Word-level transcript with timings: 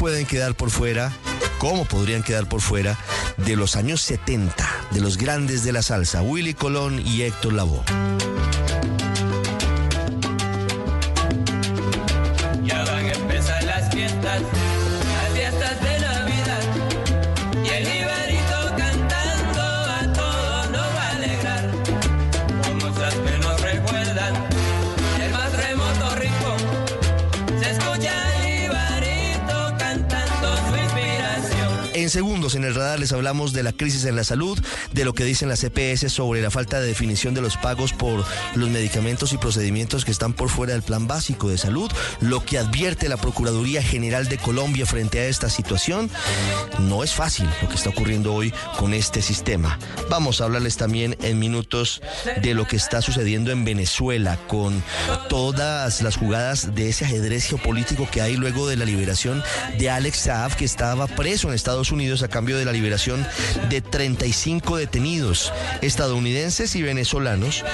pueden 0.00 0.24
quedar 0.24 0.54
por 0.54 0.70
fuera, 0.70 1.12
cómo 1.58 1.84
podrían 1.84 2.22
quedar 2.22 2.48
por 2.48 2.62
fuera 2.62 2.98
de 3.36 3.54
los 3.54 3.76
años 3.76 4.00
70, 4.00 4.66
de 4.92 5.00
los 5.02 5.18
grandes 5.18 5.62
de 5.62 5.72
la 5.72 5.82
salsa, 5.82 6.22
Willy 6.22 6.54
Colón 6.54 7.06
y 7.06 7.20
Héctor 7.20 7.52
Lavoe. 7.52 7.84
Segundos 32.10 32.39
en 32.54 32.64
el 32.64 32.74
radar 32.74 32.98
les 32.98 33.12
hablamos 33.12 33.52
de 33.52 33.62
la 33.62 33.72
crisis 33.72 34.04
en 34.04 34.16
la 34.16 34.24
salud, 34.24 34.58
de 34.92 35.04
lo 35.04 35.14
que 35.14 35.24
dicen 35.24 35.48
las 35.48 35.64
EPS 35.64 36.12
sobre 36.12 36.42
la 36.42 36.50
falta 36.50 36.80
de 36.80 36.86
definición 36.86 37.34
de 37.34 37.40
los 37.40 37.56
pagos 37.56 37.92
por 37.92 38.24
los 38.54 38.68
medicamentos 38.68 39.32
y 39.32 39.38
procedimientos 39.38 40.04
que 40.04 40.10
están 40.10 40.32
por 40.32 40.48
fuera 40.48 40.72
del 40.72 40.82
plan 40.82 41.06
básico 41.06 41.48
de 41.48 41.58
salud, 41.58 41.90
lo 42.20 42.44
que 42.44 42.58
advierte 42.58 43.08
la 43.08 43.16
Procuraduría 43.16 43.82
General 43.82 44.28
de 44.28 44.38
Colombia 44.38 44.86
frente 44.86 45.20
a 45.20 45.26
esta 45.26 45.48
situación. 45.48 46.10
No 46.78 47.04
es 47.04 47.14
fácil 47.14 47.48
lo 47.62 47.68
que 47.68 47.74
está 47.74 47.90
ocurriendo 47.90 48.34
hoy 48.34 48.52
con 48.78 48.94
este 48.94 49.22
sistema. 49.22 49.78
Vamos 50.08 50.40
a 50.40 50.44
hablarles 50.44 50.76
también 50.76 51.16
en 51.22 51.38
minutos 51.38 52.02
de 52.42 52.54
lo 52.54 52.66
que 52.66 52.76
está 52.76 53.02
sucediendo 53.02 53.50
en 53.50 53.64
Venezuela 53.64 54.38
con 54.46 54.82
todas 55.28 56.02
las 56.02 56.16
jugadas 56.16 56.74
de 56.74 56.88
ese 56.88 57.04
ajedrez 57.04 57.44
geopolítico 57.46 58.08
que 58.10 58.22
hay 58.22 58.36
luego 58.36 58.68
de 58.68 58.76
la 58.76 58.84
liberación 58.84 59.42
de 59.78 59.90
Alex 59.90 60.18
Saab 60.18 60.56
que 60.56 60.64
estaba 60.64 61.06
preso 61.06 61.48
en 61.48 61.54
Estados 61.54 61.92
Unidos 61.92 62.22
a 62.22 62.28
cambio 62.40 62.56
de 62.56 62.64
la 62.64 62.72
liberación 62.72 63.26
de 63.68 63.82
35 63.82 64.78
detenidos 64.78 65.52
estadounidenses 65.82 66.74
y 66.74 66.80
venezolanos 66.80 67.66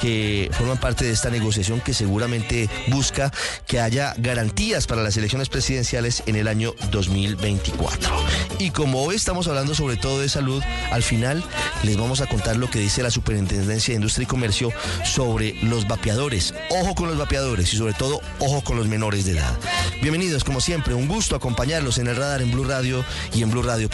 que 0.00 0.48
forman 0.54 0.78
parte 0.78 1.04
de 1.04 1.10
esta 1.10 1.28
negociación 1.28 1.82
que 1.82 1.92
seguramente 1.92 2.70
busca 2.86 3.30
que 3.66 3.80
haya 3.80 4.14
garantías 4.16 4.86
para 4.86 5.02
las 5.02 5.18
elecciones 5.18 5.50
presidenciales 5.50 6.22
en 6.24 6.36
el 6.36 6.48
año 6.48 6.74
2024. 6.90 8.16
Y 8.60 8.70
como 8.70 9.02
hoy 9.02 9.16
estamos 9.16 9.46
hablando 9.46 9.74
sobre 9.74 9.98
todo 9.98 10.20
de 10.20 10.30
salud, 10.30 10.62
al 10.90 11.02
final 11.02 11.44
les 11.82 11.98
vamos 11.98 12.22
a 12.22 12.26
contar 12.26 12.56
lo 12.56 12.70
que 12.70 12.78
dice 12.78 13.02
la 13.02 13.10
Superintendencia 13.10 13.92
de 13.92 13.96
Industria 13.96 14.24
y 14.24 14.26
Comercio 14.26 14.72
sobre 15.04 15.52
los 15.64 15.86
vapeadores. 15.86 16.54
Ojo 16.70 16.94
con 16.94 17.08
los 17.08 17.18
vapeadores 17.18 17.74
y 17.74 17.76
sobre 17.76 17.92
todo 17.92 18.22
ojo 18.38 18.64
con 18.64 18.78
los 18.78 18.88
menores 18.88 19.26
de 19.26 19.32
edad. 19.32 19.52
Bienvenidos 20.00 20.44
como 20.44 20.62
siempre, 20.62 20.94
un 20.94 21.08
gusto 21.08 21.36
acompañarlos 21.36 21.98
en 21.98 22.06
el 22.06 22.16
radar 22.16 22.40
en 22.40 22.52
Blue 22.52 22.64
Radio 22.64 23.04
y 23.34 23.42
en 23.42 23.50
Blue 23.50 23.62
Radio 23.62 23.90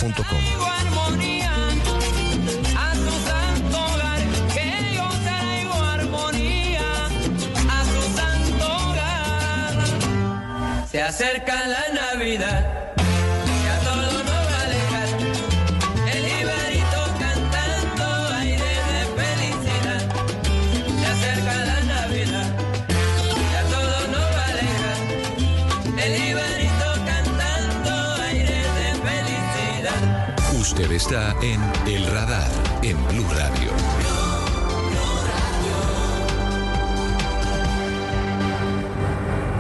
Se 10.91 11.01
acerca 11.01 11.69
la 11.69 11.85
Navidad. 11.95 12.90
Está 30.91 31.37
en 31.41 31.61
El 31.87 32.05
Radar, 32.07 32.51
en 32.83 32.97
Blue 33.09 33.27
Radio. 33.31 33.71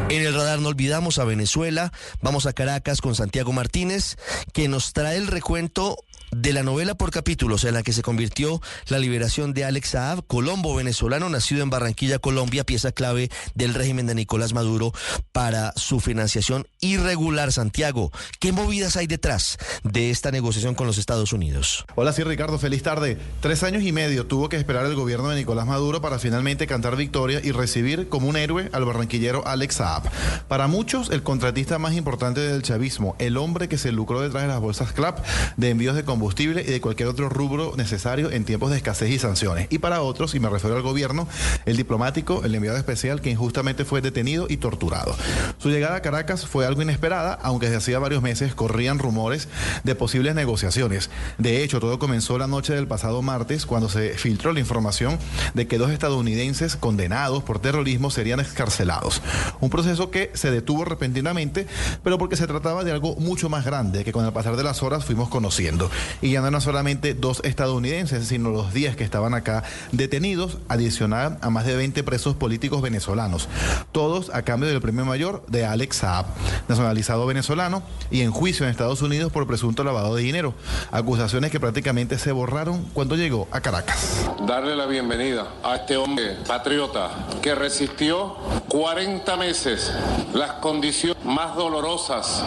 En 0.08 0.22
el 0.26 0.34
radar 0.34 0.58
no 0.58 0.68
olvidamos 0.68 1.18
a 1.20 1.24
Venezuela, 1.24 1.92
vamos 2.20 2.46
a 2.46 2.52
Caracas 2.52 3.00
con 3.00 3.14
Santiago 3.14 3.52
Martínez, 3.52 4.16
que 4.52 4.66
nos 4.66 4.92
trae 4.92 5.16
el 5.16 5.28
recuento 5.28 6.04
de 6.32 6.52
la 6.52 6.62
novela 6.62 6.94
por 6.94 7.10
capítulos 7.10 7.64
en 7.64 7.74
la 7.74 7.82
que 7.82 7.92
se 7.92 8.02
convirtió 8.02 8.60
la 8.88 8.98
liberación 8.98 9.52
de 9.52 9.64
Alex 9.64 9.90
Saab, 9.90 10.26
colombo 10.26 10.74
venezolano 10.74 11.28
nacido 11.28 11.62
en 11.62 11.70
Barranquilla, 11.70 12.18
Colombia, 12.18 12.64
pieza 12.64 12.92
clave 12.92 13.30
del 13.54 13.74
régimen 13.74 14.06
de 14.06 14.14
Nicolás 14.14 14.52
Maduro 14.52 14.92
para 15.32 15.72
su 15.76 16.00
financiación 16.00 16.66
irregular. 16.80 17.52
Santiago, 17.52 18.12
¿qué 18.38 18.52
movidas 18.52 18.96
hay 18.96 19.06
detrás 19.06 19.58
de 19.82 20.10
esta 20.10 20.30
negociación 20.30 20.74
con 20.74 20.86
los 20.86 20.98
Estados 20.98 21.32
Unidos? 21.32 21.84
Hola, 21.96 22.12
sí, 22.12 22.22
Ricardo, 22.22 22.58
feliz 22.58 22.82
tarde. 22.82 23.18
Tres 23.40 23.62
años 23.62 23.82
y 23.82 23.92
medio 23.92 24.26
tuvo 24.26 24.48
que 24.48 24.56
esperar 24.56 24.86
el 24.86 24.94
gobierno 24.94 25.30
de 25.30 25.36
Nicolás 25.36 25.66
Maduro 25.66 26.00
para 26.00 26.18
finalmente 26.18 26.66
cantar 26.66 26.96
victoria 26.96 27.40
y 27.42 27.52
recibir 27.52 28.08
como 28.08 28.28
un 28.28 28.36
héroe 28.36 28.70
al 28.72 28.84
barranquillero 28.84 29.46
Alex 29.46 29.76
Saab. 29.76 30.02
Para 30.48 30.68
muchos, 30.68 31.10
el 31.10 31.22
contratista 31.22 31.78
más 31.78 31.94
importante 31.94 32.40
del 32.40 32.62
chavismo, 32.62 33.16
el 33.18 33.36
hombre 33.36 33.68
que 33.68 33.78
se 33.78 33.92
lucró 33.92 34.20
detrás 34.20 34.44
de 34.44 34.48
las 34.48 34.60
bolsas 34.60 34.92
CLAP 34.92 35.18
de 35.56 35.70
envíos 35.70 35.96
de 35.96 36.04
combustible 36.04 36.19
y 36.40 36.46
de 36.46 36.80
cualquier 36.80 37.08
otro 37.08 37.28
rubro 37.28 37.74
necesario 37.76 38.30
en 38.30 38.44
tiempos 38.44 38.70
de 38.70 38.76
escasez 38.76 39.10
y 39.10 39.18
sanciones. 39.18 39.66
Y 39.70 39.78
para 39.78 40.02
otros, 40.02 40.34
y 40.34 40.40
me 40.40 40.48
refiero 40.48 40.76
al 40.76 40.82
gobierno, 40.82 41.26
el 41.66 41.76
diplomático, 41.76 42.44
el 42.44 42.54
enviado 42.54 42.76
especial 42.78 43.20
que 43.20 43.30
injustamente 43.30 43.84
fue 43.84 44.00
detenido 44.00 44.46
y 44.48 44.58
torturado. 44.58 45.16
Su 45.58 45.70
llegada 45.70 45.96
a 45.96 46.02
Caracas 46.02 46.46
fue 46.46 46.66
algo 46.66 46.82
inesperada, 46.82 47.38
aunque 47.42 47.66
desde 47.66 47.78
hacía 47.78 47.98
varios 47.98 48.22
meses 48.22 48.54
corrían 48.54 48.98
rumores 48.98 49.48
de 49.84 49.94
posibles 49.94 50.34
negociaciones. 50.34 51.10
De 51.38 51.62
hecho, 51.62 51.80
todo 51.80 51.98
comenzó 51.98 52.38
la 52.38 52.46
noche 52.46 52.74
del 52.74 52.86
pasado 52.86 53.22
martes 53.22 53.66
cuando 53.66 53.88
se 53.88 54.10
filtró 54.10 54.52
la 54.52 54.60
información 54.60 55.18
de 55.54 55.66
que 55.66 55.78
dos 55.78 55.90
estadounidenses 55.90 56.76
condenados 56.76 57.42
por 57.42 57.60
terrorismo 57.60 58.10
serían 58.10 58.40
escarcelados. 58.40 59.22
Un 59.60 59.70
proceso 59.70 60.10
que 60.10 60.30
se 60.34 60.50
detuvo 60.50 60.84
repentinamente, 60.84 61.66
pero 62.02 62.18
porque 62.18 62.36
se 62.36 62.46
trataba 62.46 62.84
de 62.84 62.92
algo 62.92 63.16
mucho 63.16 63.48
más 63.48 63.64
grande 63.64 64.04
que 64.04 64.12
con 64.12 64.24
el 64.24 64.32
pasar 64.32 64.56
de 64.56 64.64
las 64.64 64.82
horas 64.82 65.04
fuimos 65.04 65.28
conociendo. 65.28 65.90
Y 66.20 66.32
ya 66.32 66.40
no 66.50 66.60
solamente 66.60 67.14
dos 67.14 67.40
estadounidenses, 67.44 68.28
sino 68.28 68.50
los 68.50 68.72
10 68.72 68.96
que 68.96 69.04
estaban 69.04 69.34
acá 69.34 69.62
detenidos, 69.92 70.58
adicional 70.68 71.38
a 71.40 71.50
más 71.50 71.66
de 71.66 71.76
20 71.76 72.02
presos 72.02 72.34
políticos 72.34 72.82
venezolanos. 72.82 73.48
Todos 73.92 74.30
a 74.30 74.42
cambio 74.42 74.68
del 74.68 74.80
premio 74.80 75.04
mayor 75.04 75.44
de 75.48 75.66
Alex 75.66 75.96
Saab, 75.96 76.26
nacionalizado 76.68 77.26
venezolano 77.26 77.82
y 78.10 78.22
en 78.22 78.30
juicio 78.30 78.64
en 78.64 78.70
Estados 78.70 79.02
Unidos 79.02 79.32
por 79.32 79.46
presunto 79.46 79.84
lavado 79.84 80.14
de 80.14 80.22
dinero. 80.22 80.54
Acusaciones 80.90 81.50
que 81.50 81.60
prácticamente 81.60 82.18
se 82.18 82.32
borraron 82.32 82.84
cuando 82.92 83.16
llegó 83.16 83.48
a 83.50 83.60
Caracas. 83.60 84.26
Darle 84.46 84.74
la 84.76 84.86
bienvenida 84.86 85.48
a 85.62 85.76
este 85.76 85.96
hombre 85.96 86.36
patriota 86.46 87.10
que 87.42 87.54
resistió 87.54 88.36
40 88.68 89.36
meses 89.36 89.92
las 90.32 90.52
condiciones 90.54 91.22
más 91.24 91.56
dolorosas 91.56 92.42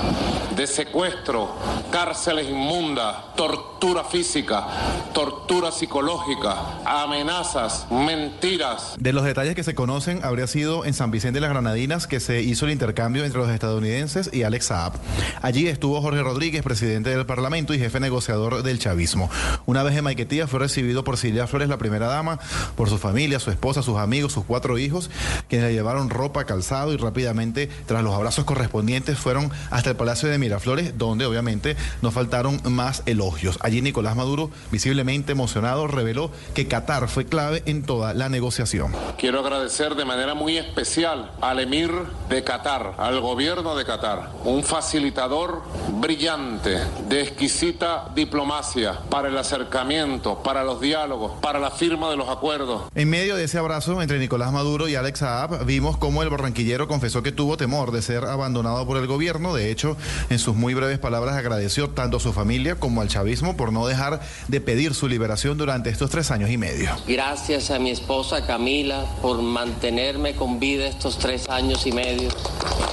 de 0.56 0.68
secuestro, 0.68 1.50
cárceles 1.92 2.50
inmundas, 2.50 3.16
tortura 3.54 4.04
física, 4.04 4.66
tortura 5.14 5.72
psicológica, 5.72 6.82
amenazas, 6.86 7.86
mentiras. 7.92 8.96
De 8.98 9.14
los 9.14 9.24
detalles 9.24 9.54
que 9.54 9.64
se 9.64 9.76
conocen, 9.76 10.22
habría 10.24 10.48
sido 10.48 10.86
en 10.86 10.96
San 10.96 11.12
Vicente 11.12 11.38
de 11.38 11.42
las 11.42 11.52
Granadinas 11.52 12.08
que 12.08 12.20
se 12.20 12.42
hizo 12.42 12.66
el 12.66 12.72
intercambio 12.72 13.24
entre 13.26 13.40
los 13.40 13.50
estadounidenses 13.50 14.32
y 14.34 14.42
Alex 14.42 14.66
Saab. 14.66 14.94
Allí 15.44 15.68
estuvo 15.68 16.02
Jorge 16.02 16.24
Rodríguez, 16.24 16.64
presidente 16.64 17.12
del 17.12 17.28
Parlamento 17.28 17.76
y 17.76 17.80
jefe 17.80 18.00
negociador 18.00 18.64
del 18.64 18.80
chavismo. 18.80 19.30
Una 19.68 19.84
vez 19.84 19.96
en 19.96 20.04
Maiquetía 20.04 20.48
fue 20.48 20.60
recibido 20.60 21.04
por 21.04 21.18
Silvia 21.18 21.46
Flores, 21.46 21.70
la 21.70 21.78
primera 21.78 22.08
dama, 22.08 22.40
por 22.76 22.90
su 22.90 22.98
familia, 22.98 23.40
su 23.40 23.52
esposa, 23.52 23.84
sus 23.84 23.98
amigos, 23.98 24.34
sus 24.34 24.46
cuatro 24.46 24.80
hijos, 24.80 25.12
quienes 25.48 25.68
le 25.68 25.74
llevaron 25.74 26.10
ropa, 26.10 26.46
calzado 26.46 26.92
y 26.92 26.98
rápidamente, 26.98 27.70
tras 27.86 28.04
los 28.04 28.16
abrazos 28.16 28.46
correspondientes, 28.46 29.20
fueron 29.20 29.52
hasta 29.70 29.92
el 29.92 29.96
Palacio 29.96 30.30
de 30.30 30.40
Miraflores, 30.40 30.98
donde 30.98 31.28
obviamente 31.28 31.76
no 32.02 32.10
faltaron 32.10 32.60
más 32.64 33.04
elogios. 33.06 33.33
Allí 33.60 33.82
Nicolás 33.82 34.16
Maduro, 34.16 34.50
visiblemente 34.72 35.32
emocionado, 35.32 35.88
reveló 35.88 36.32
que 36.54 36.68
Qatar 36.68 37.08
fue 37.08 37.26
clave 37.26 37.64
en 37.66 37.84
toda 37.84 38.14
la 38.14 38.30
negociación. 38.30 38.94
Quiero 39.18 39.40
agradecer 39.40 39.96
de 39.96 40.06
manera 40.06 40.34
muy 40.34 40.58
especial 40.58 41.32
al 41.42 41.60
emir 41.60 41.92
de 42.30 42.44
Qatar, 42.44 42.96
al 42.98 43.20
gobierno 43.20 43.76
de 43.76 43.86
Qatar, 43.86 44.32
un 44.44 44.64
facilitador 44.64 45.62
brillante 46.00 46.80
de 47.10 47.22
exquisita 47.22 48.12
diplomacia 48.16 49.00
para 49.10 49.30
el 49.30 49.38
acercamiento, 49.38 50.42
para 50.44 50.64
los 50.64 50.80
diálogos, 50.80 51.34
para 51.42 51.60
la 51.60 51.72
firma 51.72 52.10
de 52.10 52.18
los 52.18 52.30
acuerdos. 52.30 52.84
En 52.96 53.10
medio 53.10 53.36
de 53.36 53.46
ese 53.46 53.58
abrazo 53.58 54.02
entre 54.02 54.20
Nicolás 54.20 54.52
Maduro 54.52 54.88
y 54.88 54.96
Alex 54.96 55.20
Saab, 55.20 55.66
vimos 55.66 55.98
cómo 55.98 56.24
el 56.24 56.30
barranquillero 56.30 56.88
confesó 56.88 57.24
que 57.24 57.32
tuvo 57.32 57.58
temor 57.58 57.92
de 57.92 58.02
ser 58.02 58.26
abandonado 58.26 58.86
por 58.86 58.98
el 58.98 59.08
gobierno. 59.08 59.54
De 59.54 59.72
hecho, 59.72 59.98
en 60.30 60.40
sus 60.40 60.56
muy 60.56 60.74
breves 60.74 61.00
palabras 61.00 61.36
agradeció 61.36 61.90
tanto 61.90 62.18
a 62.18 62.20
su 62.20 62.34
familia 62.34 62.76
como 62.76 63.02
al 63.02 63.10
chavismo 63.24 63.56
por 63.56 63.72
no 63.72 63.88
dejar 63.88 64.20
de 64.50 64.60
pedir 64.60 64.94
su 64.94 65.08
liberación 65.08 65.58
durante 65.58 65.90
estos 65.90 66.10
tres 66.10 66.30
años 66.30 66.50
y 66.50 66.58
medio. 66.58 66.90
Gracias 67.08 67.72
a 67.72 67.80
mi 67.80 67.90
esposa 67.90 68.46
Camila 68.46 69.06
por 69.22 69.42
mantenerme 69.42 70.36
con 70.36 70.60
vida 70.60 70.88
estos 70.88 71.18
tres 71.18 71.50
años 71.50 71.88
y 71.88 71.94
medio. 71.94 72.30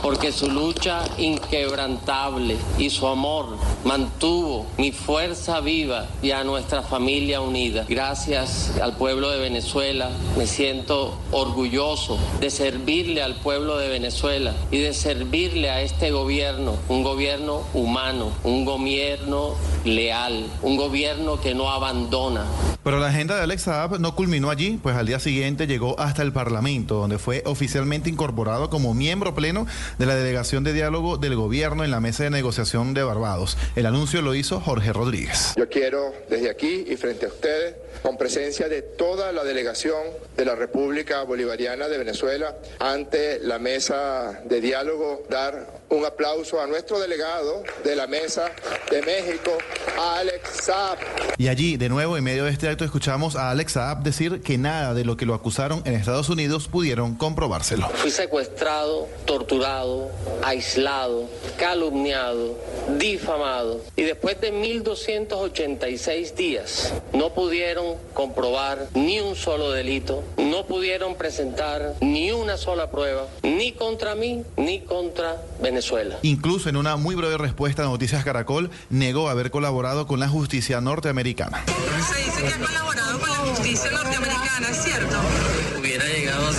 Porque 0.02 0.32
su 0.32 0.50
lucha 0.50 1.05
inquebrantable 1.19 2.56
y 2.79 2.91
su 2.91 3.06
amor 3.06 3.56
mantuvo 3.85 4.67
mi 4.79 4.93
fuerza 4.93 5.61
viva 5.61 6.06
y 6.23 6.31
a 6.31 6.44
nuestra 6.44 6.82
familia 6.82 7.41
unida. 7.41 7.85
Gracias 7.88 8.73
al 8.82 8.97
pueblo 8.97 9.31
de 9.31 9.38
Venezuela, 9.38 10.11
me 10.37 10.47
siento 10.47 11.19
orgulloso 11.32 12.19
de 12.41 12.50
servirle 12.50 13.23
al 13.23 13.37
pueblo 13.37 13.76
de 13.79 13.88
Venezuela 13.88 14.55
y 14.70 14.79
de 14.79 14.94
servirle 14.94 15.70
a 15.70 15.82
este 15.82 16.11
gobierno, 16.11 16.76
un 16.88 17.02
gobierno 17.02 17.62
humano, 17.75 18.31
un 18.44 18.64
gobierno 18.64 19.55
leal, 19.85 20.47
un 20.62 20.76
gobierno 20.76 21.41
que 21.41 21.55
no 21.55 21.70
abandona. 21.70 22.44
Pero 22.82 22.99
la 22.99 23.08
agenda 23.08 23.37
de 23.37 23.43
Alex 23.43 23.62
Saab 23.62 24.00
no 24.00 24.14
culminó 24.14 24.49
allí, 24.49 24.79
pues 24.82 24.97
al 24.97 25.06
día 25.06 25.20
siguiente 25.20 25.67
llegó 25.67 26.00
hasta 26.00 26.23
el 26.23 26.32
Parlamento, 26.32 26.97
donde 26.97 27.19
fue 27.19 27.43
oficialmente 27.44 28.08
incorporado 28.08 28.70
como 28.70 28.94
miembro 28.94 29.35
pleno 29.35 29.67
de 29.98 30.06
la 30.06 30.14
delegación 30.14 30.64
de 30.64 30.72
diálogo 30.72 31.16
del 31.16 31.37
gobierno 31.37 31.84
en 31.84 31.90
la 31.90 32.00
mesa 32.00 32.25
de 32.25 32.31
negociación 32.31 32.94
de 32.94 33.02
Barbados. 33.02 33.56
El 33.76 33.87
anuncio 33.87 34.22
lo 34.22 34.34
hizo 34.34 34.60
Jorge 34.60 34.92
Rodríguez. 34.92 35.54
Yo 35.56 35.69
quiero 35.69 36.12
desde 36.28 36.50
aquí 36.50 36.84
y 36.88 36.96
frente 36.96 37.26
a 37.26 37.28
ustedes, 37.28 37.76
con 38.02 38.16
presencia 38.16 38.69
de 38.69 38.82
toda 38.82 39.32
la 39.32 39.44
delegación 39.44 40.00
de 40.37 40.44
la 40.44 40.54
República 40.54 41.22
Bolivariana 41.22 41.88
de 41.88 41.98
Venezuela, 41.98 42.56
ante 42.78 43.38
la 43.40 43.58
mesa 43.58 44.40
de 44.44 44.60
diálogo, 44.60 45.25
dar 45.28 45.79
un 45.90 46.04
aplauso 46.04 46.60
a 46.60 46.66
nuestro 46.66 46.98
delegado 47.00 47.62
de 47.84 47.96
la 47.96 48.06
mesa 48.06 48.50
de 48.90 49.02
México, 49.02 49.58
Alex 49.98 50.64
Saab. 50.64 50.98
Y 51.37 51.48
allí, 51.48 51.76
de 51.76 51.88
nuevo, 51.88 52.16
en 52.16 52.25
medio 52.25 52.44
de 52.44 52.50
este 52.52 52.69
acto, 52.69 52.84
escuchamos 52.84 53.34
a 53.34 53.50
Alex 53.50 53.72
Saab 53.72 54.02
decir 54.02 54.40
que 54.40 54.56
nada 54.56 54.94
de 54.94 55.04
lo 55.04 55.16
que 55.16 55.26
lo 55.26 55.34
acusaron 55.34 55.82
en 55.84 55.94
Estados 55.94 56.28
Unidos 56.28 56.69
pudieron 56.69 57.16
comprobárselo. 57.16 57.88
Fui 57.88 58.10
secuestrado, 58.10 59.08
torturado, 59.25 60.10
aislado, 60.42 61.28
calumniado, 61.58 62.56
difamado 62.98 63.81
y 63.96 64.02
después 64.02 64.40
de 64.40 64.52
1286 64.52 66.37
días 66.37 66.92
no 67.12 67.34
pudieron 67.34 67.96
comprobar 68.14 68.87
ni 68.94 69.20
un 69.20 69.34
solo 69.34 69.72
delito, 69.72 70.22
no 70.37 70.66
pudieron 70.66 71.16
presentar 71.16 71.94
ni 72.00 72.31
una 72.31 72.56
sola 72.56 72.90
prueba, 72.90 73.26
ni 73.42 73.72
contra 73.72 74.14
mí 74.14 74.44
ni 74.56 74.81
contra 74.81 75.42
Venezuela. 75.60 75.79
Incluso 76.22 76.68
en 76.68 76.76
una 76.76 76.96
muy 76.96 77.14
breve 77.14 77.38
respuesta 77.38 77.82
a 77.82 77.86
Noticias 77.86 78.24
Caracol, 78.24 78.70
negó 78.90 79.28
haber 79.28 79.50
colaborado 79.50 80.06
con 80.06 80.20
la 80.20 80.28
justicia 80.28 80.80
norteamericana. 80.80 81.64
Se 81.66 82.24
dice 82.24 82.42
que 82.42 82.48
ha 82.48 82.66
colaborado 82.66 83.18
con 83.18 83.28
la 83.28 83.36
justicia 83.36 83.90
norteamericana, 83.90 84.68
¿es 84.70 84.84
cierto? 84.84 85.16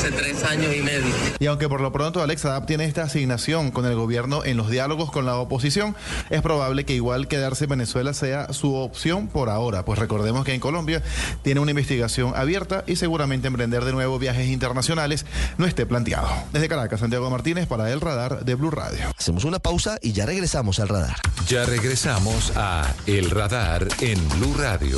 Hace 0.02 0.14
tres 0.14 0.44
años 0.46 0.76
y 0.76 0.82
medio. 0.82 1.14
Y 1.38 1.46
aunque 1.46 1.70
por 1.70 1.80
lo 1.80 1.92
pronto 1.92 2.24
Alex 2.24 2.42
Saab 2.42 2.66
tiene 2.66 2.86
esta 2.86 3.04
asignación 3.04 3.70
con 3.70 3.86
el 3.86 3.94
gobierno 3.94 4.44
en 4.44 4.58
los 4.58 4.72
diálogos 4.72 5.12
con 5.12 5.28
la 5.28 5.38
oposición, 5.38 5.96
es 6.32 6.42
probable 6.42 6.86
que 6.86 6.96
igual 6.96 7.28
quedarse 7.28 7.66
en 7.66 7.70
Venezuela 7.70 8.16
sea 8.16 8.52
su 8.52 8.74
opción 8.74 9.28
por 9.28 9.48
ahora, 9.48 9.86
pues 9.86 10.00
recordemos 10.00 10.44
que 10.44 10.56
en 10.56 10.60
Colombia 10.60 11.04
tiene 11.44 11.60
una 11.60 11.70
investigación 11.70 12.34
abierta 12.36 12.84
y 12.88 12.96
seguramente 12.96 13.48
emprender 13.48 13.86
de 13.86 13.92
nuevo 13.92 14.18
viajes 14.18 14.48
internacionales 14.48 15.28
no 15.60 15.68
esté 15.68 15.86
planteado. 15.86 16.30
Desde 16.52 16.68
Caracas, 16.68 17.02
Santiago 17.02 17.30
Martínez 17.30 17.68
para 17.68 17.92
el 17.92 18.02
radar 18.02 18.44
de 18.44 18.56
Blue 18.56 18.72
Radio. 18.72 19.12
Hacemos 19.16 19.46
una 19.46 19.60
pausa 19.60 20.00
y 20.02 20.14
ya 20.14 20.26
regresamos 20.26 20.80
al 20.80 20.88
radar. 20.88 21.18
Ya 21.48 21.64
regresamos 21.64 22.54
a 22.56 22.92
El 23.06 23.30
Radar 23.30 23.88
en 24.00 24.18
Blue 24.30 24.56
Radio. 24.58 24.98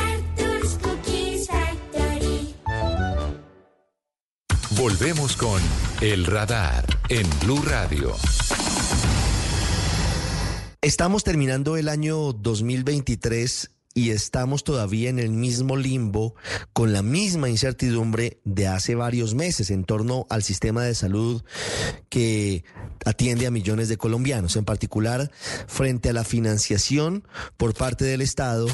Volvemos 4.81 5.37
con 5.37 5.61
El 6.01 6.25
Radar 6.25 6.83
en 7.07 7.27
Blue 7.41 7.61
Radio. 7.61 8.15
Estamos 10.81 11.23
terminando 11.23 11.77
el 11.77 11.87
año 11.87 12.33
2023 12.33 13.69
y 13.93 14.11
estamos 14.11 14.63
todavía 14.63 15.09
en 15.09 15.19
el 15.19 15.29
mismo 15.29 15.75
limbo, 15.75 16.35
con 16.73 16.93
la 16.93 17.01
misma 17.01 17.49
incertidumbre 17.49 18.39
de 18.43 18.67
hace 18.67 18.95
varios 18.95 19.35
meses 19.35 19.69
en 19.71 19.83
torno 19.83 20.25
al 20.29 20.43
sistema 20.43 20.83
de 20.83 20.95
salud 20.95 21.43
que 22.09 22.63
atiende 23.05 23.47
a 23.47 23.51
millones 23.51 23.89
de 23.89 23.97
colombianos, 23.97 24.55
en 24.55 24.65
particular 24.65 25.31
frente 25.67 26.09
a 26.09 26.13
la 26.13 26.23
financiación 26.23 27.27
por 27.57 27.73
parte 27.73 28.05
del 28.05 28.21
Estado 28.21 28.67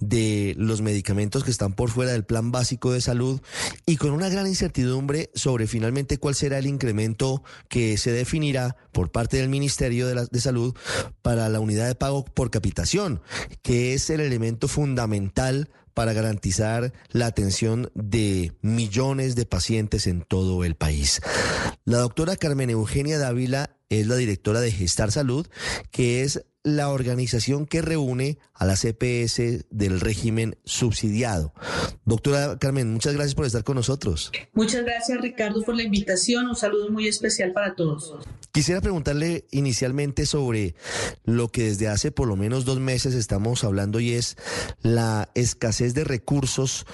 de 0.00 0.54
los 0.56 0.80
medicamentos 0.80 1.44
que 1.44 1.50
están 1.50 1.74
por 1.74 1.90
fuera 1.90 2.12
del 2.12 2.24
plan 2.24 2.52
básico 2.52 2.92
de 2.92 3.00
salud 3.00 3.40
y 3.86 3.96
con 3.96 4.12
una 4.12 4.28
gran 4.28 4.46
incertidumbre 4.46 5.30
sobre 5.34 5.66
finalmente 5.66 6.18
cuál 6.18 6.34
será 6.34 6.58
el 6.58 6.66
incremento 6.66 7.42
que 7.68 7.98
se 7.98 8.12
definirá 8.12 8.76
por 8.92 9.10
parte 9.10 9.38
del 9.38 9.48
Ministerio 9.48 10.06
de, 10.06 10.14
la, 10.14 10.26
de 10.26 10.40
Salud 10.40 10.74
para 11.22 11.48
la 11.48 11.60
unidad 11.60 11.88
de 11.88 11.94
pago 11.94 12.24
por 12.24 12.50
capitación, 12.50 13.20
que 13.62 13.94
es 13.94 14.08
el 14.10 14.20
elemento 14.20 14.53
fundamental 14.68 15.68
para 15.94 16.12
garantizar 16.12 16.92
la 17.10 17.26
atención 17.26 17.90
de 17.94 18.52
millones 18.60 19.36
de 19.36 19.46
pacientes 19.46 20.06
en 20.06 20.22
todo 20.22 20.64
el 20.64 20.74
país. 20.74 21.20
La 21.84 21.98
doctora 21.98 22.36
Carmen 22.36 22.70
Eugenia 22.70 23.18
Dávila 23.18 23.76
es 23.88 24.06
la 24.06 24.16
directora 24.16 24.60
de 24.60 24.72
Gestar 24.72 25.12
Salud, 25.12 25.46
que 25.90 26.22
es 26.22 26.44
la 26.64 26.88
organización 26.88 27.66
que 27.66 27.82
reúne 27.82 28.38
a 28.54 28.64
las 28.64 28.84
EPS 28.84 29.66
del 29.70 30.00
régimen 30.00 30.56
subsidiado. 30.64 31.52
Doctora 32.06 32.58
Carmen, 32.58 32.90
muchas 32.92 33.12
gracias 33.12 33.34
por 33.34 33.44
estar 33.44 33.62
con 33.64 33.76
nosotros. 33.76 34.32
Muchas 34.54 34.82
gracias 34.82 35.20
Ricardo 35.20 35.62
por 35.62 35.76
la 35.76 35.82
invitación. 35.82 36.48
Un 36.48 36.56
saludo 36.56 36.90
muy 36.90 37.06
especial 37.06 37.52
para 37.52 37.76
todos. 37.76 38.14
Quisiera 38.50 38.80
preguntarle 38.80 39.46
inicialmente 39.50 40.24
sobre 40.24 40.74
lo 41.24 41.48
que 41.48 41.64
desde 41.64 41.88
hace 41.88 42.10
por 42.10 42.28
lo 42.28 42.36
menos 42.36 42.64
dos 42.64 42.80
meses 42.80 43.14
estamos 43.14 43.62
hablando 43.62 44.00
y 44.00 44.12
es 44.12 44.36
la 44.80 45.28
escasez 45.34 45.92
de 45.92 46.04
recursos 46.04 46.86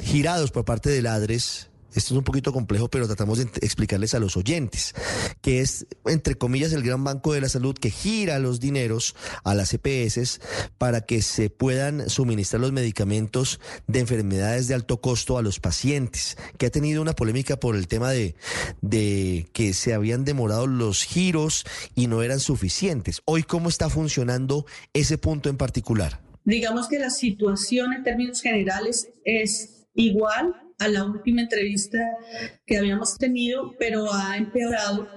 girados 0.00 0.50
por 0.50 0.64
parte 0.64 0.88
del 0.88 1.06
ADRES 1.06 1.71
esto 1.94 2.14
es 2.14 2.18
un 2.18 2.24
poquito 2.24 2.52
complejo, 2.52 2.88
pero 2.88 3.06
tratamos 3.06 3.38
de 3.38 3.44
explicarles 3.60 4.14
a 4.14 4.18
los 4.18 4.36
oyentes, 4.36 4.94
que 5.40 5.60
es, 5.60 5.86
entre 6.06 6.34
comillas, 6.36 6.72
el 6.72 6.82
gran 6.82 7.04
banco 7.04 7.32
de 7.32 7.40
la 7.40 7.48
salud 7.48 7.74
que 7.74 7.90
gira 7.90 8.38
los 8.38 8.60
dineros 8.60 9.14
a 9.44 9.54
las 9.54 9.74
EPS 9.74 10.40
para 10.78 11.02
que 11.02 11.22
se 11.22 11.50
puedan 11.50 12.08
suministrar 12.08 12.60
los 12.60 12.72
medicamentos 12.72 13.60
de 13.86 14.00
enfermedades 14.00 14.68
de 14.68 14.74
alto 14.74 15.00
costo 15.00 15.38
a 15.38 15.42
los 15.42 15.60
pacientes, 15.60 16.36
que 16.58 16.66
ha 16.66 16.70
tenido 16.70 17.02
una 17.02 17.14
polémica 17.14 17.58
por 17.58 17.76
el 17.76 17.88
tema 17.88 18.10
de, 18.10 18.34
de 18.80 19.48
que 19.52 19.74
se 19.74 19.94
habían 19.94 20.24
demorado 20.24 20.66
los 20.66 21.04
giros 21.04 21.64
y 21.94 22.06
no 22.06 22.22
eran 22.22 22.40
suficientes. 22.40 23.22
Hoy, 23.24 23.42
¿cómo 23.42 23.68
está 23.68 23.88
funcionando 23.88 24.66
ese 24.92 25.18
punto 25.18 25.48
en 25.48 25.56
particular? 25.56 26.20
Digamos 26.44 26.88
que 26.88 26.98
la 26.98 27.10
situación 27.10 27.92
en 27.92 28.02
términos 28.02 28.40
generales 28.40 29.08
es 29.24 29.86
igual 29.94 30.54
a 30.82 30.88
la 30.88 31.04
última 31.04 31.42
entrevista 31.42 31.98
que 32.66 32.76
habíamos 32.76 33.16
tenido, 33.16 33.74
pero 33.78 34.12
ha 34.12 34.36
empeorado 34.36 35.08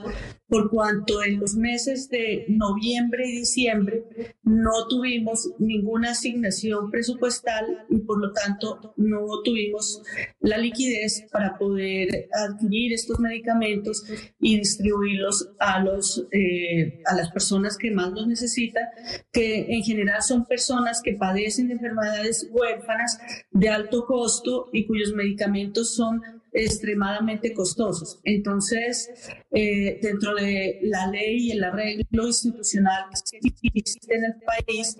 por 0.47 0.69
cuanto 0.69 1.23
en 1.23 1.39
los 1.39 1.55
meses 1.55 2.07
de 2.09 2.45
noviembre 2.49 3.27
y 3.27 3.39
diciembre 3.39 4.03
no 4.43 4.87
tuvimos 4.87 5.49
ninguna 5.57 6.11
asignación 6.11 6.91
presupuestal 6.91 7.85
y 7.89 7.97
por 7.99 8.19
lo 8.19 8.31
tanto 8.31 8.93
no 8.95 9.25
tuvimos 9.43 10.03
la 10.39 10.57
liquidez 10.57 11.25
para 11.31 11.57
poder 11.57 12.29
adquirir 12.31 12.93
estos 12.93 13.19
medicamentos 13.19 14.03
y 14.39 14.57
distribuirlos 14.57 15.49
a, 15.59 15.83
los, 15.83 16.27
eh, 16.31 17.01
a 17.05 17.15
las 17.15 17.31
personas 17.31 17.75
que 17.77 17.89
más 17.89 18.11
los 18.11 18.27
necesitan, 18.27 18.83
que 19.31 19.65
en 19.67 19.83
general 19.83 20.21
son 20.21 20.45
personas 20.45 21.01
que 21.01 21.13
padecen 21.13 21.67
de 21.67 21.73
enfermedades 21.73 22.47
huérfanas 22.51 23.17
de 23.49 23.69
alto 23.69 24.05
costo 24.05 24.69
y 24.71 24.85
cuyos 24.85 25.13
medicamentos 25.13 25.54
son 25.93 26.21
extremadamente 26.53 27.53
costosos. 27.53 28.19
Entonces, 28.23 29.09
eh, 29.57 29.99
dentro 30.01 30.35
de 30.35 30.79
la 30.83 31.07
ley 31.07 31.47
y 31.47 31.51
el 31.51 31.63
arreglo 31.63 32.27
institucional 32.27 33.05
que 33.31 33.39
existe 33.73 34.15
en 34.15 34.25
el 34.25 34.33
país, 34.41 34.97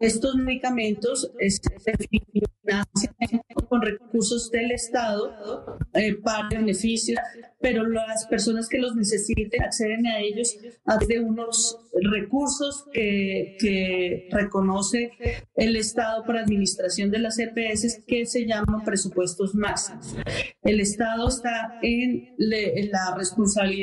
estos 0.00 0.34
medicamentos 0.36 1.30
se 1.38 1.60
financian 2.64 3.42
con 3.68 3.82
recursos 3.82 4.50
del 4.50 4.72
Estado 4.72 5.78
eh, 5.92 6.14
para 6.14 6.48
beneficios 6.48 7.18
pero 7.62 7.86
las 7.88 8.26
personas 8.26 8.68
que 8.68 8.78
los 8.78 8.94
necesiten 8.96 9.62
acceden 9.62 10.06
a 10.06 10.18
ellos 10.18 10.58
a 10.84 10.98
de 10.98 11.20
unos 11.20 11.78
recursos 12.10 12.84
que, 12.92 13.56
que 13.58 14.28
reconoce 14.30 15.12
el 15.54 15.76
Estado 15.76 16.24
para 16.24 16.40
administración 16.40 17.10
de 17.10 17.20
las 17.20 17.38
EPS 17.38 18.02
que 18.06 18.26
se 18.26 18.46
llaman 18.46 18.84
presupuestos 18.84 19.54
máximos. 19.54 20.16
El 20.62 20.80
Estado 20.80 21.28
está 21.28 21.78
en, 21.82 22.34
en 22.38 22.90
la 22.90 23.14
responsabilidad 23.16 23.81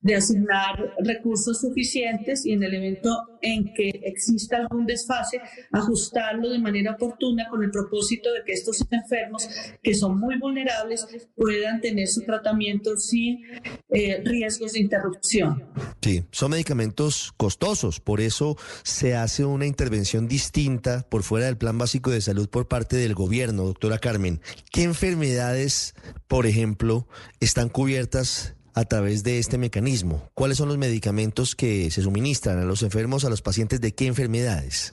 de 0.00 0.14
asignar 0.14 0.94
recursos 0.98 1.60
suficientes 1.60 2.44
y 2.44 2.52
en 2.52 2.62
el 2.62 2.74
evento 2.74 3.10
en 3.42 3.72
que 3.74 3.88
exista 4.04 4.56
algún 4.56 4.86
desfase, 4.86 5.40
ajustarlo 5.72 6.50
de 6.50 6.58
manera 6.58 6.92
oportuna 6.92 7.48
con 7.48 7.62
el 7.62 7.70
propósito 7.70 8.32
de 8.32 8.42
que 8.44 8.52
estos 8.52 8.84
enfermos, 8.90 9.48
que 9.82 9.94
son 9.94 10.18
muy 10.18 10.38
vulnerables, 10.38 11.06
puedan 11.34 11.80
tener 11.80 12.08
su 12.08 12.22
tratamiento 12.22 12.96
sin 12.96 13.40
eh, 13.88 14.22
riesgos 14.24 14.72
de 14.72 14.80
interrupción. 14.80 15.64
Sí, 16.02 16.24
son 16.30 16.50
medicamentos 16.52 17.32
costosos, 17.36 18.00
por 18.00 18.20
eso 18.20 18.56
se 18.82 19.14
hace 19.14 19.44
una 19.44 19.66
intervención 19.66 20.28
distinta 20.28 21.06
por 21.08 21.22
fuera 21.22 21.46
del 21.46 21.56
plan 21.56 21.78
básico 21.78 22.10
de 22.10 22.20
salud 22.20 22.48
por 22.48 22.68
parte 22.68 22.96
del 22.96 23.14
gobierno, 23.14 23.64
doctora 23.64 23.98
Carmen. 23.98 24.40
¿Qué 24.70 24.82
enfermedades, 24.82 25.94
por 26.28 26.46
ejemplo, 26.46 27.08
están 27.40 27.68
cubiertas 27.68 28.54
a 28.76 28.84
través 28.84 29.24
de 29.24 29.38
este 29.38 29.56
mecanismo? 29.56 30.30
¿Cuáles 30.34 30.58
son 30.58 30.68
los 30.68 30.76
medicamentos 30.76 31.56
que 31.56 31.90
se 31.90 32.02
suministran 32.02 32.58
a 32.58 32.64
los 32.64 32.82
enfermos, 32.82 33.24
a 33.24 33.30
los 33.30 33.40
pacientes 33.40 33.80
de 33.80 33.94
qué 33.94 34.06
enfermedades? 34.06 34.92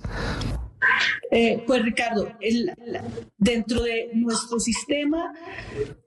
Eh, 1.31 1.63
pues 1.67 1.83
Ricardo, 1.83 2.31
dentro 3.37 3.83
de 3.83 4.11
nuestro 4.13 4.59
sistema 4.59 5.33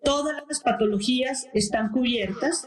todas 0.03 0.43
las 0.49 0.61
patologías 0.61 1.49
están 1.53 1.91
cubiertas 1.91 2.67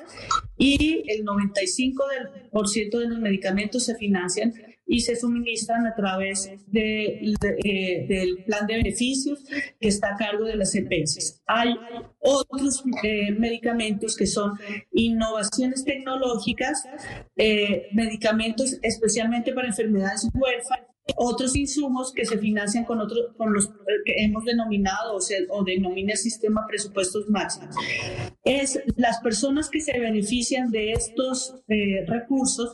y 0.58 1.04
el 1.08 1.26
95% 1.26 3.00
de 3.00 3.08
los 3.08 3.20
medicamentos 3.20 3.86
se 3.86 3.96
financian 3.96 4.54
y 4.90 5.02
se 5.02 5.16
suministran 5.16 5.86
a 5.86 5.94
través 5.96 6.52
de, 6.66 7.22
eh, 7.64 8.06
del 8.10 8.44
plan 8.44 8.66
de 8.66 8.78
beneficios 8.78 9.40
que 9.80 9.88
está 9.88 10.16
a 10.16 10.18
cargo 10.18 10.46
de 10.46 10.56
las 10.56 10.74
EPS. 10.74 11.44
Hay 11.46 11.76
otros 12.20 12.84
eh, 13.04 13.32
medicamentos 13.32 14.18
que 14.18 14.26
son 14.26 14.54
innovaciones 14.92 15.86
tecnológicas, 15.86 16.84
medicamentos 17.94 18.78
especialmente 18.82 19.54
para 19.54 19.68
enfermedades 19.68 20.28
huérfanas 20.34 20.90
otros 21.16 21.56
insumos 21.56 22.14
que 22.14 22.26
se 22.26 22.38
financian 22.38 22.86
con 22.86 23.00
otros 23.00 23.36
con 23.38 23.54
los 23.54 23.68
que 24.06 24.14
hemos 24.24 24.46
denominado 24.46 25.16
o, 25.16 25.22
se, 25.22 25.48
o 25.50 25.64
denomina 25.64 26.14
el 26.14 26.18
sistema 26.18 26.66
presupuestos 26.68 27.30
máximos. 27.30 27.76
Es 28.44 28.80
las 28.96 29.20
personas 29.20 29.70
que 29.70 29.82
se 29.82 29.98
benefician 30.00 30.70
de 30.70 30.92
estos 30.92 31.56
eh, 31.68 32.06
recursos 32.08 32.74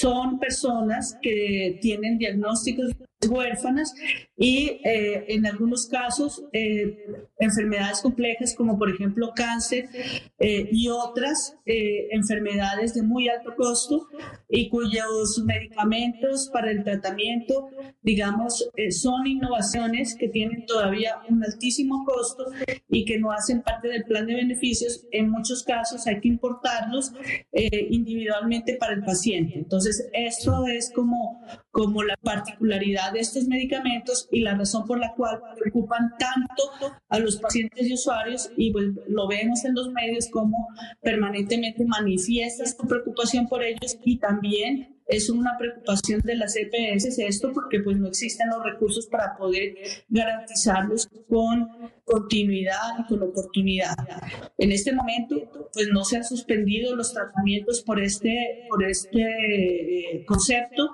son 0.00 0.38
personas 0.38 1.18
que 1.20 1.78
tienen 1.80 2.16
diagnósticos 2.18 2.92
huérfanas 3.28 3.94
y 4.36 4.80
eh, 4.84 5.26
en 5.28 5.46
algunos 5.46 5.86
casos 5.86 6.42
eh, 6.52 7.04
enfermedades 7.38 8.00
complejas 8.00 8.54
como 8.56 8.78
por 8.78 8.90
ejemplo 8.90 9.32
cáncer 9.34 9.88
eh, 10.38 10.68
y 10.72 10.88
otras 10.88 11.56
enfermedades 11.66 12.94
de 12.94 13.02
muy 13.02 13.28
alto 13.28 13.54
costo 13.56 14.08
y 14.48 14.68
cuyos 14.70 15.40
medicamentos 15.44 16.50
para 16.52 16.70
el 16.70 16.82
tratamiento 16.82 17.68
digamos 18.02 18.68
son 18.90 19.26
innovaciones 19.26 20.16
que 20.16 20.28
tienen 20.28 20.66
todavía 20.66 21.18
un 21.28 21.44
altísimo 21.44 22.04
costo 22.04 22.46
y 22.88 23.04
que 23.04 23.18
no 23.18 23.30
hacen 23.30 23.62
parte 23.62 23.88
del 23.88 24.04
plan 24.04 24.26
de 24.26 24.34
beneficios 24.34 25.06
en 25.12 25.30
muchos 25.30 25.62
casos 25.62 26.06
hay 26.08 26.20
que 26.20 26.28
importarlos 26.28 27.12
individualmente 27.52 28.76
para 28.76 28.94
el 28.94 29.04
paciente. 29.04 29.58
Entonces 29.58 30.08
esto 30.12 30.66
es 30.66 30.90
como 30.92 31.40
como 31.70 32.02
la 32.02 32.16
particularidad 32.16 33.12
de 33.12 33.20
estos 33.20 33.46
medicamentos 33.46 34.28
y 34.30 34.40
la 34.40 34.54
razón 34.54 34.86
por 34.86 34.98
la 34.98 35.14
cual 35.14 35.40
preocupan 35.58 36.14
tanto 36.18 36.64
a 37.08 37.18
los 37.18 37.36
pacientes 37.36 37.88
y 37.88 37.94
usuarios 37.94 38.50
y 38.56 38.72
pues 38.72 38.86
lo 39.08 39.28
vemos 39.28 39.64
en 39.64 39.74
los 39.74 39.90
medios 39.92 40.28
como 40.28 40.68
permanentemente 41.00 41.84
manifiesta 41.84 42.66
su 42.66 42.86
preocupación 42.86 43.48
por 43.48 43.62
ellos 43.62 43.98
y 44.04 44.18
también 44.18 45.00
es 45.06 45.28
una 45.28 45.58
preocupación 45.58 46.20
de 46.20 46.36
las 46.36 46.56
EPS 46.56 47.18
esto 47.18 47.52
porque 47.52 47.80
pues 47.80 47.96
no 47.98 48.08
existen 48.08 48.48
los 48.48 48.64
recursos 48.64 49.06
para 49.06 49.36
poder 49.36 49.74
garantizarlos 50.08 51.08
con 51.28 51.68
continuidad 52.10 52.98
y 52.98 53.06
con 53.06 53.22
oportunidad. 53.22 53.94
En 54.58 54.72
este 54.72 54.92
momento 54.92 55.36
pues 55.72 55.88
no 55.92 56.04
se 56.04 56.16
han 56.16 56.24
suspendido 56.24 56.96
los 56.96 57.12
tratamientos 57.12 57.82
por 57.82 58.00
este, 58.00 58.66
por 58.68 58.84
este 58.84 59.20
eh, 59.20 60.24
concepto, 60.26 60.90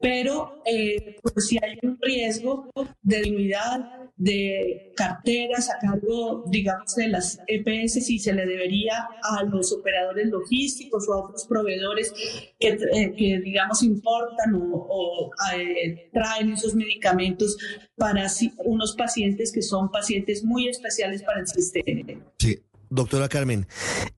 pero 0.00 0.62
eh, 0.64 1.16
pues 1.22 1.50
hay 1.62 1.78
un 1.82 1.98
riesgo 2.00 2.70
de 3.02 3.20
dignidad 3.20 4.04
de 4.16 4.92
carteras 4.94 5.70
a 5.70 5.78
cargo, 5.80 6.44
digamos, 6.46 6.94
de 6.94 7.08
las 7.08 7.40
EPS 7.48 8.04
si 8.06 8.18
se 8.20 8.32
le 8.32 8.46
debería 8.46 9.08
a 9.22 9.42
los 9.42 9.72
operadores 9.72 10.28
logísticos 10.28 11.08
o 11.08 11.14
a 11.14 11.24
otros 11.24 11.46
proveedores 11.46 12.12
que, 12.58 12.68
eh, 12.68 13.14
que 13.16 13.40
digamos, 13.40 13.82
importan 13.82 14.54
o, 14.54 15.30
eh, 15.56 16.10
traen 16.12 16.52
esos 16.52 16.74
medicamentos 16.74 17.56
para 17.96 18.26
unos 18.58 18.94
pacientes 18.94 19.52
que 19.52 19.62
son 19.62 19.90
pacientes 19.90 20.44
muy 20.44 20.53
especiales 20.68 21.22
para 21.22 21.40
el 21.40 21.46
sistema. 21.46 22.20
Sí. 22.38 22.60
Doctora 22.90 23.28
Carmen, 23.28 23.66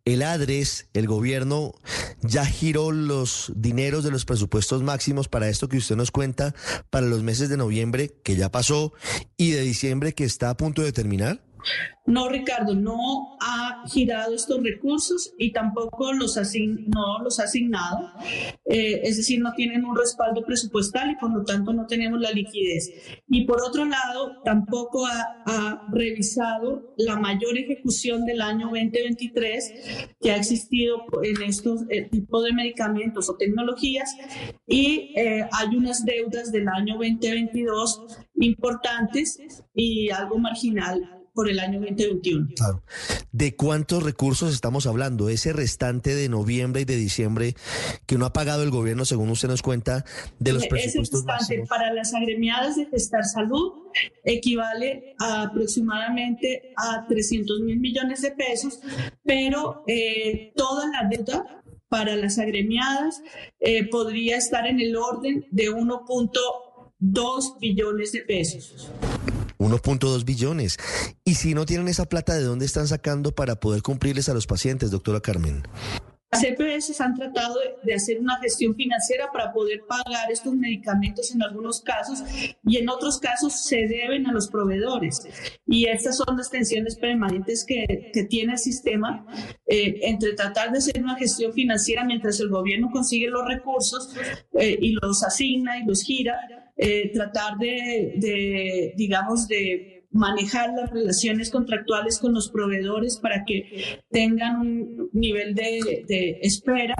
el 0.04 0.22
ADRES, 0.22 0.88
el 0.92 1.06
gobierno, 1.06 1.72
ya 2.20 2.44
giró 2.44 2.92
los 2.92 3.50
dineros 3.56 4.04
de 4.04 4.10
los 4.10 4.26
presupuestos 4.26 4.82
máximos 4.82 5.28
para 5.28 5.48
esto 5.48 5.68
que 5.68 5.78
usted 5.78 5.96
nos 5.96 6.10
cuenta 6.10 6.54
para 6.90 7.06
los 7.06 7.22
meses 7.22 7.48
de 7.48 7.56
noviembre, 7.56 8.12
que 8.22 8.36
ya 8.36 8.50
pasó, 8.50 8.92
y 9.38 9.52
de 9.52 9.62
diciembre, 9.62 10.12
que 10.12 10.24
está 10.24 10.50
a 10.50 10.56
punto 10.58 10.82
de 10.82 10.92
terminar. 10.92 11.42
No, 12.06 12.28
Ricardo, 12.28 12.74
no 12.74 13.36
ha 13.40 13.82
girado 13.88 14.32
estos 14.34 14.62
recursos 14.62 15.34
y 15.38 15.52
tampoco 15.52 16.12
los, 16.12 16.38
no 16.86 17.18
los 17.22 17.40
ha 17.40 17.44
asignado. 17.44 18.12
Eh, 18.64 19.00
es 19.02 19.16
decir, 19.16 19.40
no 19.40 19.52
tienen 19.54 19.84
un 19.84 19.96
respaldo 19.96 20.44
presupuestal 20.44 21.10
y 21.10 21.16
por 21.16 21.36
lo 21.36 21.44
tanto 21.44 21.72
no 21.72 21.86
tenemos 21.86 22.20
la 22.20 22.30
liquidez. 22.30 22.90
Y 23.28 23.44
por 23.44 23.60
otro 23.60 23.84
lado, 23.84 24.40
tampoco 24.44 25.06
ha, 25.06 25.32
revisado 25.92 26.94
la 26.96 27.16
mayor 27.16 27.56
ejecución 27.56 28.24
del 28.24 28.42
año 28.42 28.66
2023 28.66 30.16
que 30.20 30.30
ha 30.30 30.36
existido 30.36 31.04
en 31.22 31.42
estos 31.42 31.82
eh, 31.88 32.02
tipos 32.10 32.44
de 32.44 32.52
medicamentos 32.52 33.28
o 33.30 33.36
tecnologías 33.36 34.14
y 34.66 35.14
eh, 35.16 35.48
hay 35.52 35.76
unas 35.76 36.04
deudas 36.04 36.52
del 36.52 36.68
año 36.68 36.94
2022 36.94 38.18
importantes 38.34 39.64
y 39.74 40.10
algo 40.10 40.38
marginal 40.38 41.15
por 41.36 41.48
el 41.50 41.60
año 41.60 41.78
2021. 41.80 42.48
Claro. 42.56 42.82
¿De 43.30 43.54
cuántos 43.54 44.02
recursos 44.02 44.52
estamos 44.54 44.86
hablando? 44.86 45.28
Ese 45.28 45.52
restante 45.52 46.14
de 46.14 46.28
noviembre 46.28 46.82
y 46.82 46.84
de 46.86 46.96
diciembre 46.96 47.54
que 48.06 48.16
no 48.16 48.24
ha 48.24 48.32
pagado 48.32 48.62
el 48.62 48.70
gobierno, 48.70 49.04
según 49.04 49.28
usted 49.28 49.48
nos 49.48 49.62
cuenta, 49.62 50.04
de 50.38 50.54
los 50.54 50.66
presupuestos 50.66 51.20
Ese 51.20 51.32
restante 51.32 51.68
para 51.68 51.92
las 51.92 52.14
agremiadas 52.14 52.76
de 52.76 52.86
Gestar 52.86 53.24
Salud 53.24 53.74
equivale 54.24 55.14
a 55.20 55.42
aproximadamente 55.42 56.72
a 56.76 57.06
300 57.06 57.60
mil 57.60 57.78
millones 57.78 58.22
de 58.22 58.30
pesos, 58.30 58.80
pero 59.22 59.84
eh, 59.86 60.52
toda 60.56 60.88
la 60.88 61.06
deuda 61.08 61.62
para 61.88 62.16
las 62.16 62.38
agremiadas 62.38 63.22
eh, 63.60 63.86
podría 63.88 64.38
estar 64.38 64.66
en 64.66 64.80
el 64.80 64.96
orden 64.96 65.46
de 65.50 65.70
1.2 65.70 67.58
billones 67.60 68.12
de 68.12 68.22
pesos. 68.22 68.90
1.2 69.58 70.24
billones. 70.24 70.78
Y 71.24 71.34
si 71.34 71.54
no 71.54 71.66
tienen 71.66 71.88
esa 71.88 72.06
plata, 72.06 72.34
¿de 72.34 72.44
dónde 72.44 72.66
están 72.66 72.88
sacando 72.88 73.34
para 73.34 73.56
poder 73.56 73.82
cumplirles 73.82 74.28
a 74.28 74.34
los 74.34 74.46
pacientes, 74.46 74.90
doctora 74.90 75.20
Carmen? 75.20 75.62
Las 76.32 76.42
EPS 76.42 77.00
han 77.00 77.14
tratado 77.14 77.54
de, 77.84 77.94
hacer 77.94 78.18
una 78.18 78.36
gestión 78.40 78.74
financiera 78.74 79.30
para 79.32 79.52
poder 79.52 79.84
pagar 79.88 80.30
estos 80.30 80.54
medicamentos 80.54 81.32
en 81.32 81.42
algunos 81.42 81.80
casos 81.80 82.22
y 82.64 82.76
en 82.78 82.88
otros 82.88 83.20
casos 83.20 83.64
se 83.64 83.86
deben 83.86 84.26
a 84.26 84.32
los 84.32 84.48
proveedores. 84.48 85.22
Y 85.66 85.86
estas 85.86 86.16
son 86.16 86.36
las 86.36 86.50
tensiones 86.50 86.96
permanentes 86.96 87.64
que, 87.64 88.12
tiene 88.28 88.54
el 88.54 88.58
sistema 88.58 89.24
eh, 89.66 90.00
entre 90.02 90.32
tratar 90.32 90.72
de 90.72 90.78
hacer 90.78 91.02
una 91.02 91.16
gestión 91.16 91.52
financiera 91.52 92.04
mientras 92.04 92.40
el 92.40 92.48
gobierno 92.48 92.90
consigue 92.90 93.28
los 93.28 93.46
recursos 93.46 94.14
eh, 94.58 94.76
y 94.80 94.92
los 95.00 95.22
asigna 95.22 95.78
y 95.78 95.84
los 95.84 96.02
gira 96.02 96.65
eh, 96.76 97.10
tratar 97.12 97.58
de, 97.58 98.92
digamos, 98.96 99.48
de 99.48 99.96
manejar 100.10 100.70
las 100.74 100.90
relaciones 100.90 101.50
contractuales 101.50 102.18
con 102.18 102.32
los 102.32 102.50
proveedores 102.50 103.18
para 103.18 103.44
que 103.44 104.00
tengan 104.10 104.60
un 104.60 105.10
nivel 105.12 105.54
de, 105.54 106.38
espera 106.42 106.94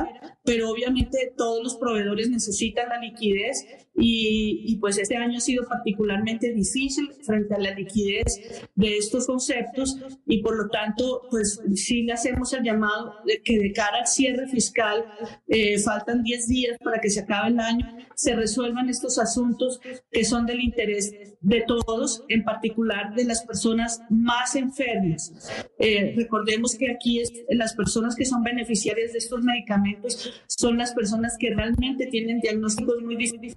pero 0.47 0.71
obviamente 0.71 1.35
todos 1.37 1.62
los 1.62 1.76
proveedores 1.76 2.31
necesitan 2.31 2.88
la 2.88 2.99
liquidez 2.99 3.67
y, 3.99 4.62
y, 4.67 4.76
pues 4.76 4.99
este 4.99 5.17
año 5.17 5.38
ha 5.38 5.41
sido 5.41 5.67
particularmente 5.67 6.53
difícil 6.53 7.11
frente 7.23 7.55
a 7.55 7.59
la 7.59 7.73
liquidez 7.73 8.67
de 8.75 8.99
estos 8.99 9.26
conceptos 9.26 9.97
y 10.26 10.43
por 10.43 10.57
lo 10.57 10.69
tanto 10.69 11.23
pues 11.31 11.61
sí 11.75 12.03
le 12.03 12.12
hacemos 12.12 12.53
el 12.53 12.62
llamado 12.62 13.15
de 13.25 13.41
que 13.43 13.59
de 13.59 13.73
cara 13.73 14.00
al 14.00 14.07
cierre 14.07 14.47
fiscal 14.49 15.05
eh, 15.49 15.79
faltan 15.79 16.23
10 16.23 16.49
días 16.49 16.79
para 16.85 17.00
que 17.00 17.11
se 17.11 17.21
acabe 17.21 17.49
el 17.49 17.61
año, 17.61 17.97
se 18.15 18.37
resuelvan 18.37 18.88
estos 18.88 19.19
asuntos 19.19 19.81
que 20.11 20.25
son 20.25 20.47
del 20.47 20.61
interés 20.61 21.37
de 21.41 21.62
todos, 21.67 22.25
en 22.29 22.45
particular 22.45 23.15
de 23.15 23.25
las 23.25 23.45
personas 23.45 24.00
más 24.11 24.57
enfermas. 24.57 25.33
Eh, 25.79 26.15
recordemos 26.17 26.75
que 26.75 26.91
aquí 26.91 27.21
es, 27.21 27.33
las 27.50 27.75
personas 27.75 28.17
que 28.17 28.25
son 28.25 28.43
beneficiarias 28.43 29.12
de 29.12 29.19
estos 29.19 29.43
medicamentos 29.43 30.36
son 30.47 30.78
las 30.78 30.93
personas 30.93 31.37
que 31.38 31.55
realmente 31.55 32.07
tienen 32.07 32.40
diagnósticos 32.40 33.02
muy 33.02 33.16
difíciles. 33.16 33.57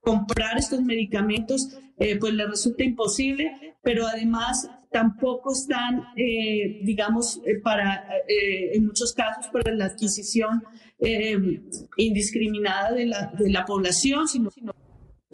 Comprar 0.00 0.58
estos 0.58 0.82
medicamentos 0.82 1.78
eh, 1.96 2.16
pues 2.18 2.34
le 2.34 2.46
resulta 2.46 2.82
imposible, 2.82 3.76
pero 3.82 4.06
además 4.06 4.68
tampoco 4.90 5.52
están, 5.52 6.04
eh, 6.16 6.80
digamos, 6.82 7.40
eh, 7.46 7.60
para, 7.62 8.04
en 8.28 8.86
muchos 8.86 9.12
casos, 9.12 9.46
para 9.48 9.72
la 9.72 9.86
adquisición 9.86 10.62
indiscriminada 11.96 12.92
de 12.92 13.06
la, 13.06 13.32
de 13.38 13.50
la 13.50 13.64
población, 13.64 14.26
sino, 14.26 14.50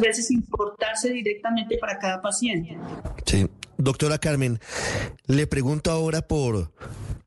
veces 0.01 0.31
importarse 0.31 1.11
directamente 1.11 1.79
para 1.79 1.99
cada 1.99 2.21
paciente. 2.21 2.79
Sí. 3.27 3.47
Doctora 3.77 4.19
Carmen, 4.19 4.61
le 5.27 5.47
pregunto 5.47 5.91
ahora 5.91 6.21
por 6.23 6.71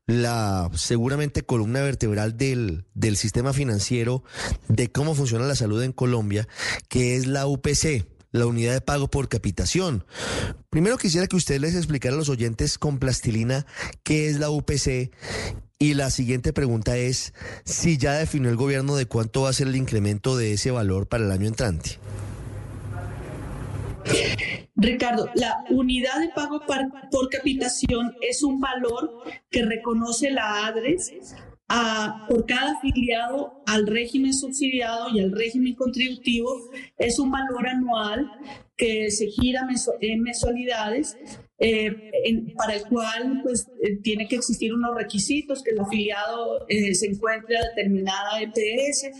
la 0.06 0.70
seguramente 0.74 1.42
columna 1.42 1.82
vertebral 1.82 2.36
del, 2.36 2.84
del 2.94 3.16
sistema 3.16 3.52
financiero 3.52 4.22
de 4.68 4.92
cómo 4.92 5.14
funciona 5.14 5.46
la 5.46 5.56
salud 5.56 5.82
en 5.82 5.92
Colombia, 5.92 6.46
que 6.88 7.16
es 7.16 7.26
la 7.26 7.46
UPC 7.46 8.06
la 8.34 8.46
unidad 8.46 8.72
de 8.72 8.80
pago 8.80 9.08
por 9.08 9.28
capitación. 9.28 10.04
Primero 10.68 10.98
quisiera 10.98 11.28
que 11.28 11.36
usted 11.36 11.60
les 11.60 11.76
explicara 11.76 12.16
a 12.16 12.18
los 12.18 12.28
oyentes 12.28 12.78
con 12.78 12.98
plastilina 12.98 13.64
qué 14.02 14.28
es 14.28 14.40
la 14.40 14.50
UPC 14.50 15.12
y 15.78 15.94
la 15.94 16.10
siguiente 16.10 16.52
pregunta 16.52 16.96
es 16.96 17.32
si 17.64 17.96
ya 17.96 18.14
definió 18.14 18.50
el 18.50 18.56
gobierno 18.56 18.96
de 18.96 19.06
cuánto 19.06 19.42
va 19.42 19.50
a 19.50 19.52
ser 19.52 19.68
el 19.68 19.76
incremento 19.76 20.36
de 20.36 20.52
ese 20.52 20.72
valor 20.72 21.06
para 21.06 21.24
el 21.24 21.30
año 21.30 21.46
entrante. 21.46 22.00
Ricardo, 24.76 25.30
la 25.34 25.64
unidad 25.70 26.20
de 26.20 26.28
pago 26.28 26.60
por 27.10 27.30
capitación 27.30 28.14
es 28.20 28.42
un 28.42 28.60
valor 28.60 29.22
que 29.50 29.64
reconoce 29.64 30.30
la 30.30 30.66
ADRES 30.66 31.36
a, 31.68 32.26
por 32.28 32.44
cada 32.46 32.72
afiliado 32.72 33.62
al 33.66 33.86
régimen 33.86 34.34
subsidiado 34.34 35.08
y 35.10 35.20
al 35.20 35.32
régimen 35.32 35.74
contributivo. 35.74 36.70
Es 36.98 37.18
un 37.18 37.30
valor 37.30 37.66
anual 37.66 38.30
que 38.76 39.10
se 39.10 39.26
gira 39.28 39.66
en 40.00 40.22
mensualidades 40.22 41.16
eh, 41.56 42.52
para 42.56 42.74
el 42.74 42.82
cual 42.86 43.40
pues 43.42 43.68
eh, 43.82 43.96
tiene 44.02 44.26
que 44.26 44.36
existir 44.36 44.74
unos 44.74 44.96
requisitos, 44.96 45.62
que 45.62 45.70
el 45.70 45.80
afiliado 45.80 46.66
eh, 46.68 46.94
se 46.94 47.06
encuentre 47.06 47.56
a 47.56 47.62
determinada 47.68 48.42
EPS, 48.42 49.10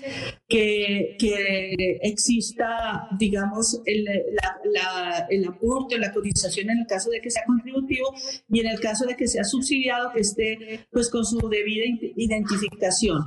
que, 0.48 1.16
que 1.18 1.98
exista, 2.02 3.08
digamos, 3.18 3.80
el, 3.86 4.04
la, 4.04 5.26
el 5.30 5.44
aporte 5.46 5.94
o 5.94 5.98
la 5.98 6.12
cotización 6.12 6.70
en 6.70 6.78
el 6.80 6.86
caso 6.86 7.10
de 7.10 7.20
que 7.20 7.30
sea 7.30 7.44
contributivo 7.46 8.12
y 8.48 8.60
en 8.60 8.66
el 8.66 8.80
caso 8.80 9.06
de 9.06 9.16
que 9.16 9.28
sea 9.28 9.44
subsidiado, 9.44 10.12
que 10.12 10.20
esté 10.20 10.86
pues 10.90 11.10
con 11.10 11.24
su 11.24 11.48
debida 11.48 11.84
identificación. 12.16 13.22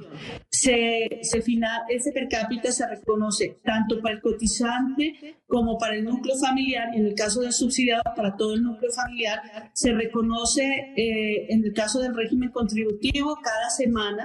Se, 0.50 1.20
se 1.22 1.41
final, 1.41 1.82
ese 1.89 2.12
per 2.12 2.28
cápita 2.28 2.72
se 2.72 2.88
reconoce 2.88 3.60
tanto 3.63 4.02
para 4.02 4.15
el 4.15 4.22
cotizante 4.22 5.38
como 5.48 5.78
para 5.78 5.96
el 5.96 6.04
núcleo 6.04 6.36
familiar 6.38 6.89
y 6.93 7.00
en 7.00 7.08
el 7.08 7.15
caso 7.15 7.41
del 7.41 7.54
subsidiado 7.54 8.04
para 8.15 8.36
todo 8.36 8.54
el 8.54 8.63
núcleo 8.63 8.91
familiar. 8.91 9.07
Se 9.74 9.93
reconoce 9.93 10.63
eh, 10.96 11.48
en 11.50 11.63
el 11.63 11.74
caso 11.74 12.00
del 12.00 12.15
régimen 12.15 12.52
contributivo 12.52 13.38
cada 13.43 13.70
semana 13.70 14.24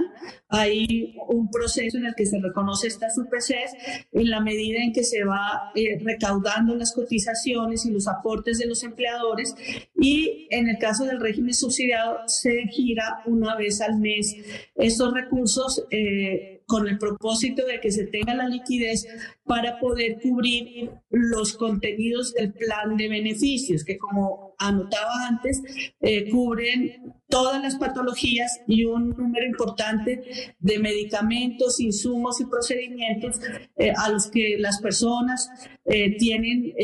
hay 0.48 1.16
un 1.28 1.50
proceso 1.50 1.98
en 1.98 2.06
el 2.06 2.14
que 2.14 2.26
se 2.26 2.40
reconoce 2.40 2.88
estas 2.88 3.16
UPCs 3.18 3.74
en 4.12 4.30
la 4.30 4.40
medida 4.40 4.82
en 4.82 4.92
que 4.92 5.04
se 5.04 5.24
va 5.24 5.72
eh, 5.74 5.98
recaudando 6.02 6.74
las 6.74 6.92
cotizaciones 6.92 7.86
y 7.86 7.90
los 7.90 8.08
aportes 8.08 8.58
de 8.58 8.66
los 8.66 8.82
empleadores 8.82 9.54
y 9.94 10.48
en 10.50 10.68
el 10.68 10.78
caso 10.78 11.04
del 11.04 11.20
régimen 11.20 11.54
subsidiado 11.54 12.18
se 12.26 12.66
gira 12.68 13.22
una 13.26 13.56
vez 13.56 13.80
al 13.80 13.98
mes 13.98 14.36
estos 14.74 15.12
recursos. 15.12 15.84
Eh, 15.90 16.52
con 16.72 16.88
el 16.88 16.96
propósito 16.96 17.66
de 17.66 17.80
que 17.80 17.90
se 17.90 18.06
tenga 18.06 18.34
la 18.34 18.48
liquidez 18.48 19.06
para 19.44 19.78
poder 19.78 20.18
cubrir 20.22 20.90
los 21.10 21.54
contenidos 21.54 22.32
del 22.32 22.54
plan 22.54 22.96
de 22.96 23.10
beneficios, 23.10 23.84
que 23.84 23.98
como 23.98 24.51
anotaba 24.62 25.26
antes, 25.28 25.62
eh, 26.00 26.30
cubren 26.30 27.14
todas 27.28 27.62
las 27.62 27.76
patologías 27.76 28.60
y 28.66 28.84
un 28.84 29.10
número 29.10 29.46
importante 29.46 30.22
de 30.58 30.78
medicamentos, 30.78 31.80
insumos 31.80 32.40
y 32.40 32.46
procedimientos 32.46 33.40
eh, 33.76 33.92
a 33.96 34.10
los 34.10 34.30
que 34.30 34.56
las 34.58 34.80
personas 34.80 35.48
eh, 35.84 36.16
tienen 36.16 36.74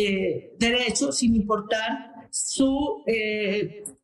derecho 0.59 1.13
sin 1.13 1.37
importar 1.37 2.18
su 2.47 3.03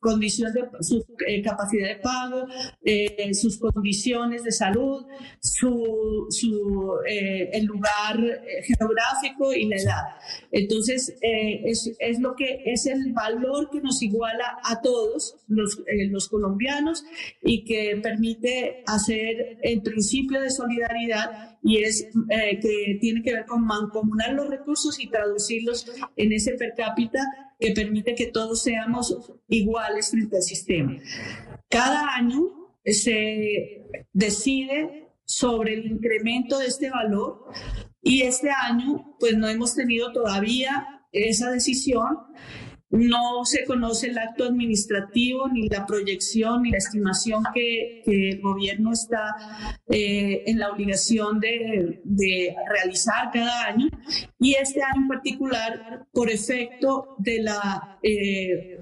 condición 0.05 0.53
de 0.53 0.61
su 0.81 1.03
eh, 1.27 1.41
capacidad 1.41 1.87
de 1.87 1.95
pago, 1.95 2.45
eh, 2.83 3.33
sus 3.33 3.57
condiciones 3.57 4.43
de 4.43 4.51
salud, 4.51 5.05
su, 5.39 6.27
su 6.29 6.91
eh, 7.07 7.49
el 7.53 7.65
lugar 7.65 8.17
geográfico 8.63 9.53
y 9.53 9.65
la 9.65 9.77
edad. 9.77 10.03
Entonces, 10.51 11.15
es, 11.21 11.91
es, 11.99 12.19
lo 12.19 12.35
que 12.35 12.61
es 12.65 12.85
el 12.85 13.13
valor 13.13 13.69
que 13.71 13.81
nos 13.81 14.01
iguala 14.01 14.59
a 14.63 14.81
todos 14.81 15.37
los, 15.47 15.81
los 16.11 16.29
colombianos 16.29 17.03
y 17.41 17.63
que 17.65 17.99
permite 18.01 18.83
hacer 18.85 19.57
el 19.63 19.81
principio 19.81 20.41
de 20.41 20.51
solidaridad 20.51 21.57
y 21.63 21.77
es 21.77 22.07
que 22.29 22.97
tiene 23.01 23.23
que 23.23 23.33
ver 23.33 23.45
con 23.45 23.65
mancomunar 23.65 24.33
los 24.33 24.49
recursos 24.49 24.99
y 24.99 25.07
traducirlos 25.07 25.87
en 26.15 26.31
ese 26.31 26.53
per 26.53 26.73
cápita 26.75 27.21
que 27.59 27.71
permite 27.71 28.15
que 28.15 28.27
todos 28.27 28.63
seamos 28.63 29.15
iguales 29.47 30.11
frente 30.11 30.37
al 30.37 30.43
sistema. 30.43 30.97
Cada 31.69 32.15
año 32.15 32.41
se 32.83 33.85
decide 34.13 35.09
sobre 35.25 35.73
el 35.73 35.85
incremento 35.87 36.59
de 36.59 36.67
este 36.67 36.89
valor 36.89 37.45
y 38.01 38.21
este 38.21 38.49
año 38.49 39.15
pues 39.19 39.35
no 39.37 39.47
hemos 39.47 39.73
tenido 39.75 40.11
todavía 40.11 41.01
esa 41.11 41.49
decisión 41.49 42.17
no 42.95 43.45
se 43.45 43.65
conoce 43.65 44.07
el 44.07 44.17
acto 44.17 44.45
administrativo, 44.45 45.47
ni 45.49 45.67
la 45.69 45.85
proyección, 45.85 46.63
ni 46.63 46.71
la 46.71 46.77
estimación 46.77 47.43
que, 47.53 48.03
el 48.05 48.41
gobierno 48.41 48.91
está 48.91 49.35
eh, 49.89 50.43
en 50.45 50.59
la 50.59 50.71
obligación 50.71 51.39
de, 51.39 52.55
realizar 52.69 53.31
cada 53.33 53.65
año. 53.65 53.87
Y 54.39 54.53
este 54.53 54.81
año 54.81 55.01
en 55.01 55.07
particular, 55.07 56.07
por 56.13 56.29
efecto 56.29 57.15
de 57.17 57.41
la 57.41 57.99
eh, 58.03 58.79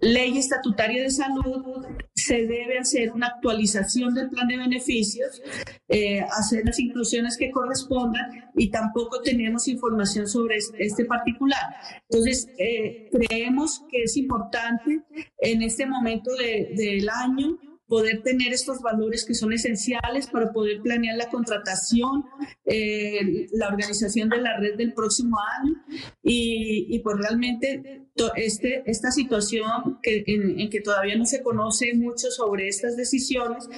ley 0.00 0.38
estatutaria 0.38 1.02
de 1.02 1.10
salud, 1.10 1.84
se 2.26 2.46
debe 2.46 2.78
hacer 2.78 3.12
una 3.12 3.28
actualización 3.28 4.14
del 4.14 4.28
plan 4.30 4.48
de 4.48 4.56
beneficios, 4.56 5.40
eh, 5.88 6.20
hacer 6.20 6.64
las 6.64 6.78
inclusiones 6.80 7.36
que 7.36 7.50
correspondan 7.50 8.50
y 8.56 8.70
tampoco 8.70 9.22
tenemos 9.22 9.68
información 9.68 10.26
sobre 10.26 10.56
este 10.56 11.04
particular. 11.04 11.62
Entonces, 12.08 12.48
eh, 12.58 13.08
creemos 13.12 13.84
que 13.88 14.02
es 14.02 14.16
importante 14.16 15.02
en 15.38 15.62
este 15.62 15.86
momento 15.86 16.32
del 16.34 17.08
año 17.08 17.58
poder 17.86 18.22
tener 18.22 18.52
estos 18.52 18.80
valores 18.80 19.24
que 19.24 19.34
son 19.34 19.52
esenciales 19.52 20.26
para 20.26 20.52
poder 20.52 20.80
planear 20.82 21.16
la 21.16 21.28
contratación, 21.28 22.24
eh, 22.64 23.46
la 23.52 23.68
organización 23.68 24.28
de 24.28 24.38
la 24.38 24.58
red 24.58 24.76
del 24.76 24.92
próximo 24.92 25.36
año 25.60 25.74
y, 26.22 26.86
y 26.88 26.98
pues 27.00 27.16
realmente 27.18 28.06
este, 28.36 28.82
esta 28.90 29.10
situación 29.10 29.98
que, 30.02 30.24
en, 30.26 30.70
que 30.70 30.80
todavía 30.80 31.16
no 31.16 31.26
se 31.26 31.42
conoce 31.42 31.94
mucho 31.94 32.30
sobre 32.30 32.68
estas 32.68 32.96
decisiones, 32.96 33.68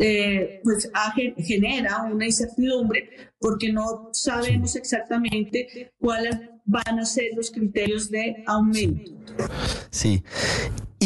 eh, 0.00 0.60
pues 0.64 0.90
genera 1.38 2.02
una 2.10 2.26
incertidumbre 2.26 3.10
porque 3.38 3.72
no 3.72 4.10
sabemos 4.12 4.74
exactamente 4.76 5.92
cuáles 5.98 6.36
van 6.64 6.98
a 6.98 7.04
ser 7.04 7.26
los 7.36 7.50
criterios 7.50 8.10
de 8.10 8.42
aumento. 8.46 9.12
Sí. 9.90 10.22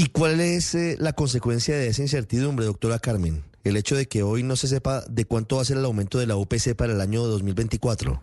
¿Y 0.01 0.11
cuál 0.11 0.39
es 0.39 0.77
eh, 0.77 0.97
la 1.01 1.13
consecuencia 1.13 1.77
de 1.77 1.89
esa 1.89 2.03
incertidumbre, 2.03 2.65
doctora 2.67 3.01
Carmen? 3.01 3.43
El 3.65 3.77
hecho 3.77 3.97
de 3.97 4.07
que 4.07 4.23
hoy 4.23 4.45
no 4.45 4.55
se 4.55 4.69
sepa 4.69 5.05
de 5.11 5.25
cuánto 5.25 5.57
va 5.57 5.63
a 5.63 5.65
ser 5.65 5.77
el 5.77 5.85
aumento 5.85 6.21
de 6.21 6.29
la 6.29 6.37
UPC 6.37 6.77
para 6.77 6.93
el 6.93 7.01
año 7.01 7.25
2024. 7.25 8.23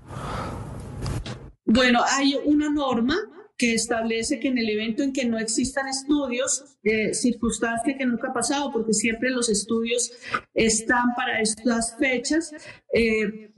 Bueno, 1.65 1.99
hay 2.07 2.37
una 2.45 2.69
norma 2.69 3.17
que 3.57 3.73
establece 3.73 4.39
que 4.39 4.47
en 4.47 4.57
el 4.57 4.69
evento 4.69 5.03
en 5.03 5.11
que 5.11 5.25
no 5.25 5.37
existan 5.37 5.89
estudios, 5.89 6.77
eh, 6.85 7.13
circunstancia 7.13 7.97
que 7.97 8.05
nunca 8.05 8.29
ha 8.29 8.33
pasado, 8.33 8.71
porque 8.71 8.93
siempre 8.93 9.29
los 9.29 9.49
estudios 9.49 10.13
están 10.53 11.13
para 11.17 11.41
estas 11.41 11.97
fechas, 11.97 12.53
eh, 12.93 13.51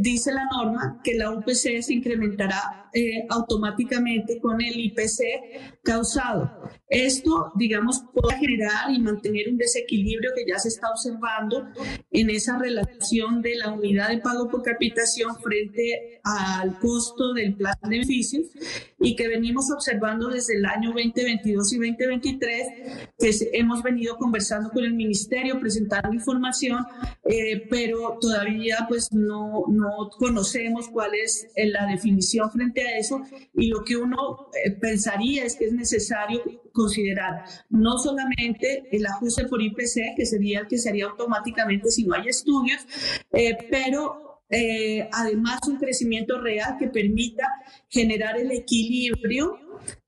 dice 0.00 0.32
la 0.32 0.46
norma 0.46 1.00
que 1.04 1.14
la 1.14 1.30
UPC 1.30 1.82
se 1.82 1.92
incrementará 1.92 2.90
eh, 2.94 3.24
automáticamente 3.30 4.38
con 4.38 4.60
el 4.60 4.78
IPC 4.78 5.80
causado. 5.82 6.70
Esto, 6.88 7.52
digamos, 7.54 8.02
puede 8.12 8.38
generar 8.38 8.90
y 8.90 8.98
mantener 8.98 9.48
un 9.48 9.56
desequilibrio 9.56 10.30
que 10.34 10.44
ya 10.46 10.58
se 10.58 10.68
está 10.68 10.90
observando 10.90 11.68
en 12.10 12.28
esa 12.28 12.58
relación 12.58 13.40
de 13.40 13.56
la 13.56 13.72
unidad 13.72 14.10
de 14.10 14.18
pago 14.18 14.48
por 14.48 14.62
capitación 14.62 15.34
frente 15.36 16.20
al 16.22 16.78
costo 16.78 17.32
del 17.32 17.54
plan 17.54 17.74
de 17.82 17.88
beneficios 17.88 18.46
y 19.00 19.16
que 19.16 19.26
venimos 19.26 19.70
observando 19.72 20.28
desde 20.28 20.56
el 20.56 20.66
año 20.66 20.90
2022 20.90 21.72
y 21.72 21.76
2023, 21.76 22.66
que 23.18 23.30
hemos 23.54 23.82
venido 23.82 24.16
conversando 24.16 24.70
con 24.70 24.84
el 24.84 24.92
ministerio, 24.92 25.58
presentando 25.58 26.12
información, 26.12 26.84
eh, 27.24 27.66
pero 27.68 28.18
todavía 28.20 28.84
pues 28.88 29.08
no, 29.12 29.64
no 29.68 29.81
conocemos 30.18 30.88
cuál 30.88 31.14
es 31.14 31.48
eh, 31.54 31.66
la 31.66 31.86
definición 31.86 32.50
frente 32.50 32.86
a 32.86 32.98
eso 32.98 33.22
y 33.54 33.68
lo 33.68 33.84
que 33.84 33.96
uno 33.96 34.48
eh, 34.64 34.70
pensaría 34.72 35.44
es 35.44 35.56
que 35.56 35.66
es 35.66 35.72
necesario 35.72 36.40
considerar 36.72 37.44
no 37.70 37.98
solamente 37.98 38.88
el 38.90 39.06
ajuste 39.06 39.46
por 39.46 39.62
IPC, 39.62 40.16
que 40.16 40.26
sería 40.26 40.60
el 40.60 40.68
que 40.68 40.78
sería 40.78 41.06
automáticamente 41.06 41.90
si 41.90 42.04
no 42.04 42.14
hay 42.14 42.28
estudios, 42.28 42.80
pero 43.70 44.32
eh, 44.54 45.08
además 45.10 45.60
un 45.66 45.78
crecimiento 45.78 46.38
real 46.38 46.76
que 46.78 46.88
permita 46.88 47.48
generar 47.88 48.38
el 48.38 48.50
equilibrio 48.50 49.58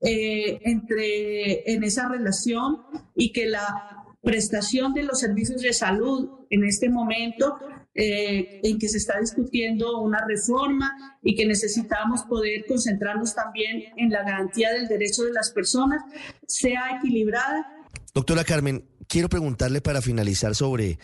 eh, 0.02 0.60
entre 0.64 1.72
en 1.72 1.82
esa 1.82 2.10
relación 2.10 2.82
y 3.16 3.32
que 3.32 3.46
la 3.46 4.04
prestación 4.22 4.92
de 4.92 5.04
los 5.04 5.20
servicios 5.20 5.62
de 5.62 5.72
salud 5.72 6.28
en 6.50 6.64
este 6.64 6.90
momento 6.90 7.58
eh, 7.94 8.60
en 8.62 8.78
que 8.78 8.88
se 8.88 8.98
está 8.98 9.20
discutiendo 9.20 10.00
una 10.00 10.24
reforma 10.26 11.16
y 11.22 11.34
que 11.36 11.46
necesitamos 11.46 12.22
poder 12.22 12.64
concentrarnos 12.66 13.34
también 13.34 13.84
en 13.96 14.10
la 14.10 14.22
garantía 14.22 14.72
del 14.72 14.88
derecho 14.88 15.22
de 15.22 15.32
las 15.32 15.50
personas, 15.50 16.02
sea 16.46 16.98
equilibrada. 16.98 17.66
Doctora 18.12 18.44
Carmen, 18.44 18.84
quiero 19.06 19.28
preguntarle 19.28 19.80
para 19.80 20.02
finalizar 20.02 20.54
sobre 20.54 20.98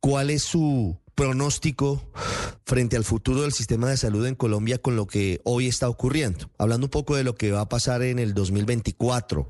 cuál 0.00 0.30
es 0.30 0.42
su 0.42 0.98
pronóstico 1.14 2.02
frente 2.64 2.96
al 2.96 3.04
futuro 3.04 3.42
del 3.42 3.52
sistema 3.52 3.88
de 3.88 3.96
salud 3.96 4.26
en 4.26 4.34
Colombia 4.34 4.78
con 4.78 4.96
lo 4.96 5.06
que 5.06 5.40
hoy 5.44 5.68
está 5.68 5.88
ocurriendo. 5.88 6.50
Hablando 6.58 6.86
un 6.86 6.90
poco 6.90 7.16
de 7.16 7.24
lo 7.24 7.34
que 7.34 7.52
va 7.52 7.60
a 7.60 7.68
pasar 7.68 8.02
en 8.02 8.18
el 8.18 8.34
2024, 8.34 9.48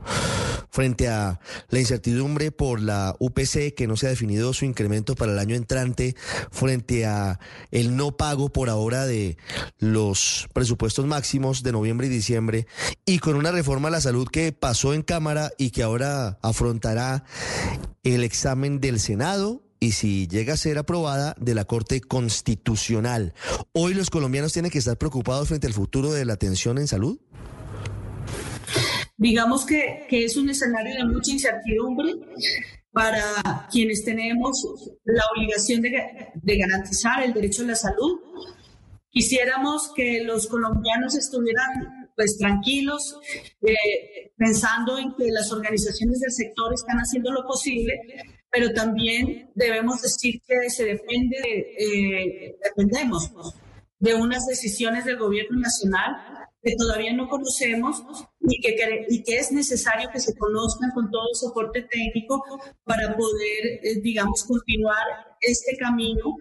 frente 0.70 1.08
a 1.08 1.40
la 1.68 1.78
incertidumbre 1.78 2.50
por 2.50 2.80
la 2.80 3.14
UPC 3.20 3.74
que 3.76 3.86
no 3.86 3.96
se 3.96 4.06
ha 4.06 4.10
definido 4.10 4.52
su 4.52 4.64
incremento 4.64 5.14
para 5.14 5.32
el 5.32 5.38
año 5.38 5.54
entrante, 5.54 6.16
frente 6.50 7.06
a 7.06 7.38
el 7.70 7.96
no 7.96 8.16
pago 8.16 8.52
por 8.52 8.68
ahora 8.68 9.06
de 9.06 9.36
los 9.78 10.48
presupuestos 10.52 11.06
máximos 11.06 11.62
de 11.62 11.72
noviembre 11.72 12.08
y 12.08 12.10
diciembre 12.10 12.66
y 13.06 13.20
con 13.20 13.36
una 13.36 13.52
reforma 13.52 13.88
a 13.88 13.92
la 13.92 14.00
salud 14.00 14.26
que 14.26 14.52
pasó 14.52 14.94
en 14.94 15.02
Cámara 15.02 15.52
y 15.58 15.70
que 15.70 15.84
ahora 15.84 16.38
afrontará 16.42 17.24
el 18.02 18.24
examen 18.24 18.80
del 18.80 18.98
Senado 18.98 19.62
y 19.84 19.92
si 19.92 20.26
llega 20.28 20.54
a 20.54 20.56
ser 20.56 20.78
aprobada 20.78 21.36
de 21.38 21.54
la 21.54 21.66
Corte 21.66 22.00
Constitucional. 22.00 23.34
Hoy 23.72 23.92
los 23.92 24.08
colombianos 24.08 24.54
tienen 24.54 24.70
que 24.70 24.78
estar 24.78 24.96
preocupados 24.96 25.48
frente 25.48 25.66
al 25.66 25.74
futuro 25.74 26.10
de 26.10 26.24
la 26.24 26.32
atención 26.32 26.78
en 26.78 26.86
salud. 26.86 27.18
Digamos 29.18 29.66
que, 29.66 30.06
que 30.08 30.24
es 30.24 30.38
un 30.38 30.48
escenario 30.48 30.94
de 30.94 31.04
mucha 31.04 31.32
incertidumbre 31.32 32.14
para 32.92 33.68
quienes 33.70 34.02
tenemos 34.04 34.64
la 35.04 35.22
obligación 35.36 35.82
de, 35.82 36.56
garantizar 36.56 37.22
el 37.22 37.34
derecho 37.34 37.62
a 37.62 37.66
la 37.66 37.76
salud. 37.76 38.20
Quisiéramos 39.10 39.92
que 39.94 40.24
los 40.24 40.46
colombianos 40.46 41.14
estuvieran 41.14 42.10
pues 42.16 42.38
tranquilos, 42.38 43.16
eh, 43.60 44.32
pensando 44.36 44.96
en 44.96 45.14
que 45.14 45.30
las 45.30 45.52
organizaciones 45.52 46.20
del 46.20 46.32
sector 46.32 46.72
están 46.72 46.96
haciendo 46.98 47.32
lo 47.32 47.44
posible 47.44 48.00
pero 48.54 48.72
también 48.72 49.50
debemos 49.56 50.00
decir 50.00 50.40
que 50.46 50.70
se 50.70 50.84
depende, 50.84 51.36
eh, 51.76 52.56
dependemos 52.62 53.32
de 53.98 54.14
unas 54.14 54.46
decisiones 54.46 55.04
del 55.04 55.18
gobierno 55.18 55.58
nacional 55.58 56.14
que 56.62 56.76
todavía 56.76 57.12
no 57.12 57.28
conocemos 57.28 58.04
y 58.40 58.60
que, 58.60 59.06
y 59.08 59.24
que 59.24 59.38
es 59.38 59.50
necesario 59.50 60.08
que 60.12 60.20
se 60.20 60.36
conozcan 60.36 60.92
con 60.92 61.10
todo 61.10 61.24
el 61.32 61.36
soporte 61.36 61.82
técnico 61.82 62.44
para 62.84 63.16
poder, 63.16 63.80
eh, 63.82 64.00
digamos, 64.00 64.44
continuar 64.44 65.04
este 65.40 65.76
camino, 65.76 66.36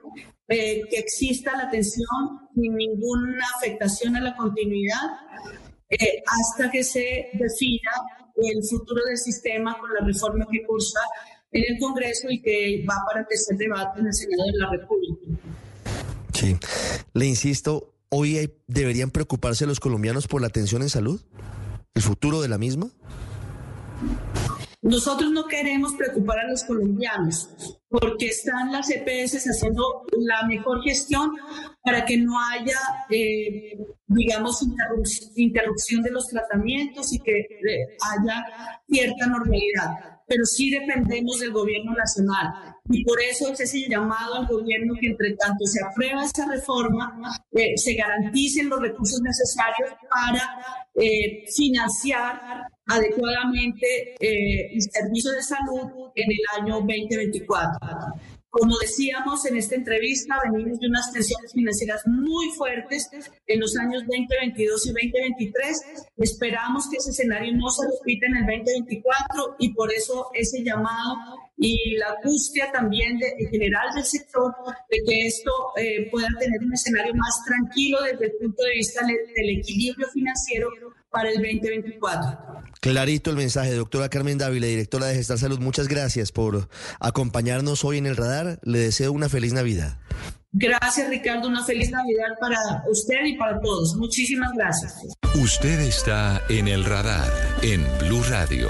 eh, 0.50 0.84
que 0.92 1.00
exista 1.00 1.58
la 1.58 1.64
atención 1.64 2.48
sin 2.54 2.76
ninguna 2.76 3.44
afectación 3.58 4.16
a 4.18 4.22
la 4.22 4.36
continuidad, 4.36 5.18
hasta 6.26 6.72
que 6.72 6.84
se 6.84 7.30
defina 7.34 7.92
el 8.36 8.64
futuro 8.64 9.04
del 9.06 9.18
sistema 9.18 9.78
con 9.80 9.94
la 9.94 10.02
reforma 10.06 10.48
que 10.52 10.64
cursa 10.64 11.00
en 11.54 11.74
el 11.74 11.80
Congreso 11.80 12.30
y 12.30 12.42
que 12.42 12.84
va 12.90 12.96
para 13.12 13.26
tercer 13.26 13.58
debate 13.58 14.00
en 14.00 14.08
el 14.08 14.14
Senado 14.14 14.46
de 14.46 14.60
la 14.60 14.72
República. 14.72 15.22
Sí, 16.34 16.58
le 17.14 17.26
insisto, 17.26 17.94
hoy 18.10 18.52
deberían 18.68 19.12
preocuparse 19.12 19.66
los 19.66 19.80
colombianos 19.80 20.28
por 20.28 20.42
la 20.42 20.48
atención 20.48 20.82
en 20.82 20.90
salud, 20.90 21.22
el 21.94 22.02
futuro 22.02 22.42
de 22.42 22.50
la 22.50 22.58
misma. 22.58 22.90
Nosotros 24.82 25.32
no 25.32 25.48
queremos 25.48 25.94
preocupar 25.94 26.40
a 26.40 26.50
los 26.50 26.66
colombianos 26.66 27.50
porque 27.88 28.28
están 28.28 28.72
las 28.72 28.90
EPS 28.90 29.48
haciendo 29.48 29.82
la 30.12 30.46
mejor 30.46 30.84
gestión 30.84 31.32
para 31.82 32.04
que 32.04 32.18
no 32.18 32.34
haya, 32.38 32.78
eh, 33.10 33.78
digamos, 34.08 34.66
interrupción 35.36 36.04
de 36.04 36.12
los 36.12 36.28
tratamientos 36.28 37.14
y 37.14 37.20
que 37.20 37.40
eh, 37.40 37.98
haya 38.12 38.44
cierta 38.90 39.28
normalidad 39.28 40.13
pero 40.28 40.46
sí 40.46 40.70
dependemos 40.72 41.40
del 41.40 41.52
gobierno 41.52 41.94
nacional. 41.94 42.76
Y 42.90 43.04
por 43.04 43.22
eso 43.22 43.52
es 43.52 43.60
ese 43.62 43.88
llamado 43.90 44.36
al 44.36 44.48
gobierno 44.48 44.94
que 45.00 45.08
entre 45.08 45.36
tanto 45.36 45.66
se 45.66 45.80
aprueba 45.84 46.24
esta 46.24 46.48
reforma, 46.48 47.18
eh, 47.54 47.78
se 47.78 47.94
garanticen 47.94 48.70
los 48.70 48.82
recursos 48.82 49.22
necesarios 49.22 49.92
para 50.10 50.58
eh, 50.96 51.46
financiar 51.56 52.68
adecuadamente 52.88 54.16
eh, 54.20 54.74
el 54.74 54.82
servicio 54.82 55.32
de 55.32 55.44
salud 55.44 56.12
en 56.16 56.32
el 56.32 56.62
año 56.62 56.76
2024. 56.76 57.80
Como 58.54 58.78
decíamos 58.78 59.48
en 59.48 59.58
esta 59.58 59.74
entrevista, 59.74 60.36
venimos 60.44 60.80
de 60.80 60.88
unas 60.88 61.12
tensiones 61.12 61.52
financieras 61.54 62.04
muy 62.06 62.52
fuertes 62.52 63.10
en 63.48 63.60
los 63.60 63.76
años 63.76 64.04
2022 64.06 64.86
y 64.86 64.90
2023. 64.90 65.82
Esperamos 66.18 66.88
que 66.88 66.98
ese 66.98 67.10
escenario 67.10 67.52
no 67.58 67.68
se 67.70 67.88
repita 67.88 68.28
en 68.28 68.36
el 68.36 68.46
2024 68.46 69.56
y 69.58 69.74
por 69.74 69.92
eso 69.92 70.30
ese 70.36 70.64
llamado 70.64 71.16
y 71.58 71.96
la 71.98 72.14
angustia 72.16 72.72
también 72.72 73.18
de, 73.18 73.34
en 73.40 73.50
general 73.50 73.88
del 73.96 74.04
sector 74.04 74.54
de 74.88 74.98
que 75.04 75.26
esto 75.26 75.52
eh, 75.76 76.08
pueda 76.12 76.28
tener 76.40 76.62
un 76.62 76.74
escenario 76.74 77.16
más 77.16 77.44
tranquilo 77.48 78.04
desde 78.04 78.26
el 78.26 78.34
punto 78.34 78.64
de 78.66 78.74
vista 78.76 79.04
del 79.04 79.50
equilibrio 79.50 80.08
financiero 80.10 80.70
para 81.10 81.30
el 81.30 81.38
2024. 81.38 82.64
Clarito 82.84 83.30
el 83.30 83.38
mensaje, 83.38 83.74
doctora 83.76 84.10
Carmen 84.10 84.38
Dávila, 84.38 84.68
directora 84.68 85.06
de 85.06 85.16
Gestar 85.16 85.38
Salud. 85.38 85.58
Muchas 85.60 85.88
gracias 85.88 86.34
por 86.34 86.68
acompañarnos 87.00 87.86
hoy 87.86 87.98
en 87.98 88.06
el 88.06 88.18
radar. 88.18 88.60
Le 88.62 88.78
deseo 88.78 89.14
una 89.14 89.30
feliz 89.30 89.54
Navidad. 89.54 90.00
Gracias, 90.52 91.08
Ricardo. 91.08 91.48
Una 91.48 91.64
feliz 91.64 91.92
Navidad 91.92 92.38
para 92.42 92.58
usted 92.92 93.24
y 93.24 93.38
para 93.38 93.62
todos. 93.62 93.96
Muchísimas 93.96 94.52
gracias. 94.54 94.96
Usted 95.34 95.80
está 95.80 96.42
en 96.50 96.68
el 96.68 96.84
radar 96.84 97.32
en 97.62 97.88
Blue 98.00 98.22
Radio. 98.30 98.68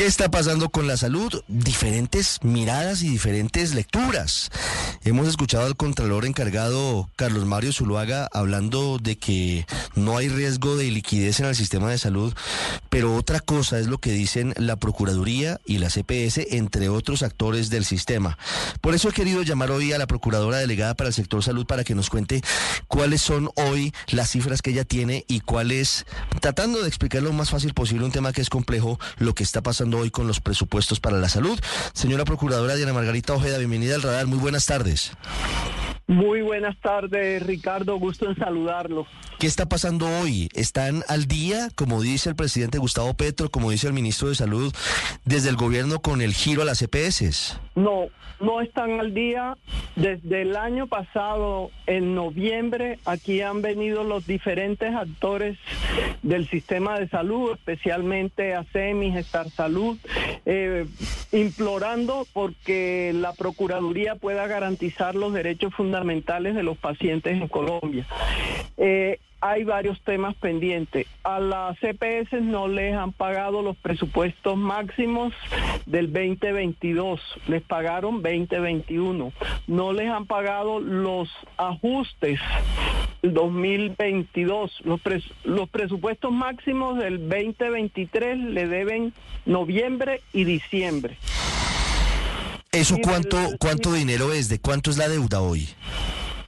¿Qué 0.00 0.06
está 0.06 0.30
pasando 0.30 0.70
con 0.70 0.86
la 0.86 0.96
salud? 0.96 1.42
Diferentes 1.46 2.38
miradas 2.42 3.02
y 3.02 3.10
diferentes 3.10 3.74
lecturas. 3.74 4.50
Hemos 5.04 5.28
escuchado 5.28 5.66
al 5.66 5.76
contralor 5.76 6.24
encargado 6.24 7.10
Carlos 7.16 7.44
Mario 7.44 7.70
Zuluaga 7.70 8.26
hablando 8.32 8.96
de 8.96 9.18
que 9.18 9.66
no 9.96 10.16
hay 10.16 10.30
riesgo 10.30 10.76
de 10.76 10.90
liquidez 10.90 11.40
en 11.40 11.46
el 11.46 11.54
sistema 11.54 11.90
de 11.90 11.98
salud, 11.98 12.32
pero 12.88 13.14
otra 13.14 13.40
cosa 13.40 13.78
es 13.78 13.88
lo 13.88 13.98
que 13.98 14.12
dicen 14.12 14.54
la 14.56 14.76
Procuraduría 14.76 15.60
y 15.66 15.76
la 15.76 15.90
CPS, 15.90 16.46
entre 16.56 16.88
otros 16.88 17.22
actores 17.22 17.68
del 17.68 17.84
sistema. 17.84 18.38
Por 18.80 18.94
eso 18.94 19.10
he 19.10 19.12
querido 19.12 19.42
llamar 19.42 19.70
hoy 19.70 19.92
a 19.92 19.98
la 19.98 20.06
Procuradora 20.06 20.56
Delegada 20.56 20.94
para 20.94 21.08
el 21.08 21.14
Sector 21.14 21.42
Salud 21.42 21.66
para 21.66 21.84
que 21.84 21.94
nos 21.94 22.08
cuente 22.08 22.40
cuáles 22.88 23.20
son 23.20 23.50
hoy 23.54 23.92
las 24.08 24.30
cifras 24.30 24.62
que 24.62 24.70
ella 24.70 24.84
tiene 24.84 25.26
y 25.28 25.40
cuáles, 25.40 26.06
tratando 26.40 26.80
de 26.80 26.88
explicar 26.88 27.22
lo 27.22 27.34
más 27.34 27.50
fácil 27.50 27.74
posible 27.74 28.06
un 28.06 28.12
tema 28.12 28.32
que 28.32 28.40
es 28.40 28.48
complejo, 28.48 28.98
lo 29.18 29.34
que 29.34 29.42
está 29.42 29.60
pasando 29.60 29.89
hoy 29.98 30.10
con 30.10 30.26
los 30.26 30.40
presupuestos 30.40 31.00
para 31.00 31.18
la 31.18 31.28
salud. 31.28 31.58
Señora 31.92 32.24
Procuradora 32.24 32.76
Diana 32.76 32.92
Margarita 32.92 33.34
Ojeda, 33.34 33.58
bienvenida 33.58 33.94
al 33.94 34.02
radar. 34.02 34.26
Muy 34.26 34.38
buenas 34.38 34.66
tardes. 34.66 35.12
Muy 36.10 36.42
buenas 36.42 36.76
tardes, 36.80 37.40
Ricardo. 37.46 37.96
Gusto 37.96 38.28
en 38.28 38.34
saludarlo. 38.34 39.06
¿Qué 39.38 39.46
está 39.46 39.66
pasando 39.66 40.08
hoy? 40.08 40.48
¿Están 40.54 41.04
al 41.06 41.26
día, 41.26 41.68
como 41.76 42.02
dice 42.02 42.28
el 42.30 42.34
presidente 42.34 42.78
Gustavo 42.78 43.14
Petro, 43.14 43.48
como 43.48 43.70
dice 43.70 43.86
el 43.86 43.92
ministro 43.92 44.28
de 44.28 44.34
Salud, 44.34 44.74
desde 45.24 45.50
el 45.50 45.56
gobierno 45.56 46.00
con 46.00 46.20
el 46.20 46.34
giro 46.34 46.62
a 46.62 46.64
las 46.64 46.82
EPS? 46.82 47.60
No, 47.76 48.08
no 48.40 48.60
están 48.60 48.98
al 48.98 49.14
día. 49.14 49.56
Desde 49.94 50.42
el 50.42 50.56
año 50.56 50.88
pasado, 50.88 51.70
en 51.86 52.16
noviembre, 52.16 52.98
aquí 53.04 53.40
han 53.40 53.62
venido 53.62 54.02
los 54.02 54.26
diferentes 54.26 54.92
actores 54.92 55.58
del 56.22 56.48
sistema 56.48 56.98
de 56.98 57.08
salud, 57.08 57.52
especialmente 57.52 58.56
ASEMI, 58.56 59.12
Gestar 59.12 59.48
Salud, 59.50 59.69
eh, 60.46 60.86
implorando 61.32 62.26
porque 62.32 63.12
la 63.14 63.32
Procuraduría 63.32 64.14
pueda 64.16 64.46
garantizar 64.46 65.14
los 65.14 65.32
derechos 65.32 65.74
fundamentales 65.74 66.54
de 66.54 66.62
los 66.62 66.76
pacientes 66.78 67.40
en 67.40 67.48
Colombia. 67.48 68.06
Eh, 68.76 69.18
hay 69.40 69.64
varios 69.64 70.00
temas 70.02 70.34
pendientes. 70.36 71.06
A 71.24 71.40
las 71.40 71.78
CPS 71.78 72.42
no 72.42 72.68
les 72.68 72.94
han 72.94 73.12
pagado 73.12 73.62
los 73.62 73.76
presupuestos 73.76 74.56
máximos 74.56 75.32
del 75.86 76.12
2022, 76.12 77.20
les 77.46 77.62
pagaron 77.62 78.22
2021. 78.22 79.32
No 79.66 79.92
les 79.92 80.08
han 80.10 80.26
pagado 80.26 80.80
los 80.80 81.30
ajustes 81.56 82.38
2022. 83.22 84.80
Los, 84.84 85.00
los 85.44 85.68
presupuestos 85.68 86.32
máximos 86.32 86.98
del 86.98 87.28
2023 87.28 88.38
le 88.38 88.66
deben 88.66 89.12
noviembre 89.46 90.22
y 90.32 90.44
diciembre. 90.44 91.16
¿Eso 92.72 92.96
cuánto, 93.02 93.36
cuánto 93.58 93.92
dinero 93.92 94.32
es? 94.32 94.48
¿De 94.48 94.60
cuánto 94.60 94.90
es 94.90 94.96
la 94.96 95.08
deuda 95.08 95.40
hoy? 95.40 95.68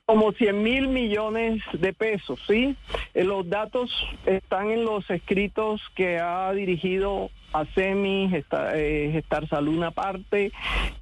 como 0.04 0.32
100 0.32 0.62
mil 0.62 0.88
millones 0.88 1.62
de 1.72 1.94
pesos, 1.94 2.38
¿sí? 2.46 2.76
Eh, 3.14 3.24
los 3.24 3.48
datos 3.48 3.90
están 4.26 4.70
en 4.70 4.84
los 4.84 5.08
escritos 5.08 5.80
que 5.94 6.18
ha 6.18 6.52
dirigido 6.52 7.30
a 7.52 7.64
SEMI, 7.74 8.28
Gestar, 8.28 8.76
eh, 8.76 9.10
Gestar 9.12 9.48
Salud 9.48 9.76
una 9.76 9.90
parte 9.90 10.52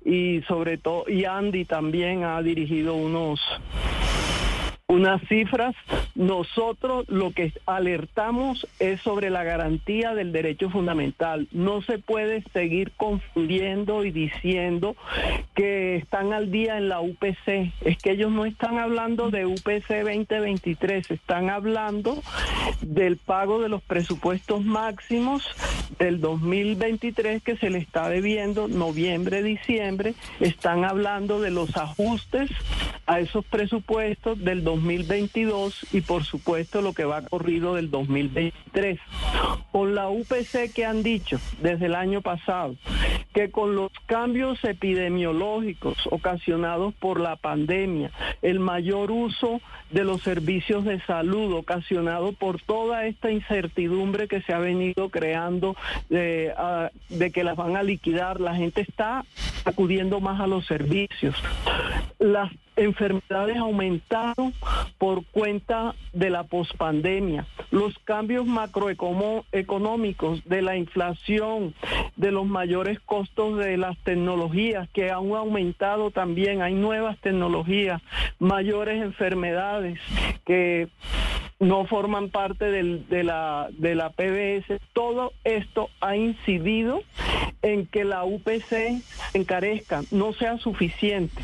y 0.04 0.42
sobre 0.42 0.78
todo, 0.78 1.04
y 1.08 1.24
Andy 1.24 1.64
también 1.64 2.22
ha 2.22 2.40
dirigido 2.42 2.94
unos 2.94 3.40
unas 4.90 5.22
cifras. 5.28 5.74
Nosotros 6.16 7.08
lo 7.08 7.30
que 7.30 7.52
alertamos 7.64 8.66
es 8.80 9.00
sobre 9.00 9.30
la 9.30 9.44
garantía 9.44 10.14
del 10.14 10.32
derecho 10.32 10.68
fundamental. 10.68 11.46
No 11.52 11.80
se 11.82 11.98
puede 11.98 12.42
seguir 12.52 12.90
confundiendo 12.96 14.04
y 14.04 14.10
diciendo 14.10 14.96
que 15.54 15.96
están 15.96 16.32
al 16.32 16.50
día 16.50 16.76
en 16.76 16.88
la 16.88 17.00
UPC. 17.00 17.72
Es 17.82 17.98
que 17.98 18.12
ellos 18.12 18.32
no 18.32 18.44
están 18.44 18.78
hablando 18.78 19.30
de 19.30 19.46
UPC 19.46 20.02
2023, 20.02 21.10
están 21.10 21.50
hablando 21.50 22.20
del 22.82 23.16
pago 23.16 23.60
de 23.60 23.68
los 23.68 23.82
presupuestos 23.82 24.64
máximos 24.64 25.44
del 25.98 26.20
2023 26.20 27.42
que 27.42 27.56
se 27.56 27.70
le 27.70 27.78
está 27.78 28.08
debiendo 28.08 28.66
noviembre, 28.66 29.42
diciembre. 29.42 30.14
Están 30.40 30.84
hablando 30.84 31.40
de 31.40 31.50
los 31.50 31.76
ajustes 31.76 32.50
a 33.06 33.20
esos 33.20 33.44
presupuestos 33.44 34.38
del 34.38 34.64
2023 34.64 34.79
2022 34.80 35.86
y 35.92 36.00
por 36.00 36.24
supuesto 36.24 36.80
lo 36.82 36.92
que 36.92 37.04
va 37.04 37.22
corrido 37.22 37.74
del 37.74 37.90
2023. 37.90 38.98
Con 39.72 39.94
la 39.94 40.08
UPC 40.08 40.72
que 40.74 40.84
han 40.84 41.02
dicho 41.02 41.38
desde 41.60 41.86
el 41.86 41.94
año 41.94 42.22
pasado 42.22 42.76
que 43.34 43.50
con 43.50 43.76
los 43.76 43.92
cambios 44.06 44.62
epidemiológicos 44.64 45.96
ocasionados 46.10 46.94
por 46.94 47.20
la 47.20 47.36
pandemia, 47.36 48.10
el 48.42 48.58
mayor 48.58 49.12
uso 49.12 49.60
de 49.90 50.04
los 50.04 50.22
servicios 50.22 50.84
de 50.84 51.00
salud 51.02 51.52
ocasionado 51.52 52.32
por 52.32 52.60
toda 52.60 53.06
esta 53.06 53.30
incertidumbre 53.30 54.26
que 54.26 54.42
se 54.42 54.52
ha 54.52 54.58
venido 54.58 55.10
creando 55.10 55.76
de, 56.08 56.52
ah, 56.56 56.90
de 57.08 57.30
que 57.30 57.44
las 57.44 57.56
van 57.56 57.76
a 57.76 57.82
liquidar, 57.82 58.40
la 58.40 58.54
gente 58.54 58.80
está 58.80 59.24
acudiendo 59.64 60.20
más 60.20 60.40
a 60.40 60.46
los 60.46 60.66
servicios. 60.66 61.36
Las 62.18 62.50
enfermedades 62.80 63.56
aumentaron 63.56 64.54
por 64.98 65.24
cuenta 65.26 65.94
de 66.12 66.30
la 66.30 66.44
pospandemia, 66.44 67.46
los 67.70 67.98
cambios 68.00 68.46
macroeconómicos, 68.46 70.42
de 70.44 70.62
la 70.62 70.76
inflación, 70.76 71.74
de 72.16 72.32
los 72.32 72.46
mayores 72.46 72.98
costos 73.00 73.58
de 73.58 73.76
las 73.76 73.98
tecnologías 73.98 74.88
que 74.90 75.10
han 75.10 75.32
aumentado 75.32 76.10
también, 76.10 76.62
hay 76.62 76.74
nuevas 76.74 77.18
tecnologías, 77.20 78.00
mayores 78.38 79.02
enfermedades 79.02 79.98
que 80.44 80.88
no 81.60 81.84
forman 81.84 82.30
parte 82.30 82.64
de, 82.64 83.22
la, 83.22 83.68
de 83.72 83.94
la 83.94 84.10
PBS. 84.10 84.80
Todo 84.94 85.32
esto 85.44 85.90
ha 86.00 86.16
incidido 86.16 87.02
en 87.62 87.86
que 87.86 88.04
la 88.04 88.24
UPC 88.24 89.02
encarezca, 89.34 90.02
no 90.10 90.32
sea 90.32 90.56
suficiente. 90.56 91.42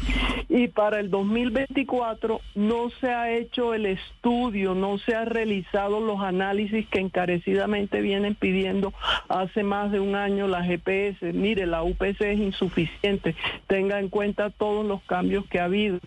Y 0.48 0.68
para 0.68 1.00
el 1.00 1.10
2024 1.10 2.40
no 2.54 2.88
se 3.00 3.08
ha 3.10 3.30
hecho 3.30 3.74
el 3.74 3.84
estudio, 3.84 4.74
no 4.74 4.96
se 4.96 5.14
ha 5.14 5.26
realizado 5.26 6.00
los 6.00 6.20
análisis 6.22 6.86
que 6.88 7.00
encarecidamente 7.00 8.00
vienen 8.00 8.34
pidiendo 8.34 8.94
hace 9.28 9.62
más 9.62 9.92
de 9.92 10.00
un 10.00 10.14
año 10.14 10.48
las 10.48 10.66
GPS. 10.66 11.34
Mire, 11.34 11.66
la 11.66 11.82
UPC 11.82 12.22
es 12.22 12.38
insuficiente, 12.38 13.34
tenga 13.66 14.00
en 14.00 14.08
cuenta 14.08 14.48
todos 14.48 14.86
los 14.86 15.02
cambios 15.02 15.44
que 15.46 15.60
ha 15.60 15.64
habido 15.64 15.98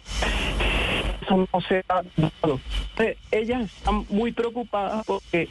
no 1.30 1.62
se 1.68 1.84
ha 1.88 2.04
dado. 2.42 2.60
Ellas 3.32 3.64
están 3.64 4.06
muy 4.10 4.32
preocupadas 4.32 5.06
porque 5.06 5.48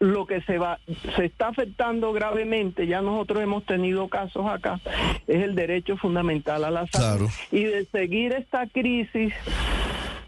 lo 0.00 0.26
que 0.26 0.40
se 0.42 0.58
va 0.58 0.78
se 1.16 1.24
está 1.24 1.48
afectando 1.48 2.12
gravemente, 2.12 2.86
ya 2.86 3.02
nosotros 3.02 3.42
hemos 3.42 3.64
tenido 3.64 4.08
casos 4.08 4.46
acá, 4.46 4.80
es 5.26 5.42
el 5.42 5.54
derecho 5.54 5.96
fundamental 5.96 6.64
a 6.64 6.70
la 6.70 6.86
salud. 6.86 7.28
Y 7.50 7.64
de 7.64 7.84
seguir 7.86 8.32
esta 8.32 8.66
crisis, 8.66 9.32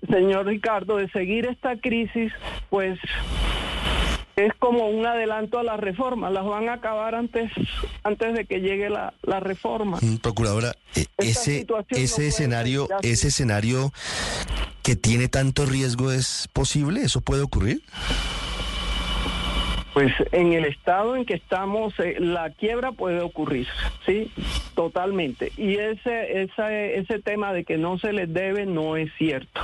señor 0.08 0.46
Ricardo, 0.46 0.96
de 0.96 1.08
seguir 1.10 1.46
esta 1.46 1.76
crisis, 1.76 2.32
pues 2.68 2.98
es 4.46 4.54
como 4.58 4.88
un 4.88 5.06
adelanto 5.06 5.58
a 5.58 5.62
la 5.62 5.76
reforma, 5.76 6.30
las 6.30 6.44
van 6.44 6.68
a 6.68 6.74
acabar 6.74 7.14
antes 7.14 7.50
antes 8.02 8.34
de 8.34 8.44
que 8.44 8.60
llegue 8.60 8.90
la, 8.90 9.14
la 9.22 9.40
reforma. 9.40 9.98
Mm, 10.00 10.16
procuradora, 10.16 10.74
e, 10.94 11.06
ese 11.18 11.66
ese 11.90 12.28
escenario, 12.28 12.88
ese 13.02 13.28
escenario 13.28 13.92
que 14.82 14.96
tiene 14.96 15.28
tanto 15.28 15.66
riesgo 15.66 16.12
es 16.12 16.48
posible, 16.52 17.02
eso 17.02 17.20
puede 17.20 17.42
ocurrir. 17.42 17.82
Pues 19.92 20.12
en 20.30 20.52
el 20.52 20.64
estado 20.64 21.16
en 21.16 21.24
que 21.24 21.34
estamos, 21.34 21.98
eh, 21.98 22.16
la 22.20 22.50
quiebra 22.50 22.92
puede 22.92 23.20
ocurrir, 23.20 23.66
sí, 24.06 24.30
totalmente. 24.76 25.50
Y 25.56 25.76
ese, 25.76 26.42
ese, 26.42 26.98
ese 26.98 27.18
tema 27.18 27.52
de 27.52 27.64
que 27.64 27.76
no 27.76 27.98
se 27.98 28.12
les 28.12 28.32
debe 28.32 28.66
no 28.66 28.96
es 28.96 29.12
cierto. 29.18 29.60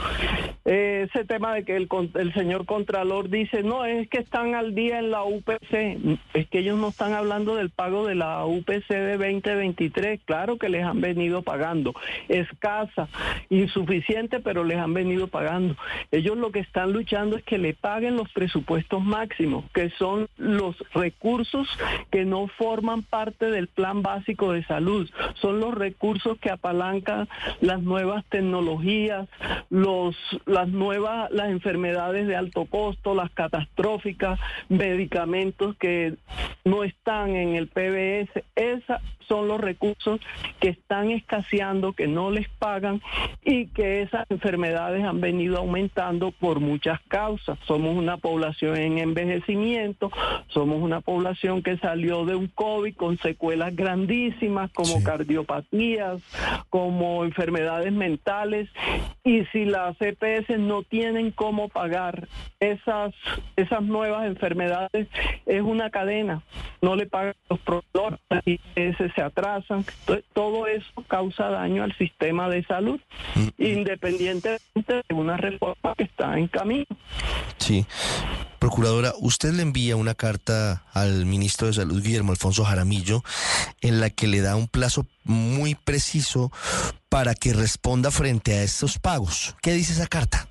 ese 0.64 1.24
tema 1.24 1.54
de 1.54 1.64
que 1.64 1.76
el, 1.76 1.88
el 2.14 2.34
señor 2.34 2.66
Contralor 2.66 3.28
dice, 3.30 3.62
no, 3.62 3.84
es 3.84 4.08
que 4.08 4.18
están 4.18 4.56
al 4.56 4.74
día 4.74 4.98
en 4.98 5.12
la 5.12 5.22
UPC. 5.22 6.18
Es 6.34 6.48
que 6.48 6.58
ellos 6.58 6.76
no 6.76 6.88
están 6.88 7.12
hablando 7.12 7.54
del 7.54 7.70
pago 7.70 8.04
de 8.06 8.16
la 8.16 8.44
UPC 8.44 8.88
de 8.88 9.12
2023. 9.12 10.20
Claro 10.24 10.58
que 10.58 10.68
les 10.68 10.84
han 10.84 11.00
venido 11.00 11.42
pagando. 11.42 11.94
Escasa, 12.28 13.08
insuficiente, 13.48 14.40
pero 14.40 14.64
les 14.64 14.78
han 14.78 14.92
venido 14.92 15.28
pagando. 15.28 15.76
Ellos 16.10 16.36
lo 16.36 16.50
que 16.50 16.60
están 16.60 16.92
luchando 16.92 17.36
es 17.36 17.44
que 17.44 17.58
le 17.58 17.74
paguen 17.74 18.16
los 18.16 18.32
presupuestos 18.32 19.04
máximos, 19.04 19.64
que 19.72 19.90
son 19.90 20.15
los 20.36 20.76
recursos 20.92 21.68
que 22.10 22.24
no 22.24 22.48
forman 22.48 23.02
parte 23.02 23.50
del 23.50 23.68
plan 23.68 24.02
básico 24.02 24.52
de 24.52 24.64
salud, 24.64 25.08
son 25.40 25.60
los 25.60 25.74
recursos 25.74 26.38
que 26.38 26.50
apalancan 26.50 27.28
las 27.60 27.82
nuevas 27.82 28.24
tecnologías, 28.28 29.28
los, 29.70 30.16
las 30.46 30.68
nuevas, 30.68 31.30
las 31.30 31.50
enfermedades 31.50 32.26
de 32.26 32.36
alto 32.36 32.64
costo, 32.66 33.14
las 33.14 33.30
catastróficas, 33.30 34.38
medicamentos 34.68 35.76
que 35.76 36.14
no 36.64 36.84
están 36.84 37.30
en 37.36 37.54
el 37.54 37.68
PBS, 37.68 38.44
esos 38.54 38.96
son 39.28 39.48
los 39.48 39.60
recursos 39.60 40.20
que 40.60 40.68
están 40.68 41.10
escaseando, 41.10 41.92
que 41.92 42.06
no 42.06 42.30
les 42.30 42.48
pagan 42.48 43.00
y 43.44 43.66
que 43.68 44.02
esas 44.02 44.30
enfermedades 44.30 45.04
han 45.04 45.20
venido 45.20 45.58
aumentando 45.58 46.30
por 46.32 46.60
muchas 46.60 47.00
causas. 47.08 47.58
Somos 47.66 47.96
una 47.96 48.16
población 48.16 48.76
en 48.76 48.98
envejecimiento, 48.98 50.10
somos 50.48 50.82
una 50.82 51.00
población 51.00 51.62
que 51.62 51.78
salió 51.78 52.24
de 52.24 52.34
un 52.34 52.48
COVID 52.48 52.94
con 52.96 53.18
secuelas 53.18 53.74
grandísimas 53.74 54.70
como 54.72 55.02
cardiopatías, 55.02 56.22
como 56.70 57.24
enfermedades 57.24 57.92
mentales 57.92 58.68
y 59.24 59.44
si 59.46 59.64
las 59.64 59.96
EPS 60.00 60.58
no 60.58 60.82
tienen 60.82 61.30
cómo 61.30 61.68
pagar 61.68 62.28
esas 62.60 63.14
esas 63.56 63.82
nuevas 63.82 64.26
enfermedades 64.26 65.08
es 65.46 65.62
una 65.62 65.90
cadena, 65.90 66.42
no 66.80 66.96
le 66.96 67.06
pagan 67.06 67.34
los 67.48 67.58
proveedores 67.60 68.20
y 68.44 68.60
EPS 68.74 69.15
se 69.16 69.22
atrasan. 69.22 69.84
Entonces, 70.00 70.24
todo 70.32 70.68
eso 70.68 70.86
causa 71.08 71.48
daño 71.48 71.82
al 71.82 71.96
sistema 71.96 72.48
de 72.48 72.64
salud, 72.64 73.00
independientemente 73.58 75.02
de 75.08 75.14
una 75.14 75.36
reforma 75.36 75.94
que 75.96 76.04
está 76.04 76.38
en 76.38 76.46
camino. 76.46 76.86
Sí. 77.58 77.84
Procuradora, 78.58 79.12
usted 79.18 79.52
le 79.52 79.62
envía 79.62 79.96
una 79.96 80.14
carta 80.14 80.84
al 80.92 81.26
ministro 81.26 81.66
de 81.66 81.74
Salud, 81.74 82.02
Guillermo 82.02 82.32
Alfonso 82.32 82.64
Jaramillo, 82.64 83.22
en 83.80 84.00
la 84.00 84.10
que 84.10 84.26
le 84.26 84.40
da 84.40 84.56
un 84.56 84.66
plazo 84.66 85.06
muy 85.24 85.74
preciso 85.74 86.50
para 87.08 87.34
que 87.34 87.52
responda 87.52 88.10
frente 88.10 88.54
a 88.54 88.62
estos 88.62 88.98
pagos. 88.98 89.54
¿Qué 89.62 89.72
dice 89.72 89.92
esa 89.92 90.06
carta? 90.06 90.48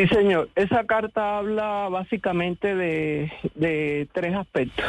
Sí, 0.00 0.08
señor. 0.08 0.48
Esa 0.54 0.84
carta 0.84 1.36
habla 1.36 1.90
básicamente 1.90 2.74
de, 2.74 4.08
tres 4.14 4.34
aspectos. 4.34 4.82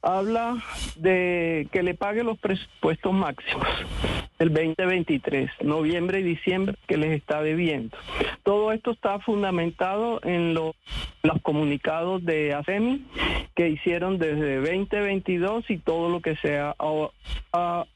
Habla 0.00 0.56
de 0.96 1.68
que 1.70 1.82
le 1.82 1.92
pague 1.92 2.24
los 2.24 2.38
presupuestos 2.38 3.12
máximos 3.12 3.66
el 4.38 4.54
2023, 4.54 5.50
noviembre 5.60 6.20
y 6.20 6.22
diciembre 6.22 6.74
que 6.86 6.96
les 6.96 7.10
está 7.10 7.42
debiendo. 7.42 7.98
Todo 8.42 8.72
esto 8.72 8.92
está 8.92 9.18
fundamentado 9.18 10.20
en 10.24 10.54
los, 10.54 10.74
comunicados 11.42 12.24
de 12.24 12.54
ASEMI 12.54 13.04
que 13.54 13.68
hicieron 13.68 14.18
desde 14.18 14.56
2022 14.56 15.68
y 15.68 15.76
todo 15.76 16.08
lo 16.08 16.20
que 16.22 16.36
se 16.36 16.58
ha, 16.58 16.74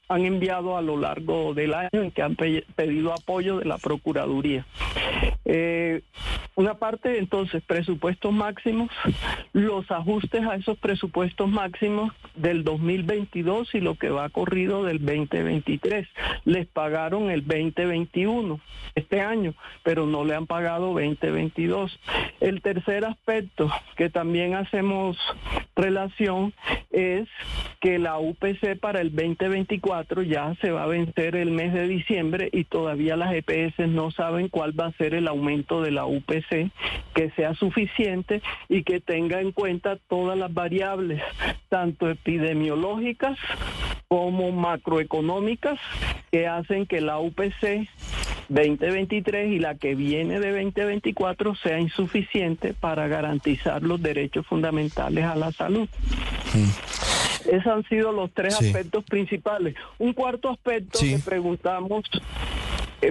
han 0.07 0.25
enviado 0.25 0.77
a 0.77 0.81
lo 0.81 0.97
largo 0.97 1.53
del 1.53 1.73
año 1.73 1.89
en 2.01 2.11
que 2.11 2.21
han 2.21 2.35
pedido 2.35 3.13
apoyo 3.13 3.57
de 3.57 3.65
la 3.65 3.77
Procuraduría. 3.77 4.65
Eh, 5.45 6.01
una 6.55 6.75
parte, 6.75 7.17
entonces, 7.17 7.61
presupuestos 7.63 8.33
máximos, 8.33 8.89
los 9.53 9.89
ajustes 9.91 10.45
a 10.45 10.55
esos 10.55 10.77
presupuestos 10.77 11.49
máximos 11.49 12.13
del 12.35 12.63
2022 12.63 13.75
y 13.75 13.81
lo 13.81 13.95
que 13.95 14.09
va 14.09 14.29
corrido 14.29 14.83
del 14.83 14.99
2023. 14.99 16.07
Les 16.45 16.65
pagaron 16.67 17.29
el 17.29 17.45
2021 17.45 18.59
este 18.95 19.19
año, 19.19 19.53
pero 19.83 20.05
no 20.05 20.23
le 20.23 20.35
han 20.35 20.47
pagado 20.47 20.87
2022. 20.93 21.99
El 22.39 22.61
tercer 22.61 23.05
aspecto 23.05 23.69
que 23.97 24.09
también 24.09 24.55
hacemos 24.55 25.17
relación 25.75 26.53
es 26.91 27.27
que 27.81 27.99
la 27.99 28.17
UPC 28.17 28.79
para 28.79 29.01
el 29.01 29.13
2024 29.13 30.23
ya 30.23 30.55
se 30.61 30.71
va 30.71 30.83
a 30.83 30.87
vencer 30.87 31.35
el 31.35 31.51
mes 31.51 31.73
de 31.73 31.87
diciembre 31.87 32.49
y 32.51 32.63
todavía 32.63 33.17
las 33.17 33.33
EPS 33.33 33.87
no 33.89 34.11
saben 34.11 34.47
cuál 34.47 34.79
va 34.79 34.87
a 34.87 34.91
ser 34.93 35.13
el 35.13 35.27
aumento 35.27 35.81
de 35.81 35.91
la 35.91 36.05
UPC, 36.05 36.44
que 36.49 37.31
sea 37.35 37.53
suficiente 37.55 38.41
y 38.69 38.83
que 38.83 38.99
tenga 38.99 39.41
en 39.41 39.51
cuenta 39.51 39.97
todas 40.07 40.37
las 40.37 40.53
variables, 40.53 41.21
tanto 41.69 42.09
epidemiológicas 42.09 43.37
como 44.07 44.51
macroeconómicas, 44.51 45.79
que 46.31 46.47
hacen 46.47 46.85
que 46.85 47.01
la 47.01 47.19
UPC 47.19 47.87
2023 48.49 49.51
y 49.51 49.59
la 49.59 49.75
que 49.75 49.95
viene 49.95 50.39
de 50.39 50.51
2024 50.51 51.55
sea 51.55 51.79
insuficiente 51.79 52.73
para 52.73 53.07
garantizar 53.07 53.81
los 53.81 54.01
derechos 54.01 54.45
fundamentales 54.45 55.25
a 55.25 55.35
la 55.35 55.51
salud. 55.51 55.87
Esos 57.49 57.67
han 57.67 57.83
sido 57.87 58.11
los 58.11 58.31
tres 58.31 58.55
sí. 58.55 58.67
aspectos 58.67 59.03
principales. 59.05 59.75
Un 59.97 60.13
cuarto 60.13 60.49
aspecto 60.49 60.99
sí. 60.99 61.15
que 61.15 61.19
preguntamos 61.19 62.03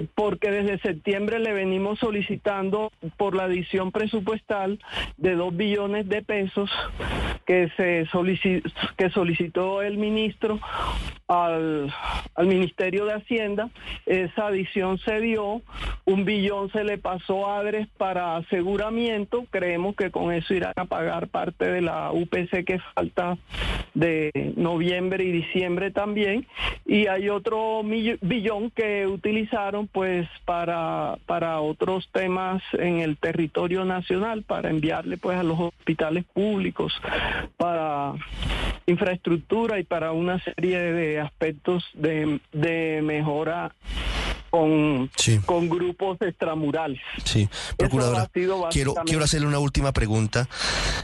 porque 0.03 0.51
desde 0.51 0.79
septiembre 0.79 1.39
le 1.39 1.53
venimos 1.53 1.99
solicitando 1.99 2.91
por 3.17 3.35
la 3.35 3.43
adición 3.43 3.91
presupuestal 3.91 4.79
de 5.17 5.35
dos 5.35 5.55
billones 5.55 6.07
de 6.09 6.21
pesos 6.21 6.69
que 7.45 7.69
se 7.77 8.05
solicitó, 8.07 8.69
que 8.97 9.09
solicitó 9.09 9.81
el 9.81 9.97
ministro 9.97 10.59
al, 11.27 11.93
al 12.35 12.47
Ministerio 12.47 13.05
de 13.05 13.13
Hacienda. 13.13 13.69
Esa 14.05 14.47
adición 14.47 14.97
se 14.99 15.19
dio, 15.19 15.61
un 16.05 16.25
billón 16.25 16.71
se 16.71 16.83
le 16.83 16.97
pasó 16.97 17.47
a 17.47 17.59
ADRES 17.59 17.87
para 17.97 18.37
aseguramiento. 18.37 19.45
Creemos 19.49 19.95
que 19.95 20.11
con 20.11 20.33
eso 20.33 20.53
irán 20.53 20.73
a 20.75 20.85
pagar 20.85 21.27
parte 21.27 21.65
de 21.65 21.81
la 21.81 22.11
UPC 22.11 22.65
que 22.65 22.79
falta 22.93 23.37
de 23.93 24.53
noviembre 24.55 25.23
y 25.23 25.31
diciembre 25.31 25.91
también. 25.91 26.45
Y 26.85 27.07
hay 27.07 27.29
otro 27.29 27.81
billón 27.83 28.69
que 28.71 29.07
utilizaron 29.07 29.87
pues 29.87 30.27
para, 30.45 31.17
para 31.25 31.59
otros 31.61 32.07
temas 32.11 32.61
en 32.73 32.99
el 32.99 33.17
territorio 33.17 33.85
nacional, 33.85 34.43
para 34.43 34.69
enviarle 34.69 35.17
pues 35.17 35.37
a 35.37 35.43
los 35.43 35.59
hospitales 35.59 36.25
públicos, 36.25 36.93
para 37.57 38.13
infraestructura 38.85 39.79
y 39.79 39.83
para 39.83 40.11
una 40.11 40.39
serie 40.43 40.79
de 40.79 41.14
aspectos 41.19 41.83
de, 41.93 42.39
de 42.51 43.01
mejora 43.01 43.73
con, 44.55 45.11
sí. 45.17 45.39
con 45.45 45.67
grupos 45.67 46.17
extramurales. 46.21 47.01
Sí, 47.23 47.49
procuradora, 47.77 48.29
quiero, 48.71 48.95
quiero 49.05 49.23
hacerle 49.23 49.47
una 49.47 49.59
última 49.59 49.91
pregunta. 49.91 50.47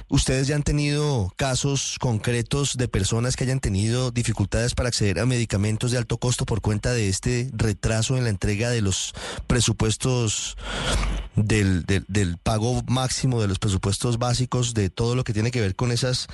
¿Ustedes 0.08 0.48
ya 0.48 0.56
han 0.56 0.64
tenido 0.64 1.34
casos 1.36 1.98
concretos 2.00 2.78
de 2.78 2.88
personas 2.88 3.36
que 3.36 3.44
hayan 3.44 3.60
tenido 3.60 4.12
dificultades 4.12 4.74
para 4.74 4.90
acceder 4.90 5.20
a 5.20 5.26
medicamentos 5.26 5.92
de 5.92 5.98
alto 5.98 6.18
costo 6.18 6.46
por 6.46 6.62
cuenta 6.62 6.94
de 6.94 7.10
este 7.10 7.50
retraso 7.54 8.18
en 8.18 8.24
la 8.24 8.30
entrega 8.30 8.70
de 8.70 8.82
los 8.82 9.14
presupuestos 9.48 10.56
del, 11.36 11.86
del, 11.86 12.06
del 12.08 12.38
pago 12.38 12.82
máximo 12.88 13.42
de 13.42 13.48
los 13.48 13.60
presupuestos 13.60 14.18
básicos 14.18 14.74
de 14.74 14.90
todo 14.90 15.16
lo 15.16 15.24
que 15.24 15.34
tiene 15.34 15.52
que 15.52 15.62
ver 15.62 15.76
con 15.76 15.92
esas 15.92 16.28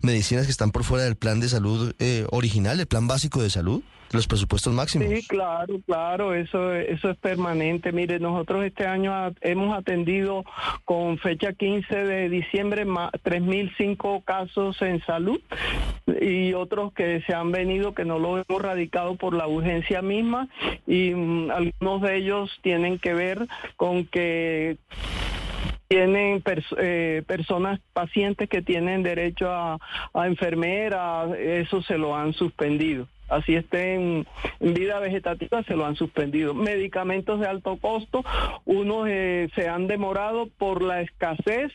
medicinas 0.00 0.46
que 0.46 0.52
están 0.52 0.70
por 0.70 0.84
fuera 0.84 1.04
del 1.04 1.16
plan 1.16 1.40
de 1.40 1.48
salud 1.48 1.94
eh, 1.98 2.26
original, 2.30 2.78
el 2.80 2.86
plan 2.86 3.06
básico 3.06 3.42
de 3.42 3.50
salud? 3.50 3.82
los 4.14 4.26
presupuestos 4.26 4.72
máximos. 4.72 5.08
Sí, 5.08 5.26
claro, 5.26 5.80
claro, 5.86 6.34
eso, 6.34 6.72
eso 6.72 7.10
es 7.10 7.16
permanente. 7.18 7.92
Mire, 7.92 8.18
nosotros 8.20 8.64
este 8.64 8.86
año 8.86 9.12
hemos 9.40 9.76
atendido 9.76 10.44
con 10.84 11.18
fecha 11.18 11.52
15 11.52 11.94
de 11.94 12.28
diciembre 12.28 12.86
3.005 12.86 14.24
casos 14.24 14.80
en 14.82 15.04
salud 15.04 15.40
y 16.20 16.52
otros 16.54 16.92
que 16.92 17.22
se 17.26 17.34
han 17.34 17.50
venido 17.50 17.94
que 17.94 18.04
no 18.04 18.18
lo 18.18 18.38
hemos 18.38 18.62
radicado 18.62 19.16
por 19.16 19.34
la 19.34 19.46
urgencia 19.46 20.02
misma 20.02 20.48
y 20.86 21.12
um, 21.12 21.50
algunos 21.50 22.02
de 22.02 22.16
ellos 22.16 22.50
tienen 22.62 22.98
que 22.98 23.14
ver 23.14 23.46
con 23.76 24.06
que 24.06 24.43
tienen 25.88 26.42
eh, 26.78 27.22
personas, 27.26 27.80
pacientes 27.92 28.48
que 28.48 28.62
tienen 28.62 29.02
derecho 29.02 29.50
a, 29.50 29.78
a 30.12 30.26
enfermera, 30.26 31.26
eso 31.38 31.82
se 31.82 31.98
lo 31.98 32.16
han 32.16 32.32
suspendido 32.32 33.06
así 33.28 33.54
estén 33.56 34.26
en 34.60 34.74
vida 34.74 34.98
vegetativa, 34.98 35.62
se 35.64 35.76
lo 35.76 35.86
han 35.86 35.96
suspendido. 35.96 36.54
Medicamentos 36.54 37.40
de 37.40 37.46
alto 37.46 37.76
costo, 37.78 38.24
unos 38.64 39.08
eh, 39.08 39.48
se 39.54 39.68
han 39.68 39.86
demorado 39.86 40.48
por 40.58 40.82
la 40.82 41.00
escasez, 41.00 41.72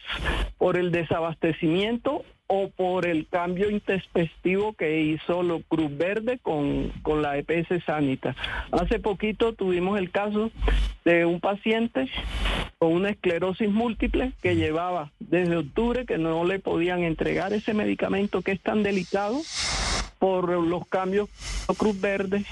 por 0.57 0.77
el 0.77 0.91
desabastecimiento 0.91 2.23
o 2.51 2.69
por 2.69 3.05
el 3.05 3.27
cambio 3.27 3.69
intespectivo 3.69 4.73
que 4.73 5.01
hizo 5.01 5.43
lo 5.43 5.61
Cruz 5.61 5.95
Verde 5.95 6.39
con, 6.41 6.91
con 7.03 7.21
la 7.21 7.37
EPS 7.37 7.83
Sanita. 7.85 8.35
Hace 8.71 8.99
poquito 8.99 9.53
tuvimos 9.53 9.99
el 9.99 10.09
caso 10.09 10.49
de 11.05 11.25
un 11.25 11.39
paciente 11.39 12.09
con 12.79 12.93
una 12.93 13.11
esclerosis 13.11 13.69
múltiple 13.69 14.31
que 14.41 14.55
llevaba 14.55 15.11
desde 15.19 15.57
octubre 15.57 16.07
que 16.07 16.17
no 16.17 16.43
le 16.43 16.57
podían 16.57 17.03
entregar 17.03 17.53
ese 17.53 17.75
medicamento 17.75 18.41
que 18.41 18.53
es 18.53 18.61
tan 18.61 18.81
delicado 18.81 19.39
por 20.17 20.49
los 20.49 20.87
cambios 20.87 21.29
Cruz 21.77 22.01
Verde 22.01 22.45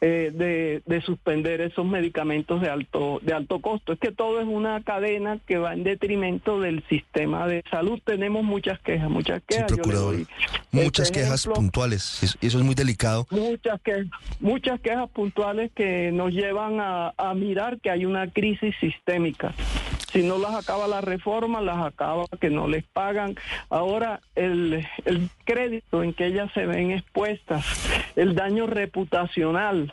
eh, 0.00 0.30
de, 0.34 0.82
de, 0.84 1.00
suspender 1.02 1.60
esos 1.60 1.86
medicamentos 1.86 2.60
de 2.60 2.68
alto 2.68 3.18
de 3.22 3.32
alto 3.32 3.60
costo. 3.60 3.92
Es 3.92 3.98
que 3.98 4.12
todo 4.12 4.40
es 4.40 4.46
una 4.46 4.82
cadena 4.82 5.38
que 5.46 5.58
va 5.58 5.72
en 5.72 5.84
detrimento 5.84 6.60
del 6.60 6.84
sistema 6.88 7.46
de 7.46 7.62
salud. 7.70 7.98
Tenemos 8.04 8.44
muchas 8.44 8.78
quejas, 8.80 9.08
muchas 9.08 9.42
quejas. 9.46 9.72
Sí. 9.72 10.26
Muchas 10.72 11.06
este 11.06 11.20
quejas 11.20 11.40
ejemplo, 11.40 11.54
puntuales, 11.54 12.36
eso 12.40 12.58
es 12.58 12.64
muy 12.64 12.74
delicado. 12.74 13.26
Muchas 13.30 13.80
quejas, 13.80 14.06
muchas 14.40 14.80
quejas 14.80 15.08
puntuales 15.10 15.70
que 15.74 16.12
nos 16.12 16.32
llevan 16.32 16.80
a, 16.80 17.14
a 17.16 17.34
mirar 17.34 17.80
que 17.80 17.90
hay 17.90 18.04
una 18.04 18.30
crisis 18.30 18.74
sistémica. 18.80 19.54
Si 20.12 20.22
no 20.22 20.38
las 20.38 20.54
acaba 20.54 20.86
la 20.86 21.00
reforma, 21.00 21.60
las 21.60 21.84
acaba 21.84 22.26
que 22.40 22.50
no 22.50 22.68
les 22.68 22.84
pagan. 22.84 23.36
Ahora, 23.70 24.20
el, 24.34 24.86
el 25.04 25.28
crédito 25.44 26.02
en 26.02 26.12
que 26.12 26.26
ellas 26.26 26.50
se 26.54 26.66
ven 26.66 26.92
expuestas, 26.92 27.64
el 28.16 28.34
daño 28.34 28.66
reputacional, 28.66 29.92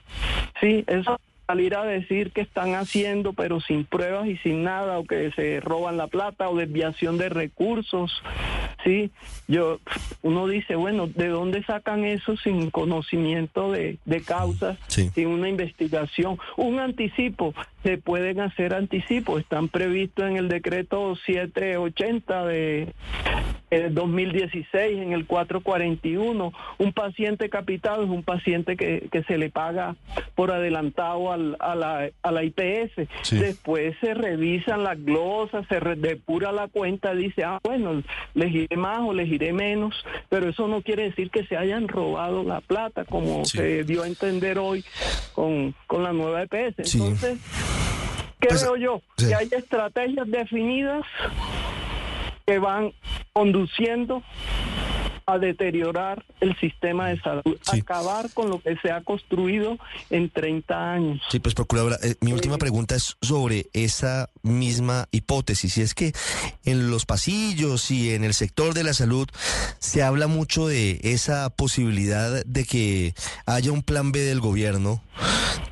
sí, 0.61 0.83
eso 0.87 1.19
salir 1.47 1.75
a 1.75 1.83
decir 1.83 2.31
que 2.31 2.41
están 2.41 2.73
haciendo 2.73 3.33
pero 3.33 3.59
sin 3.59 3.85
pruebas 3.85 4.27
y 4.27 4.37
sin 4.37 4.63
nada 4.63 4.97
o 4.99 5.03
que 5.03 5.31
se 5.31 5.59
roban 5.59 5.97
la 5.97 6.07
plata 6.07 6.49
o 6.49 6.55
desviación 6.55 7.17
de 7.17 7.29
recursos 7.29 8.11
sí 8.83 9.11
yo 9.47 9.79
uno 10.21 10.47
dice 10.47 10.75
bueno 10.75 11.07
de 11.07 11.27
dónde 11.27 11.63
sacan 11.63 12.05
eso 12.05 12.37
sin 12.37 12.71
conocimiento 12.71 13.71
de, 13.71 13.97
de 14.05 14.21
causas 14.21 14.77
sí. 14.87 15.09
sin 15.13 15.27
una 15.27 15.49
investigación 15.49 16.37
un 16.55 16.79
anticipo 16.79 17.53
se 17.83 17.97
pueden 17.97 18.39
hacer 18.39 18.73
anticipos 18.73 19.41
están 19.41 19.67
previstos 19.67 20.29
en 20.29 20.37
el 20.37 20.47
decreto 20.47 21.15
780 21.25 22.45
de 22.45 22.93
el 23.69 23.91
2016, 23.95 24.99
en 24.99 25.13
el 25.13 25.25
441, 25.25 26.53
un 26.77 26.93
paciente 26.93 27.49
capitado 27.49 28.03
es 28.03 28.09
un 28.09 28.21
paciente 28.21 28.77
que, 28.77 29.07
que 29.11 29.23
se 29.23 29.39
le 29.39 29.49
paga 29.49 29.95
por 30.35 30.51
adelantado 30.51 31.31
al- 31.31 31.57
a, 31.59 31.73
la, 31.73 32.07
a 32.21 32.31
la 32.31 32.43
IPS. 32.43 33.07
Sí. 33.23 33.39
Después 33.39 33.95
se 33.99 34.13
revisan 34.13 34.83
las 34.83 35.03
glosas, 35.03 35.65
se 35.69 35.79
depura 35.95 36.51
la 36.51 36.67
cuenta, 36.67 37.15
dice, 37.15 37.43
ah, 37.45 37.59
bueno, 37.63 38.03
les 38.35 38.53
iré 38.53 38.77
más 38.77 38.99
o 38.99 39.11
les 39.11 39.27
iré 39.27 39.53
menos, 39.53 39.95
pero 40.29 40.49
eso 40.49 40.67
no 40.67 40.83
quiere 40.83 41.05
decir 41.05 41.31
que 41.31 41.43
se 41.47 41.57
hayan 41.57 41.87
robado 41.87 42.43
la 42.43 42.61
plata, 42.61 43.05
como 43.05 43.43
se 43.43 43.83
dio 43.85 44.03
a 44.03 44.07
entender 44.07 44.59
hoy 44.59 44.85
con, 45.33 45.73
con 45.87 46.03
la 46.03 46.13
nueva 46.13 46.43
EPS. 46.43 46.87
Sí. 46.91 46.99
¿Qué 48.43 48.49
Pues, 48.49 48.63
veo 48.63 48.75
yo? 48.77 49.01
sí. 49.17 49.27
Que 49.27 49.35
hay 49.35 49.49
estrategias 49.51 50.27
definidas 50.29 51.03
que 52.45 52.59
van 52.59 52.93
conduciendo 53.33 54.21
a 55.25 55.37
deteriorar 55.37 56.25
el 56.41 56.57
sistema 56.59 57.09
de 57.09 57.19
salud, 57.19 57.57
acabar 57.71 58.31
con 58.33 58.49
lo 58.49 58.59
que 58.59 58.75
se 58.77 58.91
ha 58.91 59.01
construido 59.01 59.77
en 60.09 60.29
30 60.29 60.91
años. 60.93 61.21
Sí, 61.29 61.39
pues 61.39 61.55
procuradora, 61.55 61.97
eh, 62.03 62.15
mi 62.21 62.33
última 62.33 62.57
pregunta 62.57 62.95
es 62.95 63.17
sobre 63.21 63.67
esa 63.73 64.29
misma 64.41 65.07
hipótesis. 65.11 65.77
Y 65.77 65.81
es 65.81 65.93
que 65.93 66.13
en 66.65 66.89
los 66.89 67.05
pasillos 67.05 67.91
y 67.91 68.13
en 68.13 68.23
el 68.23 68.33
sector 68.33 68.73
de 68.73 68.83
la 68.83 68.93
salud 68.93 69.27
se 69.79 70.03
habla 70.03 70.27
mucho 70.27 70.67
de 70.67 70.99
esa 71.03 71.49
posibilidad 71.49 72.45
de 72.45 72.65
que 72.65 73.13
haya 73.45 73.71
un 73.71 73.83
plan 73.83 74.11
B 74.11 74.19
del 74.19 74.39
gobierno 74.39 75.01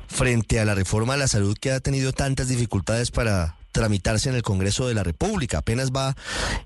frente 0.06 0.60
a 0.60 0.64
la 0.64 0.74
reforma 0.74 1.14
de 1.14 1.20
la 1.20 1.28
salud 1.28 1.56
que 1.58 1.72
ha 1.72 1.80
tenido 1.80 2.12
tantas 2.12 2.48
dificultades 2.48 3.10
para 3.10 3.56
tramitarse 3.72 4.28
en 4.28 4.36
el 4.36 4.42
Congreso 4.42 4.86
de 4.86 4.94
la 4.94 5.02
República. 5.02 5.58
Apenas 5.58 5.90
va 5.90 6.16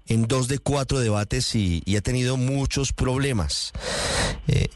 en 0.06 0.26
dos 0.26 0.48
de 0.48 0.58
cuatro 0.58 0.98
debates 0.98 1.54
y, 1.54 1.82
ha 1.96 2.00
tenido 2.02 2.36
muchos 2.36 2.92
problemas. 2.92 3.72
Eh, 4.48 4.68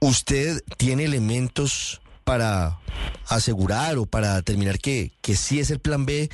¿Usted 0.00 0.62
tiene 0.76 1.04
elementos 1.04 2.02
para 2.24 2.78
asegurar 3.26 3.98
o 3.98 4.06
para 4.06 4.36
determinar 4.36 4.78
que, 4.78 5.12
que 5.20 5.34
sí 5.34 5.58
es 5.58 5.70
el 5.70 5.80
plan 5.80 6.06
B 6.06 6.30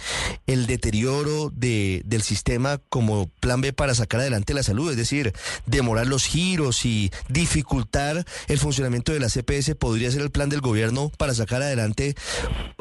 el 0.47 0.67
deterioro 0.67 1.51
de, 1.55 2.03
del 2.05 2.23
sistema 2.23 2.79
como 2.89 3.29
plan 3.41 3.61
B 3.61 3.73
para 3.73 3.95
sacar 3.95 4.21
adelante 4.21 4.53
la 4.53 4.63
salud? 4.63 4.91
Es 4.91 4.97
decir, 4.97 5.33
demorar 5.65 6.07
los 6.07 6.25
giros 6.25 6.85
y 6.85 7.11
dificultar 7.29 8.27
el 8.49 8.59
funcionamiento 8.59 9.13
de 9.13 9.21
la 9.21 9.29
CPS 9.29 9.75
podría 9.77 10.11
ser 10.11 10.23
el 10.23 10.31
plan 10.31 10.49
del 10.49 10.61
gobierno 10.61 11.11
para 11.17 11.35
sacar 11.35 11.63
adelante 11.63 12.15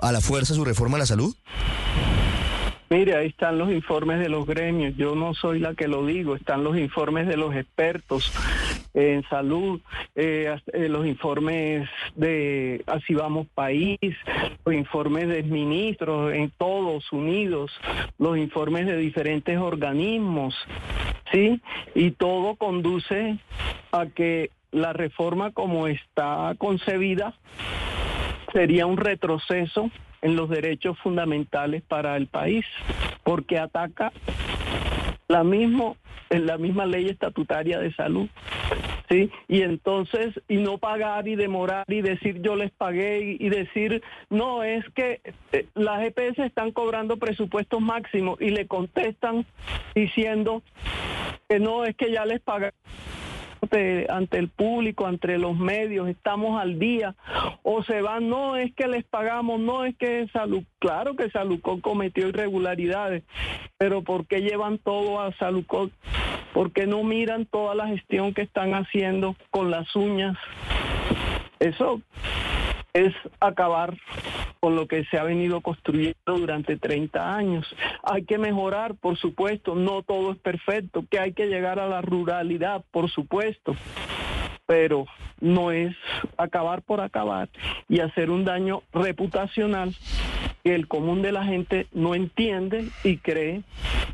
a 0.02 0.12
la 0.12 0.22
fuerza 0.22 0.54
su 0.54 0.66
reforma 0.66 0.98
a 0.98 1.00
la 1.00 1.06
salud? 1.06 1.36
Mire, 2.90 3.16
ahí 3.16 3.28
están 3.28 3.58
los 3.58 3.72
informes 3.72 4.20
de 4.20 4.30
los 4.30 4.46
gremios. 4.46 4.96
Yo 4.96 5.16
no 5.16 5.34
soy 5.34 5.60
la 5.60 5.74
que 5.74 5.88
lo 5.88 6.06
digo. 6.06 6.36
Están 6.36 6.64
los 6.64 6.78
informes 6.78 7.28
de 7.28 7.36
los 7.36 7.56
expertos 7.56 8.32
en 8.94 9.24
salud, 9.28 9.82
eh, 10.16 10.56
eh, 10.72 10.88
los 10.88 11.06
informes 11.06 11.90
de 12.16 12.84
Así 12.86 13.14
Vamos 13.14 13.48
País, 13.54 14.00
los 14.66 14.74
informes 14.74 15.28
de 15.28 15.44
ministros 15.44 16.34
en 16.34 16.50
todos 16.52 17.12
unidos, 17.12 17.72
los 18.20 18.38
informes 18.38 18.86
de 18.86 18.98
diferentes 18.98 19.58
organismos, 19.58 20.56
¿sí? 21.32 21.60
Y 21.94 22.12
todo 22.12 22.56
conduce 22.56 23.38
a 23.92 24.06
que 24.06 24.50
la 24.72 24.94
reforma 24.94 25.52
como 25.52 25.88
está 25.88 26.54
concebida 26.58 27.34
sería 28.54 28.86
un 28.86 28.98
retroceso 28.98 29.92
en 30.26 30.36
los 30.36 30.50
derechos 30.50 30.98
fundamentales 31.04 31.84
para 31.84 32.18
el 32.18 32.26
país, 32.26 32.66
porque 33.24 33.60
ataca 33.60 34.12
la 35.28 35.44
mismo 35.44 35.98
en 36.32 36.48
la 36.48 36.58
misma 36.58 36.88
ley 36.88 37.08
estatutaria 37.08 37.78
de 37.78 37.94
salud. 37.94 38.28
¿Sí? 39.08 39.30
Y 39.48 39.62
entonces, 39.62 40.34
y 40.48 40.58
no 40.58 40.80
pagar 40.80 41.28
y 41.28 41.36
demorar 41.36 41.86
y 41.88 42.02
decir 42.02 42.42
yo 42.42 42.56
les 42.56 42.72
pagué 42.72 43.38
y, 43.40 43.50
decir, 43.50 44.02
no, 44.32 44.64
es 44.64 44.84
que 44.96 45.22
eh, 45.52 45.68
las 45.76 46.04
EPS 46.04 46.40
están 46.40 46.72
cobrando 46.72 47.18
presupuestos 47.18 47.80
máximos 47.80 48.42
y 48.42 48.50
le 48.50 48.66
contestan 48.66 49.46
diciendo 49.94 50.64
que 51.48 51.60
no, 51.60 51.86
es 51.86 51.96
que 51.96 52.12
ya 52.12 52.26
les 52.26 52.42
pagaron 52.42 52.74
ante, 54.10 54.38
el 54.38 54.50
público, 54.50 55.06
ante 55.06 55.38
los 55.38 55.58
medios, 55.58 56.08
estamos 56.08 56.62
al 56.62 56.80
día, 56.80 57.16
o 57.64 57.84
se 57.84 58.02
van, 58.02 58.30
no 58.30 58.56
es 58.56 58.74
que 58.74 58.88
les 58.88 59.04
pagamos, 59.04 59.60
no 59.60 59.86
es 59.86 59.96
que 59.98 60.28
Salud, 60.32 60.64
claro 60.80 61.16
que 61.16 61.30
Salucot 61.30 61.82
cometió 61.82 62.28
irregularidades, 62.28 63.24
pero 63.78 64.02
¿por 64.02 64.26
qué 64.28 64.42
llevan 64.42 64.78
todo 64.78 65.20
a 65.20 65.34
Salucot? 65.34 65.92
¿Por 66.54 66.72
qué 66.72 66.88
no 66.88 67.04
miran 67.04 67.46
toda 67.46 67.76
la 67.76 67.88
gestión 67.88 68.34
que 68.34 68.42
están 68.42 68.74
haciendo 68.74 69.36
con 69.52 69.72
las 69.72 69.94
uñas? 69.96 70.38
Eso 71.60 72.02
es 72.96 73.14
acabar 73.42 73.98
con 74.62 74.76
lo 74.76 74.88
que 74.88 75.04
se 75.06 75.20
ha 75.20 75.24
venido 75.24 75.62
construyendo 75.62 76.16
durante 76.26 76.78
30 76.78 77.36
años. 77.36 77.68
Hay 78.02 78.24
que 78.24 78.38
mejorar, 78.38 78.96
por 78.96 79.18
supuesto, 79.18 79.76
no 79.76 80.02
todo 80.02 80.32
es 80.32 80.38
perfecto, 80.38 81.04
que 81.12 81.20
hay 81.20 81.34
que 81.34 81.48
llegar 81.48 81.78
a 81.78 81.88
la 81.88 82.02
ruralidad, 82.02 82.84
por 82.92 83.12
supuesto, 83.12 83.76
pero 84.66 85.06
no 85.40 85.72
es 85.72 85.96
acabar 86.38 86.82
por 86.82 87.02
acabar 87.02 87.50
y 87.88 88.00
hacer 88.00 88.30
un 88.30 88.46
daño 88.46 88.84
reputacional 88.94 89.96
que 90.64 90.74
el 90.74 90.88
común 90.88 91.22
de 91.22 91.32
la 91.32 91.46
gente 91.46 91.88
no 91.94 92.16
entiende 92.16 92.90
y 93.04 93.18
cree 93.18 93.62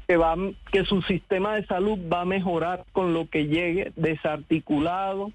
que 0.08 0.18
va 0.18 0.36
que 0.72 0.84
su 0.84 1.02
sistema 1.04 1.56
de 1.56 1.66
salud 1.66 1.97
va 2.12 2.22
a 2.22 2.26
mejorar 2.26 2.84
con 2.91 3.14
lo 3.14 3.30
que 3.30 3.47
llegue 3.47 3.93
desarticulado, 3.95 5.32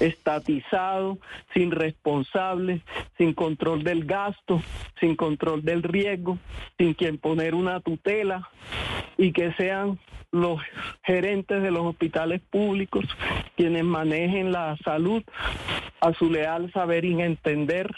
estatizado, 0.00 1.18
sin 1.54 1.70
responsables, 1.70 2.82
sin 3.16 3.34
control 3.34 3.84
del 3.84 4.04
gasto, 4.04 4.60
sin 4.98 5.14
control 5.14 5.62
del 5.62 5.84
riesgo, 5.84 6.38
sin 6.76 6.94
quien 6.94 7.18
poner 7.18 7.54
una 7.54 7.78
tutela 7.80 8.50
y 9.16 9.32
que 9.32 9.52
sean 9.52 10.00
los 10.32 10.60
gerentes 11.04 11.62
de 11.62 11.70
los 11.70 11.82
hospitales 11.86 12.40
públicos 12.50 13.04
quienes 13.56 13.84
manejen 13.84 14.52
la 14.52 14.76
salud 14.84 15.22
a 16.00 16.12
su 16.14 16.30
leal 16.30 16.70
saber 16.72 17.04
y 17.04 17.20
entender 17.20 17.90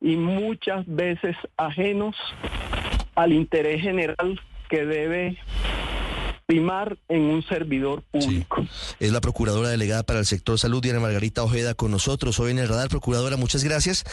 y 0.00 0.16
muchas 0.16 0.84
veces 0.86 1.36
ajenos 1.56 2.14
al 3.14 3.32
interés 3.32 3.80
general 3.80 4.40
que 4.68 4.84
debe 4.84 5.38
primar 6.46 6.96
en 7.08 7.22
un 7.22 7.42
servidor 7.42 8.02
público. 8.02 8.64
Es 9.00 9.10
la 9.10 9.20
procuradora 9.20 9.68
delegada 9.68 10.04
para 10.04 10.20
el 10.20 10.26
sector 10.26 10.58
salud, 10.58 10.80
Diana 10.80 11.00
Margarita 11.00 11.42
Ojeda, 11.42 11.74
con 11.74 11.90
nosotros 11.90 12.38
hoy 12.38 12.52
en 12.52 12.60
el 12.60 12.68
radar. 12.68 12.88
Procuradora, 12.88 13.36
muchas 13.36 13.64
gracias. 13.64 14.04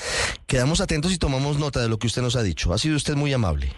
Quedamos 0.47 0.81
atentos 0.81 1.13
y 1.13 1.17
tomamos 1.17 1.59
nota 1.59 1.79
de 1.79 1.89
lo 1.89 1.99
que 1.99 2.07
usted 2.07 2.23
nos 2.23 2.35
ha 2.35 2.43
dicho. 2.43 2.73
Ha 2.73 2.79
sido 2.79 2.95
usted 2.95 3.15
muy 3.15 3.33
amable. 3.33 3.71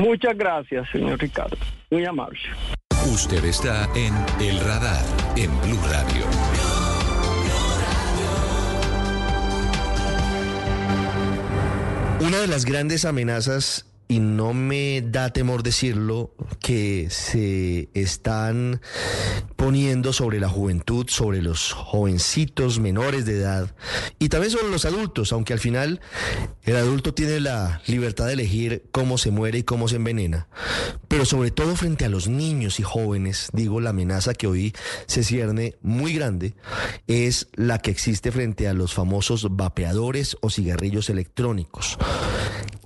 Muchas 0.00 0.36
gracias, 0.36 0.88
señor 0.90 1.20
Ricardo. 1.20 1.58
Muy 1.90 2.06
amable. 2.06 2.38
Usted 3.12 3.44
está 3.44 3.86
en 3.94 4.14
El 4.40 4.58
Radar, 4.60 5.04
en 5.36 5.50
Blue 5.60 5.78
Radio. 5.88 6.24
Una 12.20 12.38
de 12.38 12.46
las 12.46 12.64
grandes 12.64 13.04
amenazas, 13.04 13.89
y 14.10 14.18
no 14.18 14.54
me 14.54 15.02
da 15.02 15.32
temor 15.32 15.62
decirlo, 15.62 16.34
que 16.58 17.06
se 17.10 17.90
están 17.94 18.80
poniendo 19.54 20.12
sobre 20.12 20.40
la 20.40 20.48
juventud, 20.48 21.06
sobre 21.08 21.40
los 21.42 21.72
jovencitos 21.72 22.80
menores 22.80 23.24
de 23.24 23.36
edad 23.36 23.72
y 24.18 24.28
también 24.28 24.50
sobre 24.50 24.68
los 24.68 24.84
adultos, 24.84 25.32
aunque 25.32 25.52
al 25.52 25.60
final 25.60 26.00
el 26.64 26.74
adulto 26.74 27.14
tiene 27.14 27.38
la 27.38 27.82
libertad 27.86 28.26
de 28.26 28.32
elegir 28.32 28.82
cómo 28.90 29.16
se 29.16 29.30
muere 29.30 29.58
y 29.58 29.62
cómo 29.62 29.86
se 29.86 29.96
envenena. 29.96 30.48
Pero 31.06 31.24
sobre 31.24 31.52
todo 31.52 31.76
frente 31.76 32.04
a 32.04 32.08
los 32.08 32.26
niños 32.26 32.80
y 32.80 32.82
jóvenes, 32.82 33.48
digo, 33.52 33.80
la 33.80 33.90
amenaza 33.90 34.34
que 34.34 34.48
hoy 34.48 34.74
se 35.06 35.22
cierne 35.22 35.76
muy 35.82 36.14
grande 36.14 36.54
es 37.06 37.46
la 37.54 37.78
que 37.78 37.92
existe 37.92 38.32
frente 38.32 38.66
a 38.66 38.74
los 38.74 38.92
famosos 38.92 39.46
vapeadores 39.56 40.36
o 40.40 40.50
cigarrillos 40.50 41.10
electrónicos 41.10 41.96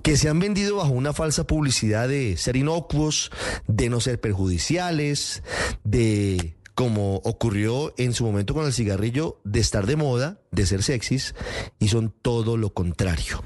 que 0.05 0.17
se 0.17 0.29
han 0.29 0.37
vendido 0.37 0.75
bajo 0.75 0.91
una 0.91 1.13
falsa 1.13 1.47
publicidad 1.47 2.07
de 2.07 2.37
ser 2.37 2.57
inocuos, 2.57 3.31
de 3.65 3.89
no 3.89 3.99
ser 3.99 4.21
perjudiciales, 4.21 5.41
de 5.83 6.57
como 6.75 7.15
ocurrió 7.23 7.91
en 7.97 8.13
su 8.13 8.23
momento 8.23 8.53
con 8.53 8.67
el 8.67 8.73
cigarrillo, 8.73 9.41
de 9.45 9.61
estar 9.61 9.87
de 9.87 9.95
moda, 9.95 10.39
de 10.51 10.67
ser 10.67 10.83
sexys, 10.83 11.33
y 11.79 11.87
son 11.87 12.13
todo 12.21 12.55
lo 12.55 12.71
contrario. 12.71 13.43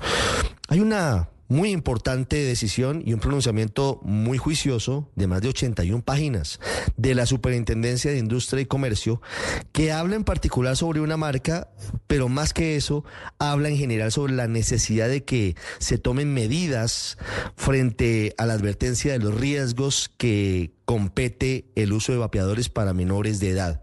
Hay 0.68 0.82
una 0.82 1.30
muy 1.50 1.72
importante 1.72 2.38
decisión 2.38 3.02
y 3.06 3.14
un 3.14 3.20
pronunciamiento 3.20 4.00
muy 4.04 4.38
juicioso 4.38 5.12
de 5.16 5.28
más 5.28 5.42
de 5.42 5.50
81 5.50 6.04
páginas 6.04 6.60
de 6.96 7.16
la 7.16 7.26
Superintendencia 7.26 8.12
de 8.12 8.20
Industria 8.20 8.62
y 8.62 8.66
Comercio 8.66 9.22
que 9.72 9.92
habla 9.92 10.16
en 10.16 10.24
particular 10.24 10.78
sobre 10.78 11.02
una 11.02 11.18
marca, 11.18 11.70
pero 12.08 12.30
más 12.30 12.54
que 12.54 12.76
eso, 12.76 13.04
habla 13.40 13.70
en 13.70 13.78
general 13.78 14.12
sobre 14.12 14.34
la 14.34 14.48
necesidad 14.48 15.10
de 15.10 15.24
que 15.26 15.56
se 15.80 15.98
tomen 15.98 16.34
medidas 16.34 17.18
frente 17.56 18.36
a 18.38 18.46
la 18.46 18.54
advertencia 18.54 19.12
de 19.12 19.20
los 19.20 19.34
riesgos 19.34 20.12
que 20.18 20.72
compete 20.90 21.66
el 21.76 21.94
uso 21.94 22.14
de 22.14 22.18
vapeadores 22.18 22.68
para 22.68 22.96
menores 22.96 23.40
de 23.40 23.52
edad. 23.52 23.80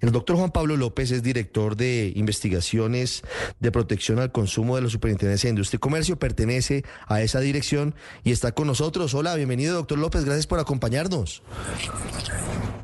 El 0.00 0.12
doctor 0.12 0.36
Juan 0.36 0.50
Pablo 0.50 0.78
López 0.78 1.10
es 1.10 1.22
director 1.22 1.76
de 1.76 2.10
investigaciones 2.16 3.22
de 3.60 3.70
protección 3.70 4.18
al 4.18 4.32
consumo 4.32 4.74
de 4.74 4.80
la 4.80 4.88
Superintendencia 4.88 5.48
de 5.48 5.50
Industria 5.50 5.76
y 5.76 5.80
Comercio, 5.80 6.18
pertenece 6.18 6.86
a 7.06 7.20
esa 7.20 7.40
dirección 7.40 7.94
y 8.24 8.32
está 8.32 8.52
con 8.52 8.66
nosotros. 8.66 9.12
Hola, 9.12 9.34
bienvenido 9.34 9.74
doctor 9.74 9.98
López, 9.98 10.24
gracias 10.24 10.46
por 10.46 10.58
acompañarnos. 10.58 11.42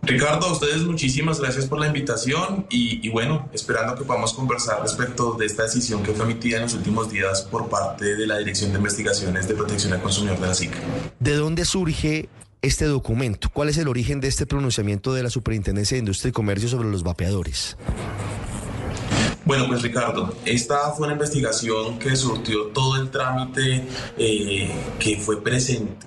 Ricardo, 0.03 0.45
a 0.45 0.53
ustedes 0.53 0.83
muchísimas 0.83 1.41
gracias 1.41 1.65
por 1.65 1.81
la 1.81 1.87
invitación 1.87 2.67
y, 2.69 3.01
y, 3.03 3.11
bueno, 3.11 3.49
esperando 3.55 3.95
que 3.95 4.05
podamos 4.05 4.35
conversar 4.35 4.83
respecto 4.83 5.37
de 5.39 5.47
esta 5.47 5.63
decisión 5.63 6.03
que 6.03 6.13
fue 6.13 6.27
emitida 6.27 6.59
en 6.59 6.65
los 6.65 6.75
últimos 6.75 7.11
días 7.11 7.41
por 7.41 7.71
parte 7.71 8.15
de 8.15 8.27
la 8.27 8.37
Dirección 8.37 8.73
de 8.73 8.77
Investigaciones 8.77 9.49
de 9.49 9.55
Protección 9.55 9.95
al 9.95 10.03
Consumidor 10.03 10.39
de 10.39 10.47
la 10.49 10.55
SIC. 10.55 10.73
¿De 11.19 11.35
dónde 11.37 11.65
surge 11.65 12.29
este 12.65 12.87
documento? 12.87 13.51
¿Cuál 13.53 13.69
es 13.69 13.79
el 13.79 13.89
origen 13.89 14.21
de 14.21 14.29
este 14.29 14.47
pronunciamiento 14.47 15.13
de 15.13 15.23
la 15.23 15.31
Superintendencia 15.31 15.97
de 15.97 16.01
Industria 16.01 16.31
y 16.31 16.33
Comercio 16.33 16.69
sobre 16.69 16.91
los 16.91 17.03
vapeadores? 17.03 17.77
Bueno, 19.45 19.67
pues 19.69 19.83
Ricardo, 19.83 20.35
esta 20.47 20.91
fue 20.93 21.07
una 21.07 21.13
investigación 21.13 21.99
que 21.99 22.17
surtió 22.17 22.69
todo 22.69 22.97
el 22.97 23.11
trámite 23.11 23.85
eh, 24.17 24.71
que 24.99 25.19
fue 25.19 25.43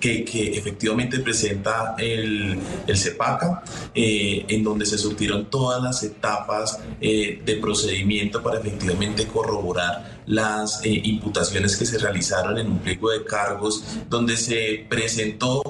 que, 0.00 0.24
que, 0.24 0.58
efectivamente 0.58 1.20
presenta 1.20 1.94
el, 1.98 2.58
el 2.88 2.98
CEPACA, 2.98 3.62
eh, 3.94 4.44
en 4.48 4.64
donde 4.64 4.84
se 4.86 4.98
surtieron 4.98 5.48
todas 5.48 5.80
las 5.80 6.02
etapas 6.02 6.80
eh, 7.00 7.40
de 7.44 7.54
procedimiento 7.56 8.42
para 8.42 8.58
efectivamente 8.58 9.28
corroborar 9.28 10.17
las 10.28 10.80
imputaciones 10.84 11.76
que 11.76 11.86
se 11.86 11.98
realizaron 11.98 12.58
en 12.58 12.70
un 12.70 12.78
pliego 12.78 13.10
de 13.10 13.24
cargos, 13.24 13.82
donde 14.08 14.36
se 14.36 14.86
presentó 14.88 15.62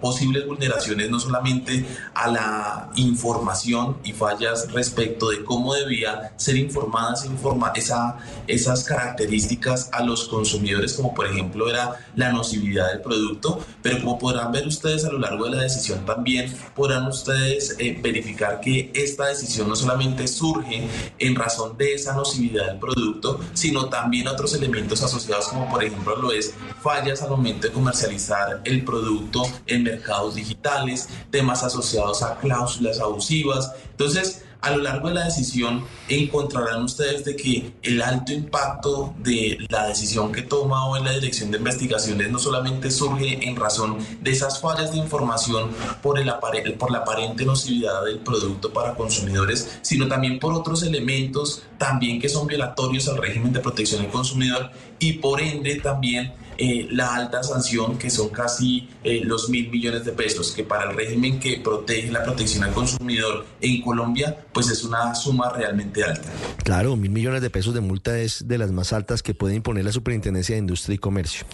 posibles 0.00 0.46
vulneraciones 0.46 1.10
no 1.10 1.20
solamente 1.20 1.84
a 2.14 2.30
la 2.30 2.90
información 2.96 3.98
y 4.04 4.12
fallas 4.12 4.72
respecto 4.72 5.30
de 5.30 5.44
cómo 5.44 5.74
debía 5.74 6.32
ser 6.36 6.56
informada 6.56 7.08
informa 7.26 7.72
esa, 7.74 8.18
esas 8.46 8.84
características 8.84 9.88
a 9.92 10.02
los 10.02 10.28
consumidores, 10.28 10.94
como 10.94 11.14
por 11.14 11.26
ejemplo 11.26 11.68
era 11.68 11.96
la 12.16 12.32
nocividad 12.32 12.90
del 12.90 13.00
producto, 13.00 13.64
pero 13.82 14.00
como 14.00 14.18
podrán 14.18 14.52
ver 14.52 14.66
ustedes 14.66 15.04
a 15.04 15.10
lo 15.10 15.18
largo 15.18 15.44
de 15.44 15.56
la 15.56 15.62
decisión 15.62 16.04
también 16.04 16.54
podrán 16.74 17.06
ustedes 17.06 17.76
eh, 17.78 17.98
verificar 18.02 18.60
que 18.60 18.90
esta 18.94 19.26
decisión 19.26 19.68
no 19.68 19.76
solamente 19.76 20.28
surge 20.28 20.86
en 21.18 21.34
razón 21.34 21.76
de 21.76 21.94
esa 21.94 22.14
nocividad 22.14 22.66
del 22.66 22.78
producto, 22.78 23.40
sino 23.54 23.87
también 23.88 24.28
otros 24.28 24.54
elementos 24.54 25.02
asociados 25.02 25.48
como 25.48 25.68
por 25.68 25.82
ejemplo 25.82 26.16
lo 26.16 26.32
es 26.32 26.54
fallas 26.82 27.22
al 27.22 27.30
momento 27.30 27.66
de 27.66 27.72
comercializar 27.72 28.60
el 28.64 28.84
producto 28.84 29.42
en 29.66 29.82
mercados 29.82 30.34
digitales, 30.34 31.08
temas 31.30 31.62
asociados 31.62 32.22
a 32.22 32.36
cláusulas 32.38 33.00
abusivas. 33.00 33.72
Entonces, 33.90 34.44
a 34.60 34.70
lo 34.70 34.82
largo 34.82 35.08
de 35.08 35.14
la 35.14 35.24
decisión 35.24 35.84
encontrarán 36.08 36.82
ustedes 36.82 37.24
de 37.24 37.36
que 37.36 37.72
el 37.82 38.02
alto 38.02 38.32
impacto 38.32 39.14
de 39.18 39.58
la 39.68 39.86
decisión 39.86 40.32
que 40.32 40.42
toma 40.42 40.86
hoy 40.86 41.02
la 41.02 41.12
Dirección 41.12 41.50
de 41.50 41.58
Investigaciones 41.58 42.30
no 42.30 42.38
solamente 42.38 42.90
surge 42.90 43.48
en 43.48 43.56
razón 43.56 43.98
de 44.20 44.30
esas 44.30 44.60
fallas 44.60 44.92
de 44.92 44.98
información 44.98 45.70
por, 46.02 46.18
el 46.18 46.32
por 46.74 46.90
la 46.90 46.98
aparente 46.98 47.44
nocividad 47.44 48.04
del 48.04 48.18
producto 48.18 48.72
para 48.72 48.94
consumidores, 48.94 49.78
sino 49.82 50.08
también 50.08 50.38
por 50.38 50.52
otros 50.52 50.82
elementos 50.82 51.62
también 51.78 52.20
que 52.20 52.28
son 52.28 52.46
violatorios 52.46 53.08
al 53.08 53.18
régimen 53.18 53.52
de 53.52 53.60
protección 53.60 54.02
del 54.02 54.10
consumidor 54.10 54.70
y 54.98 55.14
por 55.14 55.40
ende 55.40 55.76
también 55.76 56.32
eh, 56.58 56.88
la 56.90 57.14
alta 57.14 57.42
sanción, 57.42 57.96
que 57.98 58.10
son 58.10 58.30
casi 58.30 58.88
eh, 59.04 59.22
los 59.24 59.48
mil 59.48 59.70
millones 59.70 60.04
de 60.04 60.12
pesos, 60.12 60.50
que 60.50 60.64
para 60.64 60.90
el 60.90 60.96
régimen 60.96 61.38
que 61.38 61.60
protege 61.62 62.10
la 62.10 62.24
protección 62.24 62.64
al 62.64 62.72
consumidor 62.72 63.46
en 63.60 63.80
Colombia, 63.80 64.36
pues 64.52 64.68
es 64.68 64.82
una 64.82 65.14
suma 65.14 65.52
realmente 65.52 66.02
alta. 66.02 66.28
Claro, 66.64 66.96
mil 66.96 67.10
millones 67.10 67.42
de 67.42 67.50
pesos 67.50 67.74
de 67.74 67.80
multa 67.80 68.18
es 68.18 68.48
de 68.48 68.58
las 68.58 68.72
más 68.72 68.92
altas 68.92 69.22
que 69.22 69.34
puede 69.34 69.54
imponer 69.54 69.84
la 69.84 69.92
Superintendencia 69.92 70.56
de 70.56 70.58
Industria 70.58 70.96
y 70.96 70.98
Comercio. 70.98 71.46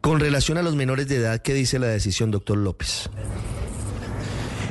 Con 0.00 0.20
relación 0.20 0.58
a 0.58 0.62
los 0.62 0.74
menores 0.74 1.08
de 1.08 1.16
edad, 1.16 1.40
¿qué 1.40 1.54
dice 1.54 1.78
la 1.78 1.86
decisión, 1.86 2.30
doctor 2.30 2.58
López? 2.58 3.08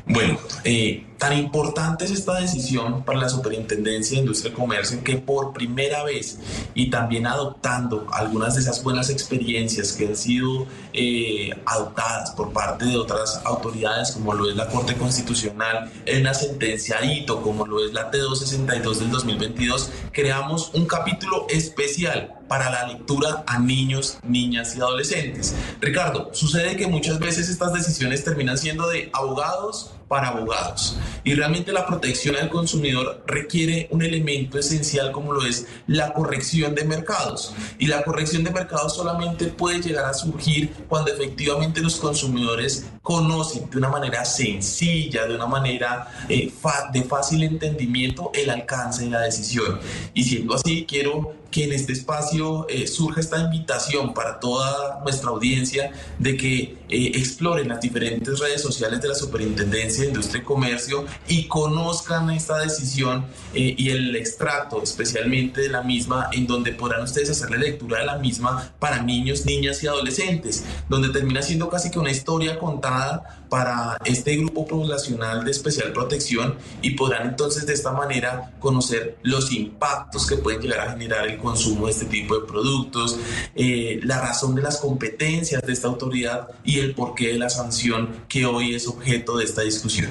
Bueno, 0.07 0.37
eh, 0.63 1.05
tan 1.17 1.37
importante 1.37 2.05
es 2.05 2.11
esta 2.11 2.39
decisión 2.39 3.03
para 3.03 3.19
la 3.19 3.29
Superintendencia 3.29 4.15
de 4.15 4.21
Industria 4.21 4.51
y 4.51 4.55
Comercio 4.55 5.03
que 5.03 5.17
por 5.17 5.53
primera 5.53 6.03
vez 6.03 6.39
y 6.73 6.89
también 6.89 7.27
adoptando 7.27 8.07
algunas 8.11 8.55
de 8.55 8.61
esas 8.61 8.83
buenas 8.83 9.09
experiencias 9.09 9.93
que 9.93 10.07
han 10.07 10.15
sido 10.15 10.67
eh, 10.93 11.49
adoptadas 11.65 12.31
por 12.31 12.51
parte 12.51 12.85
de 12.85 12.97
otras 12.97 13.41
autoridades 13.45 14.11
como 14.11 14.33
lo 14.33 14.49
es 14.49 14.55
la 14.55 14.67
Corte 14.67 14.95
Constitucional 14.95 15.91
en 16.05 16.21
una 16.21 16.33
sentencia 16.33 17.03
hito 17.03 17.41
como 17.41 17.65
lo 17.65 17.85
es 17.85 17.93
la 17.93 18.11
T262 18.11 18.97
del 18.97 19.11
2022, 19.11 19.91
creamos 20.11 20.71
un 20.73 20.85
capítulo 20.85 21.47
especial 21.49 22.33
para 22.47 22.69
la 22.69 22.87
lectura 22.87 23.43
a 23.47 23.59
niños, 23.59 24.19
niñas 24.23 24.75
y 24.75 24.79
adolescentes. 24.79 25.55
Ricardo, 25.81 26.29
sucede 26.33 26.75
que 26.77 26.87
muchas 26.87 27.19
veces 27.19 27.49
estas 27.49 27.73
decisiones 27.73 28.23
terminan 28.23 28.57
siendo 28.57 28.87
de 28.87 29.09
abogados 29.13 29.91
para 30.07 30.29
abogados. 30.29 30.97
Y 31.23 31.33
realmente 31.33 31.71
la 31.71 31.85
protección 31.85 32.35
al 32.35 32.49
consumidor 32.49 33.23
requiere 33.25 33.87
un 33.91 34.03
elemento 34.03 34.59
esencial 34.59 35.11
como 35.11 35.33
lo 35.33 35.45
es 35.45 35.67
la 35.87 36.13
corrección 36.13 36.75
de 36.75 36.85
mercados. 36.85 37.53
Y 37.79 37.87
la 37.87 38.03
corrección 38.03 38.43
de 38.43 38.51
mercados 38.51 38.95
solamente 38.95 39.45
puede 39.47 39.81
llegar 39.81 40.05
a 40.05 40.13
surgir 40.13 40.71
cuando 40.87 41.11
efectivamente 41.11 41.81
los 41.81 41.95
consumidores 41.95 42.85
conocen 43.01 43.69
de 43.69 43.77
una 43.77 43.89
manera 43.89 44.25
sencilla, 44.25 45.25
de 45.25 45.35
una 45.35 45.47
manera 45.47 46.07
eh, 46.29 46.51
de 46.93 47.03
fácil 47.03 47.43
entendimiento 47.43 48.31
el 48.33 48.49
alcance 48.49 49.05
de 49.05 49.11
la 49.11 49.21
decisión. 49.21 49.79
Y 50.13 50.23
siendo 50.23 50.55
así, 50.55 50.85
quiero 50.87 51.33
que 51.51 51.65
en 51.65 51.73
este 51.73 51.93
espacio 51.93 52.67
eh, 52.69 52.87
surja 52.87 53.21
esta 53.21 53.39
invitación 53.39 54.13
para 54.13 54.39
toda 54.39 55.01
nuestra 55.03 55.29
audiencia 55.29 55.91
de 56.19 56.37
que 56.37 56.77
eh, 56.89 57.11
exploren 57.15 57.69
las 57.69 57.81
diferentes 57.81 58.39
redes 58.39 58.61
sociales 58.61 59.01
de 59.01 59.07
la 59.07 59.15
Superintendencia 59.15 60.03
de 60.03 60.09
Industria 60.09 60.41
y 60.41 60.45
Comercio 60.45 61.05
y 61.27 61.47
conozcan 61.47 62.29
esta 62.29 62.59
decisión 62.59 63.25
eh, 63.53 63.75
y 63.77 63.89
el 63.89 64.15
extracto 64.15 64.81
especialmente 64.83 65.61
de 65.61 65.69
la 65.69 65.81
misma 65.81 66.29
en 66.31 66.47
donde 66.47 66.73
podrán 66.73 67.03
ustedes 67.03 67.29
hacer 67.29 67.49
la 67.51 67.57
lectura 67.57 67.99
de 67.99 68.05
la 68.05 68.17
misma 68.17 68.73
para 68.79 69.01
niños, 69.01 69.45
niñas 69.45 69.81
y 69.83 69.87
adolescentes, 69.87 70.65
donde 70.89 71.09
termina 71.09 71.41
siendo 71.41 71.69
casi 71.69 71.89
que 71.89 71.99
una 71.99 72.11
historia 72.11 72.59
contada 72.59 73.44
para 73.49 73.97
este 74.05 74.35
grupo 74.37 74.67
poblacional 74.67 75.45
de 75.45 75.51
especial 75.51 75.91
protección 75.93 76.55
y 76.81 76.91
podrán 76.91 77.29
entonces 77.29 77.65
de 77.65 77.73
esta 77.73 77.91
manera 77.91 78.51
conocer 78.59 79.17
los 79.23 79.51
impactos 79.51 80.27
que 80.27 80.37
pueden 80.37 80.61
llegar 80.61 80.87
a 80.87 80.91
generar 80.91 81.27
el 81.27 81.37
consumo 81.37 81.85
de 81.85 81.91
este 81.91 82.05
tipo 82.05 82.39
de 82.39 82.47
productos, 82.47 83.17
eh, 83.55 83.99
la 84.03 84.21
razón 84.21 84.55
de 84.55 84.61
las 84.61 84.77
competencias 84.77 85.61
de 85.61 85.73
esta 85.73 85.87
autoridad 85.87 86.49
y 86.63 86.79
el 86.79 86.93
porqué 86.93 87.29
de 87.29 87.39
la 87.39 87.49
sanción 87.49 88.09
que 88.27 88.45
hoy 88.45 88.75
es 88.75 88.87
objeto 88.87 89.37
de 89.37 89.45
esta 89.45 89.61
discusión. 89.61 90.09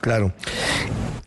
Claro. 0.00 0.32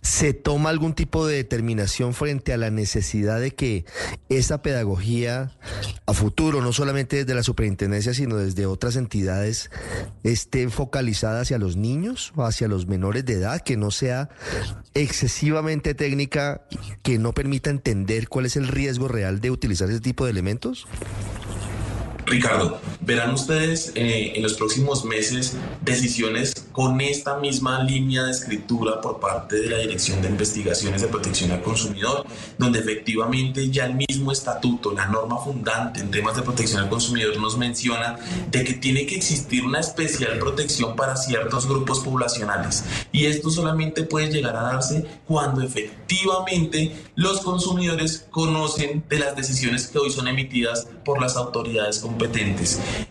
¿Se 0.06 0.36
toma 0.36 0.70
algún 0.70 0.94
tipo 0.94 1.26
de 1.26 1.38
determinación 1.38 2.14
frente 2.14 2.54
a 2.54 2.58
la 2.58 2.70
necesidad 2.70 3.40
de 3.40 3.56
que 3.56 3.86
esa 4.30 4.62
pedagogía 4.62 5.58
a 6.06 6.14
futuro, 6.14 6.62
no 6.62 6.74
solamente 6.74 7.16
desde 7.18 7.34
la 7.34 7.42
superintendencia, 7.42 8.14
sino 8.14 8.36
desde 8.36 8.68
otras 8.68 8.98
entidades, 8.98 9.72
esté 10.22 10.70
focalizada 10.70 11.42
hacia 11.42 11.58
los 11.58 11.76
niños 11.76 12.34
o 12.36 12.44
hacia 12.44 12.68
los 12.68 12.86
menores 12.86 13.26
de 13.26 13.34
edad, 13.34 13.62
que 13.62 13.78
no 13.78 13.90
sea 13.90 14.30
excesivamente 14.94 15.96
técnica, 15.96 16.62
que 17.02 17.18
no 17.18 17.34
permita 17.34 17.72
entender 17.72 18.30
cuál 18.30 18.46
es 18.46 18.58
el 18.58 18.68
riesgo 18.68 19.08
real 19.08 19.42
de 19.42 19.50
utilizar 19.50 19.90
ese 19.90 20.02
tipo 20.02 20.26
de 20.26 20.32
elementos? 20.32 20.86
Ricardo, 22.26 22.80
verán 23.02 23.34
ustedes 23.34 23.92
eh, 23.96 24.34
en 24.36 24.42
los 24.42 24.56
próximos 24.56 25.06
meses 25.06 25.56
decisiones 25.82 26.54
con 26.72 27.00
esta 27.00 27.38
misma 27.38 27.84
línea 27.84 28.24
de 28.24 28.32
escritura 28.32 29.00
por 29.00 29.20
parte 29.20 29.58
de 29.58 29.70
la 29.70 29.78
Dirección 29.78 30.22
de 30.22 30.30
Investigaciones 30.30 31.02
de 31.02 31.08
Protección 31.08 31.52
al 31.52 31.62
Consumidor, 31.62 32.26
donde 32.58 32.80
efectivamente 32.80 33.70
ya 33.70 33.86
el 33.86 33.94
mismo 33.94 34.32
estatuto, 34.32 34.92
la 34.92 35.06
norma 35.06 35.38
fundante 35.38 36.02
en 36.02 36.10
temas 36.10 36.36
de 36.36 36.42
protección 36.42 36.82
al 36.82 36.90
consumidor 36.90 37.38
nos 37.38 37.58
menciona 37.58 38.18
de 38.50 38.64
que 38.64 38.74
tiene 38.74 39.06
que 39.06 39.16
existir 39.16 39.64
una 39.64 39.80
especial 39.80 40.40
protección 40.40 40.96
para 40.96 41.16
ciertos 41.16 41.68
grupos 41.68 42.00
poblacionales. 42.00 42.84
Y 43.12 43.26
esto 43.26 43.50
solamente 43.52 44.04
puede 44.04 44.32
llegar 44.32 44.56
a 44.56 44.64
darse 44.64 45.06
cuando 45.28 45.62
efectivamente 45.62 46.96
los 47.16 47.42
consumidores 47.42 48.26
conocen 48.32 49.04
de 49.08 49.20
las 49.20 49.36
decisiones 49.36 49.88
que 49.88 50.00
hoy 50.00 50.10
son 50.10 50.28
emitidas 50.28 50.88
por 51.06 51.22
las 51.22 51.38
autoridades 51.38 52.00
como 52.00 52.15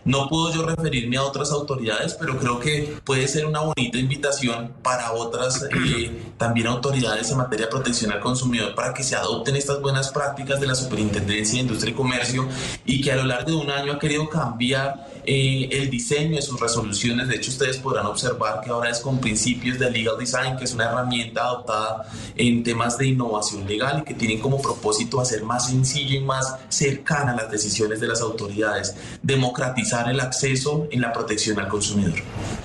No 0.05 0.27
puedo 0.29 0.53
yo 0.53 0.65
referirme 0.65 1.17
a 1.17 1.23
otras 1.23 1.51
autoridades, 1.51 2.15
pero 2.15 2.37
creo 2.37 2.59
que 2.59 2.97
puede 3.03 3.27
ser 3.27 3.45
una 3.45 3.61
bonita 3.61 3.97
invitación 3.97 4.73
para 4.81 5.11
otras 5.13 5.63
eh, 5.63 6.11
también 6.37 6.67
autoridades 6.67 7.31
en 7.31 7.37
materia 7.37 7.65
de 7.65 7.71
protección 7.71 8.11
al 8.11 8.19
consumidor 8.19 8.75
para 8.75 8.93
que 8.93 9.03
se 9.03 9.15
adopten 9.15 9.55
estas 9.55 9.81
buenas 9.81 10.09
prácticas 10.09 10.59
de 10.59 10.67
la 10.67 10.75
Superintendencia 10.75 11.55
de 11.55 11.61
Industria 11.61 11.91
y 11.91 11.95
Comercio 11.95 12.47
y 12.85 13.01
que 13.01 13.11
a 13.11 13.15
lo 13.15 13.23
largo 13.23 13.51
de 13.51 13.57
un 13.57 13.69
año 13.69 13.93
ha 13.93 13.99
querido 13.99 14.27
cambiar 14.29 15.14
eh, 15.25 15.69
el 15.71 15.89
diseño 15.89 16.35
de 16.35 16.41
sus 16.41 16.59
resoluciones. 16.59 17.27
De 17.27 17.35
hecho, 17.35 17.51
ustedes 17.51 17.77
podrán 17.77 18.05
observar 18.05 18.61
que 18.61 18.69
ahora 18.69 18.89
es 18.89 18.99
con 18.99 19.19
principios 19.19 19.79
de 19.79 19.89
legal 19.89 20.17
design, 20.17 20.57
que 20.57 20.65
es 20.65 20.73
una 20.73 20.85
herramienta 20.85 21.41
adoptada 21.41 22.07
en 22.35 22.63
temas 22.63 22.97
de 22.97 23.07
innovación 23.07 23.67
legal 23.67 24.01
y 24.01 24.03
que 24.03 24.13
tienen 24.13 24.39
como 24.39 24.61
propósito 24.61 25.19
hacer 25.19 25.43
más 25.43 25.67
sencillo 25.67 26.15
y 26.15 26.21
más 26.21 26.55
cercana 26.69 27.35
las 27.35 27.51
decisiones 27.51 27.99
de 27.99 28.07
las 28.07 28.21
autoridades, 28.21 28.95
democratizar 29.21 30.09
el 30.09 30.19
acceso 30.19 30.87
en 30.91 31.01
la 31.01 31.13
protección 31.13 31.59
al 31.59 31.67
consumidor. 31.67 32.15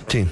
Sí. 0.07 0.27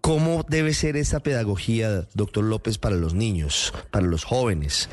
¿Cómo 0.00 0.44
debe 0.46 0.74
ser 0.74 0.96
esa 0.96 1.20
pedagogía, 1.20 2.06
doctor 2.12 2.44
López, 2.44 2.76
para 2.76 2.94
los 2.94 3.14
niños, 3.14 3.72
para 3.90 4.04
los 4.04 4.24
jóvenes? 4.24 4.90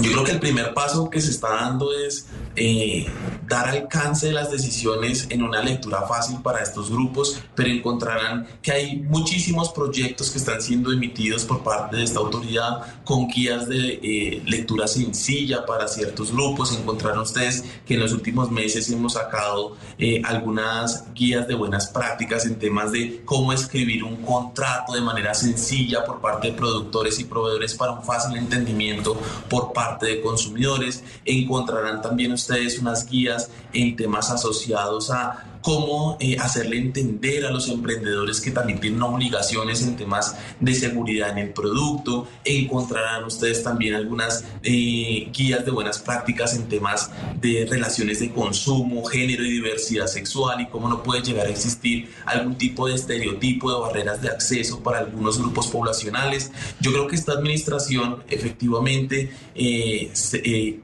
Yo 0.00 0.12
creo 0.12 0.24
que 0.24 0.32
el 0.32 0.40
primer 0.40 0.74
paso 0.74 1.08
que 1.10 1.20
se 1.20 1.30
está 1.30 1.48
dando 1.50 1.92
es 1.92 2.26
eh, 2.56 3.06
dar 3.48 3.68
alcance 3.68 4.28
de 4.28 4.32
las 4.32 4.50
decisiones 4.50 5.26
en 5.30 5.42
una 5.42 5.62
lectura 5.62 6.02
fácil 6.02 6.38
para 6.42 6.62
estos 6.62 6.90
grupos, 6.90 7.40
pero 7.54 7.68
encontrarán 7.68 8.46
que 8.62 8.72
hay 8.72 8.96
muchísimos 8.96 9.70
proyectos 9.70 10.30
que 10.30 10.38
están 10.38 10.62
siendo 10.62 10.92
emitidos 10.92 11.44
por 11.44 11.62
parte 11.62 11.96
de 11.96 12.04
esta 12.04 12.20
autoridad 12.20 13.02
con 13.04 13.28
guías 13.28 13.68
de 13.68 14.00
eh, 14.02 14.42
lectura 14.46 14.86
sencilla 14.86 15.66
para 15.66 15.88
ciertos 15.88 16.32
grupos. 16.32 16.76
Encontrarán 16.78 17.20
ustedes 17.20 17.64
que 17.86 17.94
en 17.94 18.00
los 18.00 18.12
últimos 18.12 18.50
meses 18.50 18.88
hemos 18.90 19.14
sacado 19.14 19.76
eh, 19.98 20.22
algunas 20.24 21.12
guías 21.12 21.46
de 21.48 21.54
buenas 21.54 21.88
prácticas 21.88 22.46
en 22.46 22.58
temas 22.58 22.92
de 22.92 23.22
cómo 23.24 23.52
escribir 23.52 24.04
un 24.04 24.16
contrato 24.16 24.94
de 24.94 25.00
manera 25.00 25.34
sencilla 25.34 26.04
por 26.04 26.20
parte 26.20 26.48
de 26.48 26.54
productores 26.54 27.18
y 27.18 27.24
proveedores 27.24 27.74
para 27.74 27.92
un 27.92 28.02
fácil 28.02 28.36
entendimiento 28.36 29.20
por 29.50 29.72
parte 29.72 30.06
de 30.06 30.20
consumidores. 30.20 31.02
Encontrarán 31.24 32.00
también 32.00 32.32
ustedes 32.32 32.43
ustedes 32.44 32.78
unas 32.78 33.06
guías 33.06 33.50
en 33.72 33.96
temas 33.96 34.30
asociados 34.30 35.10
a 35.10 35.53
cómo 35.64 36.18
eh, 36.20 36.36
hacerle 36.38 36.76
entender 36.76 37.46
a 37.46 37.50
los 37.50 37.70
emprendedores 37.70 38.38
que 38.42 38.50
también 38.50 38.80
tienen 38.80 39.00
obligaciones 39.00 39.80
en 39.80 39.96
temas 39.96 40.36
de 40.60 40.74
seguridad 40.74 41.30
en 41.30 41.38
el 41.38 41.54
producto. 41.54 42.28
Encontrarán 42.44 43.24
ustedes 43.24 43.62
también 43.62 43.94
algunas 43.94 44.44
eh, 44.62 45.30
guías 45.32 45.64
de 45.64 45.70
buenas 45.70 46.00
prácticas 46.00 46.54
en 46.54 46.68
temas 46.68 47.10
de 47.40 47.66
relaciones 47.66 48.20
de 48.20 48.30
consumo, 48.30 49.06
género 49.06 49.42
y 49.42 49.52
diversidad 49.52 50.06
sexual 50.06 50.60
y 50.60 50.66
cómo 50.66 50.86
no 50.86 51.02
puede 51.02 51.22
llegar 51.22 51.46
a 51.46 51.50
existir 51.50 52.10
algún 52.26 52.56
tipo 52.58 52.86
de 52.86 52.96
estereotipo 52.96 53.72
de 53.72 53.80
barreras 53.80 54.20
de 54.20 54.28
acceso 54.28 54.82
para 54.82 54.98
algunos 54.98 55.38
grupos 55.38 55.68
poblacionales. 55.68 56.52
Yo 56.78 56.92
creo 56.92 57.06
que 57.06 57.16
esta 57.16 57.32
administración 57.32 58.22
efectivamente 58.28 59.32
eh, 59.54 60.12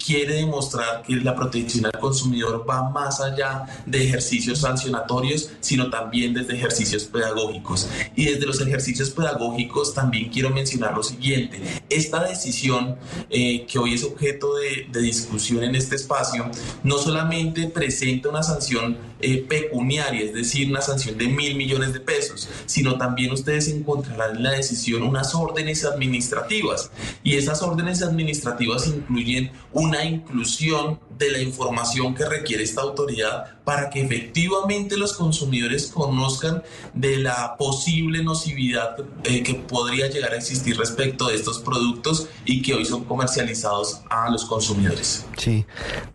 quiere 0.03 0.37
demostrar 0.37 1.03
que 1.03 1.17
la 1.17 1.35
protección 1.35 1.85
al 1.85 2.01
consumidor 2.01 2.65
va 2.67 2.89
más 2.89 3.21
allá 3.21 3.67
de 3.85 4.05
ejercicios 4.05 4.70
sancionatorios, 4.71 5.51
sino 5.61 5.91
también 5.91 6.35
desde 6.35 6.55
ejercicios 6.55 7.05
pedagógicos. 7.05 7.89
Y 8.17 8.27
desde 8.27 8.47
los 8.47 8.61
ejercicios 8.61 9.11
pedagógicos 9.11 9.95
también 9.95 10.31
quiero 10.31 10.51
mencionar 10.51 10.95
lo 10.95 11.03
siguiente. 11.03 11.61
Esta 11.89 12.25
decisión 12.25 12.97
eh, 13.29 13.67
que 13.67 13.79
hoy 13.79 13.95
es 13.95 14.05
objeto 14.05 14.55
de, 14.55 15.01
discusión 15.01 15.65
en 15.65 15.75
este 15.75 15.97
espacio, 15.97 16.51
no 16.85 16.99
solamente 16.99 17.67
presenta 17.69 18.29
una 18.29 18.43
sanción 18.43 18.99
eh, 19.21 19.45
pecuniaria, 19.49 20.25
es 20.25 20.35
decir, 20.35 20.69
una 20.69 20.83
sanción 20.83 21.17
de 21.17 21.27
mil 21.27 21.57
millones 21.57 21.93
de 21.93 22.01
pesos, 22.01 22.49
sino 22.67 22.99
también 22.99 23.33
ustedes 23.33 23.69
encontrarán 23.69 24.37
en 24.37 24.43
la 24.43 24.53
decisión 24.53 25.03
unas 25.03 25.35
órdenes 25.35 25.85
administrativas. 25.85 26.91
Y 27.25 27.37
esas 27.37 27.63
órdenes 27.63 28.03
administrativas 28.03 28.87
incluyen 28.87 29.51
una 29.73 30.05
inclusión 30.05 31.01
de 31.21 31.31
la 31.31 31.39
información 31.39 32.15
que 32.15 32.25
requiere 32.25 32.65
esta 32.65 32.81
autoridad 32.81 33.59
para 33.63 33.91
que 33.91 34.01
efectivamente 34.01 34.97
los 34.97 35.13
consumidores 35.13 35.89
conozcan 35.89 36.63
de 36.95 37.19
la 37.19 37.57
posible 37.59 38.25
nocividad 38.25 38.97
eh, 39.25 39.43
que 39.43 39.55
podría 39.55 40.09
llegar 40.09 40.33
a 40.33 40.39
existir 40.39 40.79
respecto 40.79 41.29
de 41.29 41.37
estos 41.37 41.59
productos 41.59 42.27
y 42.47 42.63
que 42.63 42.73
hoy 42.73 42.87
son 42.87 43.05
comercializados 43.05 44.01
a 44.09 44.31
los 44.31 44.47
consumidores. 44.47 45.27
Sí, 45.37 45.67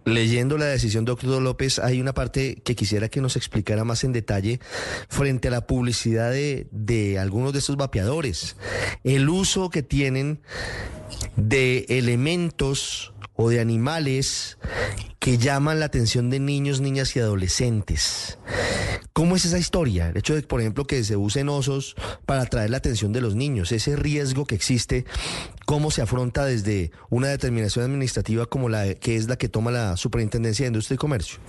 leyendo 0.06 0.58
la 0.58 0.66
decisión, 0.66 1.06
doctor 1.06 1.40
López, 1.40 1.78
hay 1.78 2.02
una 2.02 2.16
parte 2.16 2.56
que 2.66 2.76
quisiera 2.76 3.08
que 3.08 3.22
nos 3.22 3.36
explicara 3.36 3.84
más 3.84 4.04
en 4.04 4.12
detalle 4.12 4.60
frente 5.08 5.50
a 5.50 5.52
la 5.52 5.68
publicidad 5.68 6.32
de, 6.32 6.68
de 6.72 7.20
algunos 7.20 7.54
de 7.54 7.60
estos 7.60 7.78
vapeadores, 7.78 8.56
el 9.04 9.30
uso 9.30 9.70
que 9.70 9.84
tienen 9.84 10.42
de 11.36 11.86
elementos 11.90 13.14
o 13.36 13.50
de 13.50 13.60
animales 13.60 14.58
que 15.20 15.38
llaman 15.38 15.80
la 15.80 15.88
atención 15.88 16.30
de 16.30 16.40
niños, 16.40 16.82
niñas 16.82 17.16
y 17.16 17.20
adolescentes. 17.20 18.38
¿Cómo 19.14 19.36
es 19.36 19.46
esa 19.46 19.58
historia? 19.58 20.10
El 20.10 20.18
hecho 20.18 20.36
de, 20.36 20.42
por 20.42 20.60
ejemplo, 20.60 20.86
que 20.86 21.04
se 21.04 21.16
usen 21.16 21.48
osos 21.50 21.96
para 22.26 22.42
atraer 22.42 22.70
la 22.70 22.78
atención 22.78 23.14
de 23.14 23.22
los 23.22 23.34
niños, 23.34 23.72
ese 23.72 23.96
riesgo 23.96 24.46
que 24.46 24.56
existe, 24.56 25.06
¿cómo 25.66 25.90
se 25.90 26.02
afronta 26.02 26.46
desde 26.46 26.92
una 27.10 27.30
determinación 27.30 27.86
administrativa 27.86 28.46
como 28.46 28.68
la 28.68 28.94
que 28.96 29.16
es 29.16 29.28
la 29.28 29.38
que 29.38 29.48
toma 29.48 29.72
la 29.72 29.96
Superintendencia 29.96 30.66
de 30.66 30.68
Industria 30.68 30.96
y 30.96 30.98
Comercio? 30.98 31.40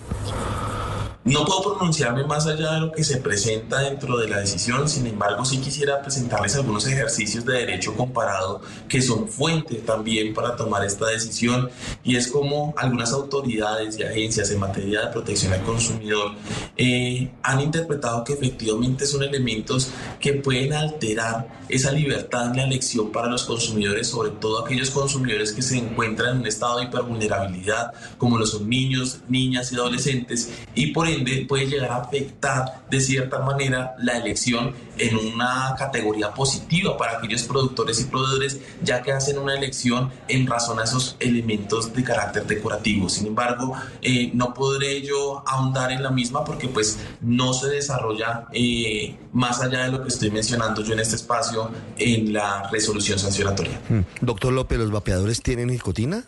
No 1.26 1.44
puedo 1.44 1.74
pronunciarme 1.74 2.22
más 2.22 2.46
allá 2.46 2.74
de 2.74 2.80
lo 2.82 2.92
que 2.92 3.02
se 3.02 3.16
presenta 3.16 3.80
dentro 3.80 4.16
de 4.16 4.28
la 4.28 4.38
decisión, 4.38 4.88
sin 4.88 5.08
embargo 5.08 5.44
sí 5.44 5.58
quisiera 5.58 6.00
presentarles 6.00 6.54
algunos 6.54 6.86
ejercicios 6.86 7.44
de 7.44 7.54
derecho 7.54 7.96
comparado 7.96 8.60
que 8.88 9.02
son 9.02 9.26
fuente 9.26 9.74
también 9.76 10.32
para 10.32 10.54
tomar 10.54 10.84
esta 10.84 11.06
decisión 11.06 11.68
y 12.04 12.14
es 12.14 12.28
como 12.28 12.74
algunas 12.76 13.12
autoridades 13.12 13.98
y 13.98 14.04
agencias 14.04 14.52
en 14.52 14.60
materia 14.60 15.00
de 15.00 15.06
protección 15.08 15.52
al 15.52 15.64
consumidor 15.64 16.30
eh, 16.76 17.28
han 17.42 17.60
interpretado 17.60 18.22
que 18.22 18.34
efectivamente 18.34 19.04
son 19.04 19.24
elementos 19.24 19.90
que 20.20 20.34
pueden 20.34 20.74
alterar 20.74 21.48
esa 21.68 21.90
libertad 21.90 22.50
en 22.50 22.56
la 22.56 22.64
elección 22.64 23.10
para 23.10 23.28
los 23.28 23.44
consumidores, 23.44 24.06
sobre 24.06 24.30
todo 24.30 24.64
aquellos 24.64 24.90
consumidores 24.90 25.52
que 25.52 25.62
se 25.62 25.78
encuentran 25.78 26.36
en 26.36 26.40
un 26.42 26.46
estado 26.46 26.78
de 26.78 26.84
hipervulnerabilidad, 26.84 27.92
como 28.18 28.38
lo 28.38 28.46
son 28.46 28.68
niños, 28.68 29.18
niñas 29.28 29.72
y 29.72 29.74
adolescentes, 29.74 30.52
y 30.74 30.88
por 30.88 31.08
puede 31.46 31.66
llegar 31.66 31.90
a 31.90 31.96
afectar 31.96 32.82
de 32.90 33.00
cierta 33.00 33.40
manera 33.40 33.94
la 33.98 34.18
elección 34.18 34.74
en 34.98 35.16
una 35.16 35.74
categoría 35.78 36.32
positiva 36.32 36.96
para 36.96 37.18
aquellos 37.18 37.42
productores 37.42 38.00
y 38.00 38.04
proveedores, 38.04 38.60
ya 38.82 39.02
que 39.02 39.12
hacen 39.12 39.38
una 39.38 39.54
elección 39.54 40.10
en 40.28 40.46
razón 40.46 40.78
a 40.78 40.84
esos 40.84 41.16
elementos 41.20 41.92
de 41.92 42.02
carácter 42.02 42.46
decorativo. 42.46 43.08
Sin 43.08 43.26
embargo, 43.26 43.74
eh, 44.02 44.30
no 44.34 44.54
podré 44.54 45.02
yo 45.02 45.42
ahondar 45.46 45.92
en 45.92 46.02
la 46.02 46.10
misma 46.10 46.44
porque 46.44 46.68
pues 46.68 46.98
no 47.20 47.52
se 47.52 47.68
desarrolla 47.68 48.46
eh, 48.52 49.16
más 49.32 49.60
allá 49.60 49.84
de 49.84 49.92
lo 49.92 50.02
que 50.02 50.08
estoy 50.08 50.30
mencionando 50.30 50.82
yo 50.82 50.94
en 50.94 51.00
este 51.00 51.16
espacio 51.16 51.70
en 51.98 52.32
la 52.32 52.68
resolución 52.70 53.18
sancionatoria. 53.18 53.80
Hmm. 53.88 54.00
Doctor 54.20 54.52
López, 54.52 54.78
¿los 54.78 54.90
vapeadores 54.90 55.42
tienen 55.42 55.68
nicotina? 55.68 56.24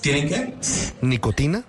¿Tienen 0.00 0.28
qué? 0.28 0.54
¿Nicotina? 1.02 1.64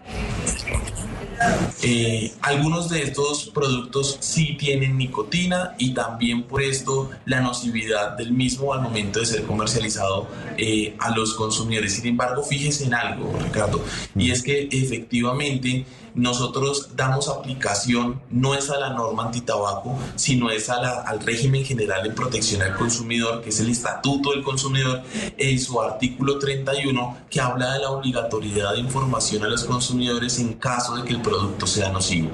Eh, 1.81 2.33
algunos 2.41 2.89
de 2.89 3.03
estos 3.03 3.49
productos 3.53 4.17
sí 4.19 4.57
tienen 4.59 4.97
nicotina 4.97 5.75
y 5.77 5.93
también 5.93 6.43
por 6.43 6.61
esto 6.61 7.09
la 7.25 7.39
nocividad 7.39 8.17
del 8.17 8.33
mismo 8.33 8.73
al 8.73 8.81
momento 8.81 9.19
de 9.19 9.25
ser 9.25 9.43
comercializado 9.43 10.27
eh, 10.57 10.95
a 10.99 11.11
los 11.11 11.33
consumidores. 11.33 11.93
Sin 11.93 12.07
embargo, 12.07 12.43
fíjese 12.43 12.85
en 12.85 12.93
algo, 12.93 13.33
Ricardo, 13.41 13.81
y 14.15 14.31
es 14.31 14.43
que 14.43 14.67
efectivamente 14.71 15.85
nosotros 16.15 16.89
damos 16.95 17.27
aplicación 17.27 18.21
no 18.29 18.55
es 18.55 18.69
a 18.69 18.79
la 18.79 18.91
norma 18.91 19.25
antitabaco, 19.25 19.97
sino 20.15 20.49
es 20.49 20.69
a 20.69 20.81
la, 20.81 21.01
al 21.01 21.19
régimen 21.19 21.63
general 21.63 22.03
de 22.03 22.11
protección 22.11 22.61
al 22.61 22.75
consumidor, 22.75 23.41
que 23.41 23.49
es 23.49 23.59
el 23.59 23.69
Estatuto 23.69 24.31
del 24.31 24.43
Consumidor, 24.43 25.01
en 25.37 25.59
su 25.59 25.81
artículo 25.81 26.39
31, 26.39 27.17
que 27.29 27.41
habla 27.41 27.73
de 27.73 27.79
la 27.79 27.91
obligatoriedad 27.91 28.73
de 28.73 28.79
información 28.79 29.43
a 29.43 29.47
los 29.47 29.63
consumidores 29.63 30.39
en 30.39 30.53
caso 30.53 30.95
de 30.95 31.03
que 31.03 31.13
el 31.13 31.21
producto 31.21 31.67
sea 31.67 31.89
nocivo. 31.89 32.29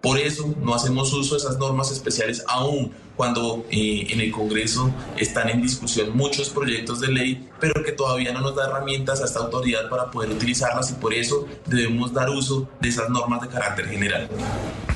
Por 0.00 0.18
eso 0.18 0.54
no 0.60 0.74
hacemos 0.74 1.12
uso 1.12 1.34
de 1.34 1.40
esas 1.40 1.58
normas 1.58 1.90
especiales 1.90 2.44
aún 2.46 2.92
cuando 3.16 3.64
eh, 3.70 4.06
en 4.10 4.20
el 4.20 4.30
Congreso 4.30 4.92
están 5.16 5.48
en 5.48 5.62
discusión 5.62 6.16
muchos 6.16 6.50
proyectos 6.50 7.00
de 7.00 7.08
ley, 7.08 7.48
pero 7.60 7.82
que 7.82 7.92
todavía 7.92 8.32
no 8.32 8.40
nos 8.40 8.54
da 8.54 8.66
herramientas 8.66 9.22
a 9.22 9.24
esta 9.24 9.40
autoridad 9.40 9.88
para 9.88 10.10
poder 10.10 10.30
utilizarlas 10.30 10.90
y 10.90 10.94
por 10.94 11.14
eso 11.14 11.46
debemos 11.66 12.12
dar 12.12 12.30
uso 12.30 12.68
de 12.80 12.88
esas 12.88 13.08
normas 13.08 13.40
de 13.42 13.48
carácter 13.48 13.88
general. 13.88 14.28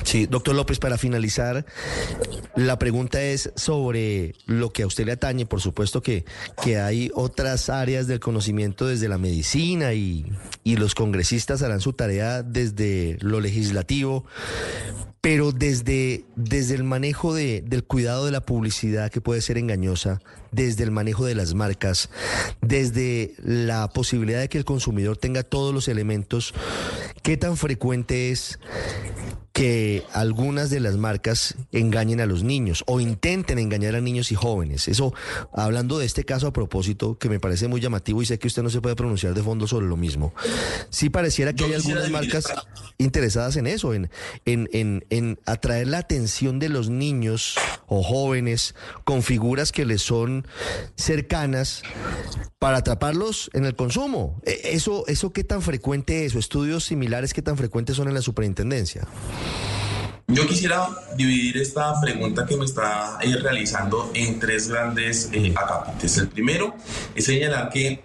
Sí, 0.03 0.25
doctor 0.25 0.55
López, 0.55 0.79
para 0.79 0.97
finalizar, 0.97 1.65
la 2.55 2.77
pregunta 2.77 3.21
es 3.21 3.51
sobre 3.55 4.35
lo 4.45 4.71
que 4.71 4.83
a 4.83 4.87
usted 4.87 5.05
le 5.05 5.13
atañe. 5.13 5.45
Por 5.45 5.61
supuesto 5.61 6.01
que, 6.01 6.25
que 6.63 6.79
hay 6.79 7.11
otras 7.13 7.69
áreas 7.69 8.07
del 8.07 8.19
conocimiento 8.19 8.87
desde 8.87 9.07
la 9.07 9.17
medicina 9.17 9.93
y, 9.93 10.25
y 10.63 10.75
los 10.77 10.95
congresistas 10.95 11.61
harán 11.61 11.81
su 11.81 11.93
tarea 11.93 12.43
desde 12.43 13.17
lo 13.21 13.39
legislativo, 13.39 14.25
pero 15.21 15.51
desde, 15.51 16.25
desde 16.35 16.73
el 16.73 16.83
manejo 16.83 17.33
de, 17.33 17.61
del 17.61 17.83
cuidado 17.83 18.25
de 18.25 18.31
la 18.31 18.41
publicidad 18.41 19.11
que 19.11 19.21
puede 19.21 19.41
ser 19.41 19.59
engañosa, 19.59 20.19
desde 20.51 20.83
el 20.83 20.89
manejo 20.89 21.25
de 21.25 21.35
las 21.35 21.53
marcas, 21.53 22.09
desde 22.61 23.35
la 23.37 23.87
posibilidad 23.89 24.39
de 24.39 24.49
que 24.49 24.57
el 24.57 24.65
consumidor 24.65 25.17
tenga 25.17 25.43
todos 25.43 25.73
los 25.73 25.87
elementos, 25.87 26.55
¿qué 27.21 27.37
tan 27.37 27.55
frecuente 27.55 28.31
es 28.31 28.59
que 29.53 30.03
algunas 30.13 30.69
de 30.69 30.79
las 30.79 30.95
marcas 30.95 31.55
engañen 31.71 32.21
a 32.21 32.25
los 32.25 32.43
niños 32.43 32.83
o 32.87 32.99
intenten 32.99 33.59
engañar 33.59 33.95
a 33.95 34.01
niños 34.01 34.31
y 34.31 34.35
jóvenes. 34.35 34.87
Eso, 34.87 35.13
hablando 35.53 35.99
de 35.99 36.05
este 36.05 36.23
caso 36.23 36.47
a 36.47 36.53
propósito, 36.53 37.17
que 37.17 37.29
me 37.29 37.39
parece 37.39 37.67
muy 37.67 37.81
llamativo 37.81 38.21
y 38.21 38.25
sé 38.25 38.39
que 38.39 38.47
usted 38.47 38.63
no 38.63 38.69
se 38.69 38.81
puede 38.81 38.95
pronunciar 38.95 39.33
de 39.33 39.43
fondo 39.43 39.67
sobre 39.67 39.87
lo 39.87 39.97
mismo, 39.97 40.33
sí 40.89 41.09
pareciera 41.09 41.53
que 41.53 41.65
hay 41.65 41.73
algunas 41.73 42.09
marcas 42.09 42.45
interesadas 42.97 43.57
en 43.57 43.67
eso, 43.67 43.93
en, 43.93 44.09
en, 44.45 44.69
en, 44.71 45.05
en 45.09 45.39
atraer 45.45 45.87
la 45.87 45.97
atención 45.97 46.59
de 46.59 46.69
los 46.69 46.89
niños 46.89 47.55
o 47.87 48.03
jóvenes 48.03 48.75
con 49.03 49.21
figuras 49.21 49.71
que 49.71 49.85
les 49.85 50.01
son 50.01 50.47
cercanas 50.95 51.83
para 52.59 52.77
atraparlos 52.77 53.49
en 53.53 53.65
el 53.65 53.75
consumo. 53.75 54.39
E, 54.45 54.71
Eso, 54.73 55.05
eso 55.07 55.33
qué 55.33 55.43
tan 55.43 55.61
frecuente 55.61 56.25
es, 56.25 56.35
o 56.35 56.39
estudios 56.39 56.85
similares 56.85 57.33
qué 57.33 57.41
tan 57.41 57.57
frecuentes 57.57 57.97
son 57.97 58.07
en 58.07 58.13
la 58.13 58.21
superintendencia. 58.21 59.07
Yo 60.27 60.47
quisiera 60.47 60.87
dividir 61.17 61.57
esta 61.57 61.99
pregunta 61.99 62.45
que 62.45 62.55
me 62.55 62.63
está 62.63 63.19
eh, 63.21 63.35
realizando 63.35 64.11
en 64.13 64.39
tres 64.39 64.69
grandes 64.69 65.29
eh. 65.33 65.53
El 66.17 66.27
primero 66.29 66.73
es 67.15 67.25
señalar 67.25 67.69
que 67.69 68.01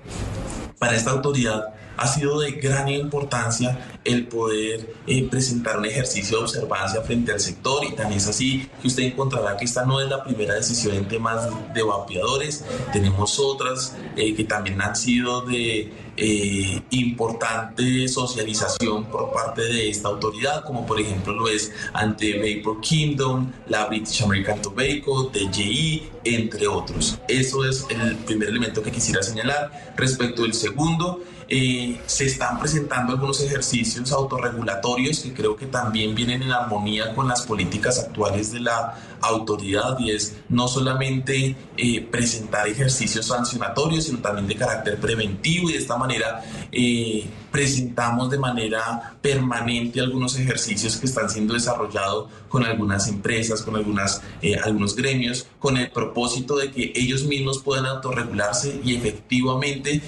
para 0.78 0.96
esta 0.96 1.12
autoridad 1.12 1.72
ha 1.96 2.06
sido 2.06 2.40
de 2.40 2.52
gran 2.52 2.88
importancia 2.88 3.98
el 4.04 4.26
poder 4.26 4.94
eh, 5.06 5.28
presentar 5.28 5.78
un 5.78 5.86
ejercicio 5.86 6.38
de 6.38 6.44
observancia 6.44 7.02
frente 7.02 7.32
al 7.32 7.40
sector 7.40 7.84
y 7.84 7.94
tan 7.94 8.12
es 8.12 8.26
así 8.26 8.68
que 8.80 8.88
usted 8.88 9.04
encontrará 9.04 9.56
que 9.56 9.64
esta 9.64 9.84
no 9.84 10.00
es 10.00 10.08
la 10.08 10.22
primera 10.22 10.54
decisión 10.54 10.94
en 10.94 11.08
temas 11.08 11.48
de 11.74 11.82
vapeadores, 11.82 12.64
tenemos 12.92 13.38
otras 13.38 13.96
eh, 14.16 14.34
que 14.34 14.44
también 14.44 14.80
han 14.80 14.94
sido 14.94 15.42
de 15.42 15.92
eh, 16.18 16.82
importante 16.90 18.08
socialización 18.08 19.04
por 19.04 19.32
parte 19.32 19.62
de 19.62 19.90
esta 19.90 20.08
autoridad, 20.08 20.64
como 20.64 20.86
por 20.86 20.98
ejemplo 20.98 21.34
lo 21.34 21.48
es 21.48 21.72
ante 21.92 22.38
Vapor 22.38 22.80
Kingdom, 22.80 23.52
la 23.68 23.86
British 23.86 24.22
American 24.22 24.62
Tobacco, 24.62 25.24
DJI, 25.24 26.08
entre 26.24 26.66
otros. 26.66 27.18
Eso 27.28 27.64
es 27.64 27.86
el 27.90 28.16
primer 28.16 28.48
elemento 28.48 28.82
que 28.82 28.90
quisiera 28.90 29.22
señalar. 29.22 29.92
Respecto 29.96 30.42
del 30.42 30.54
segundo, 30.54 31.20
eh, 31.48 32.00
se 32.06 32.24
están 32.24 32.58
presentando 32.58 33.12
algunos 33.12 33.40
ejercicios 33.40 34.10
autorregulatorios 34.10 35.20
que 35.20 35.32
creo 35.32 35.56
que 35.56 35.66
también 35.66 36.14
vienen 36.14 36.42
en 36.42 36.50
armonía 36.50 37.14
con 37.14 37.28
las 37.28 37.42
políticas 37.42 38.00
actuales 38.00 38.52
de 38.52 38.60
la 38.60 38.98
autoridad 39.28 39.98
y 39.98 40.10
es 40.10 40.36
no 40.48 40.68
solamente 40.68 41.56
eh, 41.76 42.00
presentar 42.02 42.68
ejercicios 42.68 43.26
sancionatorios, 43.26 44.04
sino 44.04 44.18
también 44.18 44.46
de 44.46 44.56
carácter 44.56 44.98
preventivo 44.98 45.68
y 45.68 45.72
de 45.72 45.78
esta 45.78 45.96
manera 45.96 46.44
eh, 46.72 47.26
presentamos 47.50 48.30
de 48.30 48.38
manera 48.38 49.16
permanente 49.20 50.00
algunos 50.00 50.38
ejercicios 50.38 50.96
que 50.96 51.06
están 51.06 51.30
siendo 51.30 51.54
desarrollados 51.54 52.28
con 52.48 52.64
algunas 52.64 53.08
empresas, 53.08 53.62
con 53.62 53.76
algunas, 53.76 54.22
eh, 54.42 54.56
algunos 54.62 54.94
gremios, 54.94 55.46
con 55.58 55.76
el 55.76 55.90
propósito 55.90 56.56
de 56.56 56.70
que 56.70 56.92
ellos 56.94 57.24
mismos 57.24 57.58
puedan 57.58 57.86
autorregularse 57.86 58.80
y 58.84 58.94
efectivamente, 58.94 60.02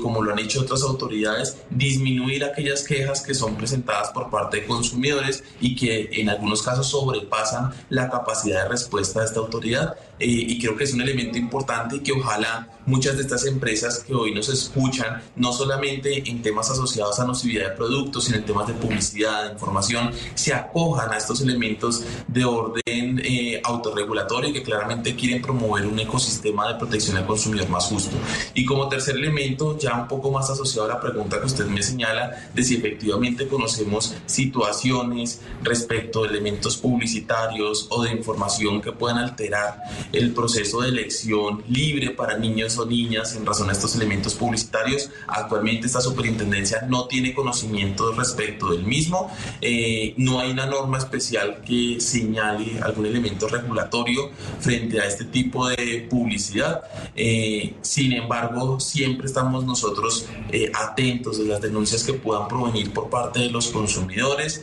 como 0.00 0.22
lo 0.22 0.32
han 0.32 0.38
hecho 0.38 0.62
otras 0.62 0.82
autoridades, 0.82 1.56
disminuir 1.70 2.44
aquellas 2.44 2.82
quejas 2.82 3.20
que 3.20 3.34
son 3.34 3.56
presentadas 3.56 4.10
por 4.10 4.30
parte 4.30 4.60
de 4.60 4.66
consumidores 4.66 5.44
y 5.60 5.74
que 5.76 6.08
en 6.12 6.30
algunos 6.30 6.62
casos 6.62 6.88
sobrepasan 6.88 7.72
la 7.88 8.08
capacidad 8.10 8.61
respuesta 8.68 9.20
de 9.20 9.26
esta 9.26 9.40
autoridad. 9.40 9.96
Eh, 10.22 10.46
y 10.50 10.58
creo 10.60 10.76
que 10.76 10.84
es 10.84 10.92
un 10.94 11.00
elemento 11.00 11.36
importante 11.36 11.96
y 11.96 12.00
que 12.00 12.12
ojalá 12.12 12.68
muchas 12.86 13.16
de 13.16 13.22
estas 13.22 13.44
empresas 13.46 14.04
que 14.06 14.14
hoy 14.14 14.32
nos 14.32 14.48
escuchan, 14.48 15.20
no 15.34 15.52
solamente 15.52 16.28
en 16.30 16.42
temas 16.42 16.70
asociados 16.70 17.18
a 17.18 17.26
nocividad 17.26 17.70
de 17.70 17.76
productos, 17.76 18.24
sino 18.24 18.38
en 18.38 18.44
temas 18.44 18.68
de 18.68 18.74
publicidad, 18.74 19.46
de 19.46 19.52
información, 19.52 20.12
se 20.34 20.54
acojan 20.54 21.10
a 21.12 21.16
estos 21.16 21.40
elementos 21.40 22.04
de 22.28 22.44
orden 22.44 22.82
eh, 23.24 23.60
autorregulatorio 23.64 24.50
y 24.50 24.52
que 24.52 24.62
claramente 24.62 25.16
quieren 25.16 25.42
promover 25.42 25.86
un 25.86 25.98
ecosistema 25.98 26.68
de 26.68 26.78
protección 26.78 27.16
al 27.16 27.26
consumidor 27.26 27.68
más 27.68 27.86
justo. 27.86 28.16
Y 28.54 28.64
como 28.64 28.88
tercer 28.88 29.16
elemento, 29.16 29.76
ya 29.76 29.94
un 29.94 30.08
poco 30.08 30.30
más 30.30 30.50
asociado 30.50 30.86
a 30.86 30.94
la 30.94 31.00
pregunta 31.00 31.40
que 31.40 31.46
usted 31.46 31.66
me 31.66 31.82
señala 31.82 32.48
de 32.54 32.62
si 32.62 32.76
efectivamente 32.76 33.48
conocemos 33.48 34.14
situaciones 34.26 35.40
respecto 35.62 36.22
de 36.22 36.28
elementos 36.28 36.76
publicitarios 36.76 37.88
o 37.90 38.02
de 38.04 38.12
información 38.12 38.80
que 38.80 38.92
puedan 38.92 39.18
alterar 39.18 39.82
el 40.12 40.32
proceso 40.32 40.82
de 40.82 40.90
elección 40.90 41.62
libre 41.68 42.10
para 42.10 42.38
niños 42.38 42.78
o 42.78 42.86
niñas 42.86 43.34
en 43.34 43.46
razón 43.46 43.68
a 43.68 43.72
estos 43.72 43.94
elementos 43.96 44.34
publicitarios. 44.34 45.10
Actualmente 45.26 45.86
esta 45.86 46.00
superintendencia 46.00 46.86
no 46.88 47.06
tiene 47.06 47.34
conocimiento 47.34 48.12
respecto 48.12 48.70
del 48.70 48.84
mismo. 48.84 49.30
Eh, 49.60 50.14
no 50.18 50.40
hay 50.40 50.50
una 50.50 50.66
norma 50.66 50.98
especial 50.98 51.62
que 51.64 52.00
señale 52.00 52.80
algún 52.82 53.06
elemento 53.06 53.48
regulatorio 53.48 54.30
frente 54.60 55.00
a 55.00 55.06
este 55.06 55.24
tipo 55.24 55.68
de 55.68 56.06
publicidad. 56.08 56.82
Eh, 57.16 57.74
sin 57.80 58.12
embargo, 58.12 58.80
siempre 58.80 59.26
estamos 59.26 59.64
nosotros 59.64 60.26
eh, 60.50 60.70
atentos 60.74 61.38
de 61.38 61.44
las 61.44 61.60
denuncias 61.60 62.04
que 62.04 62.12
puedan 62.12 62.48
provenir 62.48 62.92
por 62.92 63.08
parte 63.08 63.40
de 63.40 63.50
los 63.50 63.68
consumidores, 63.68 64.62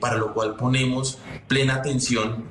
para 0.00 0.16
lo 0.16 0.34
cual 0.34 0.56
ponemos 0.56 1.18
plena 1.48 1.74
atención 1.74 2.44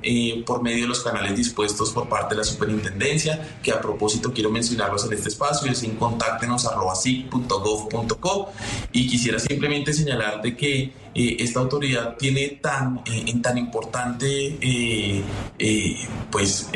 por 0.46 0.62
medio 0.62 0.82
de 0.82 0.88
los 0.88 1.00
canales 1.00 1.36
dispuestos 1.36 1.90
por 1.90 2.08
parte 2.08 2.34
de 2.34 2.38
la 2.38 2.44
superintendencia, 2.44 3.56
que 3.62 3.72
a 3.72 3.80
propósito 3.80 4.32
quiero 4.32 4.50
mencionarlos 4.50 5.04
en 5.06 5.12
este 5.12 5.28
espacio, 5.28 5.70
es 5.70 5.82
en 5.82 5.96
contáctenos 5.96 6.66
y 8.92 9.06
quisiera 9.08 9.38
simplemente 9.38 9.92
señalar 9.92 10.40
de 10.42 10.56
que 10.56 10.92
eh, 11.14 11.36
esta 11.38 11.60
autoridad 11.60 12.16
tiene 12.16 12.58
tan, 12.60 12.98
eh, 13.06 13.24
en 13.26 13.40
tan 13.40 13.56
importante, 13.56 14.58
eh, 14.60 15.22
pues 16.30 16.68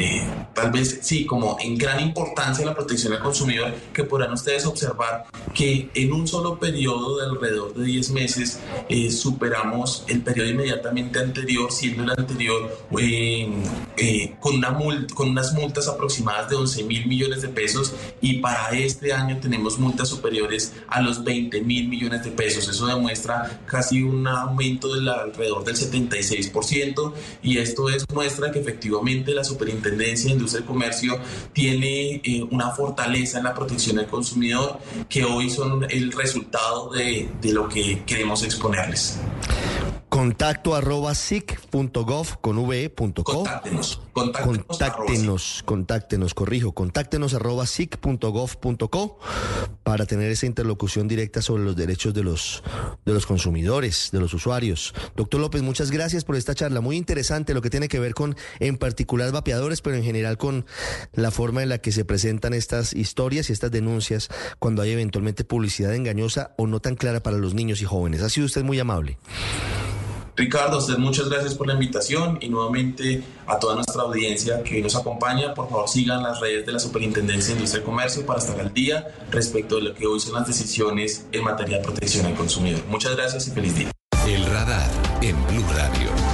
tal 0.54 0.70
vez 0.70 1.00
sí, 1.02 1.26
como 1.26 1.56
en 1.60 1.76
gran 1.76 2.00
importancia 2.00 2.64
la 2.64 2.74
protección 2.74 3.12
al 3.12 3.20
consumidor, 3.20 3.74
que 3.92 4.04
podrán 4.04 4.32
ustedes 4.32 4.64
observar 4.66 5.24
que 5.52 5.90
en 5.94 6.12
un 6.12 6.28
solo 6.28 6.58
periodo 6.58 7.18
de 7.18 7.26
alrededor 7.26 7.74
de 7.74 7.84
10 7.84 8.10
meses 8.10 8.60
superamos 9.10 10.04
el 10.06 10.22
periodo 10.22 10.48
inmediatamente 10.48 11.18
anterior, 11.18 11.72
siendo 11.72 12.04
el 12.04 12.10
anterior 12.10 12.86
con, 14.38 14.54
una 14.54 14.70
multa, 14.70 15.14
con 15.14 15.30
unas 15.30 15.52
multas 15.52 15.88
aproximadas 15.88 16.50
de 16.50 16.56
11 16.56 16.84
mil 16.84 17.06
millones 17.06 17.42
de 17.42 17.48
pesos 17.48 17.94
y 18.20 18.38
para 18.38 18.70
este 18.70 19.12
año 19.12 19.38
tenemos 19.40 19.78
multas 19.78 20.08
superiores 20.08 20.72
a 20.88 21.00
los 21.00 21.24
20 21.24 21.60
mil 21.62 21.88
millones 21.88 22.24
de 22.24 22.30
pesos. 22.30 22.68
Eso 22.68 22.86
demuestra 22.86 23.60
casi 23.66 24.02
un 24.02 24.27
aumento 24.28 24.94
del 24.94 25.08
alrededor 25.08 25.64
del 25.64 25.76
76% 25.76 27.12
y 27.42 27.58
esto 27.58 27.88
es 27.90 28.04
muestra 28.12 28.50
que 28.50 28.60
efectivamente 28.60 29.32
la 29.32 29.44
Superintendencia 29.44 30.28
de 30.28 30.32
Industria 30.34 30.62
y 30.62 30.66
Comercio 30.66 31.18
tiene 31.52 32.20
eh, 32.24 32.46
una 32.50 32.70
fortaleza 32.70 33.38
en 33.38 33.44
la 33.44 33.54
protección 33.54 33.96
del 33.96 34.06
consumidor 34.06 34.78
que 35.08 35.24
hoy 35.24 35.50
son 35.50 35.86
el 35.90 36.12
resultado 36.12 36.90
de, 36.90 37.28
de 37.40 37.52
lo 37.52 37.68
que 37.68 38.02
queremos 38.04 38.42
exponerles. 38.42 39.18
Contacto 40.18 40.74
arroba 40.74 41.14
sic.gov 41.14 42.40
con 42.40 42.58
v.co. 42.58 43.22
Contáctenos. 43.22 44.00
Contáctenos, 44.12 44.66
contáctenos, 44.66 45.62
contáctenos, 45.64 46.34
corrijo, 46.34 46.72
contáctenos 46.72 47.34
arroba 47.34 47.66
sic.gov.co 47.66 49.20
para 49.84 50.06
tener 50.06 50.32
esa 50.32 50.46
interlocución 50.46 51.06
directa 51.06 51.40
sobre 51.40 51.62
los 51.62 51.76
derechos 51.76 52.14
de 52.14 52.24
los, 52.24 52.64
de 53.06 53.14
los 53.14 53.26
consumidores, 53.26 54.08
de 54.10 54.18
los 54.18 54.34
usuarios. 54.34 54.92
Doctor 55.14 55.40
López, 55.40 55.62
muchas 55.62 55.92
gracias 55.92 56.24
por 56.24 56.34
esta 56.34 56.52
charla. 56.52 56.80
Muy 56.80 56.96
interesante 56.96 57.54
lo 57.54 57.62
que 57.62 57.70
tiene 57.70 57.86
que 57.86 58.00
ver 58.00 58.14
con, 58.14 58.34
en 58.58 58.76
particular, 58.76 59.30
vapeadores, 59.30 59.82
pero 59.82 59.94
en 59.94 60.02
general 60.02 60.36
con 60.36 60.66
la 61.12 61.30
forma 61.30 61.62
en 61.62 61.68
la 61.68 61.78
que 61.78 61.92
se 61.92 62.04
presentan 62.04 62.54
estas 62.54 62.92
historias 62.92 63.50
y 63.50 63.52
estas 63.52 63.70
denuncias 63.70 64.30
cuando 64.58 64.82
hay 64.82 64.90
eventualmente 64.90 65.44
publicidad 65.44 65.94
engañosa 65.94 66.56
o 66.58 66.66
no 66.66 66.80
tan 66.80 66.96
clara 66.96 67.22
para 67.22 67.38
los 67.38 67.54
niños 67.54 67.82
y 67.82 67.84
jóvenes. 67.84 68.20
Ha 68.22 68.30
sido 68.30 68.46
usted 68.46 68.64
muy 68.64 68.80
amable. 68.80 69.16
Ricardo, 70.38 70.78
usted 70.78 70.98
muchas 70.98 71.28
gracias 71.28 71.56
por 71.56 71.66
la 71.66 71.72
invitación 71.72 72.38
y 72.40 72.48
nuevamente 72.48 73.24
a 73.44 73.58
toda 73.58 73.74
nuestra 73.74 74.02
audiencia 74.02 74.62
que 74.62 74.76
hoy 74.76 74.82
nos 74.82 74.94
acompaña, 74.94 75.52
por 75.52 75.68
favor 75.68 75.88
sigan 75.88 76.22
las 76.22 76.38
redes 76.38 76.64
de 76.64 76.70
la 76.70 76.78
Superintendencia 76.78 77.48
de 77.48 77.54
Industria 77.54 77.82
y 77.82 77.84
Comercio 77.84 78.24
para 78.24 78.38
estar 78.38 78.58
al 78.60 78.72
día 78.72 79.08
respecto 79.32 79.74
de 79.76 79.82
lo 79.82 79.94
que 79.94 80.06
hoy 80.06 80.20
son 80.20 80.34
las 80.34 80.46
decisiones 80.46 81.26
en 81.32 81.42
materia 81.42 81.78
de 81.78 81.82
protección 81.82 82.24
al 82.24 82.36
consumidor. 82.36 82.82
Muchas 82.88 83.16
gracias 83.16 83.48
y 83.48 83.50
feliz 83.50 83.74
día. 83.74 83.90
El 84.28 84.46
radar 84.46 84.88
en 85.22 85.34
Blue 85.48 85.64
Radio. 85.74 86.27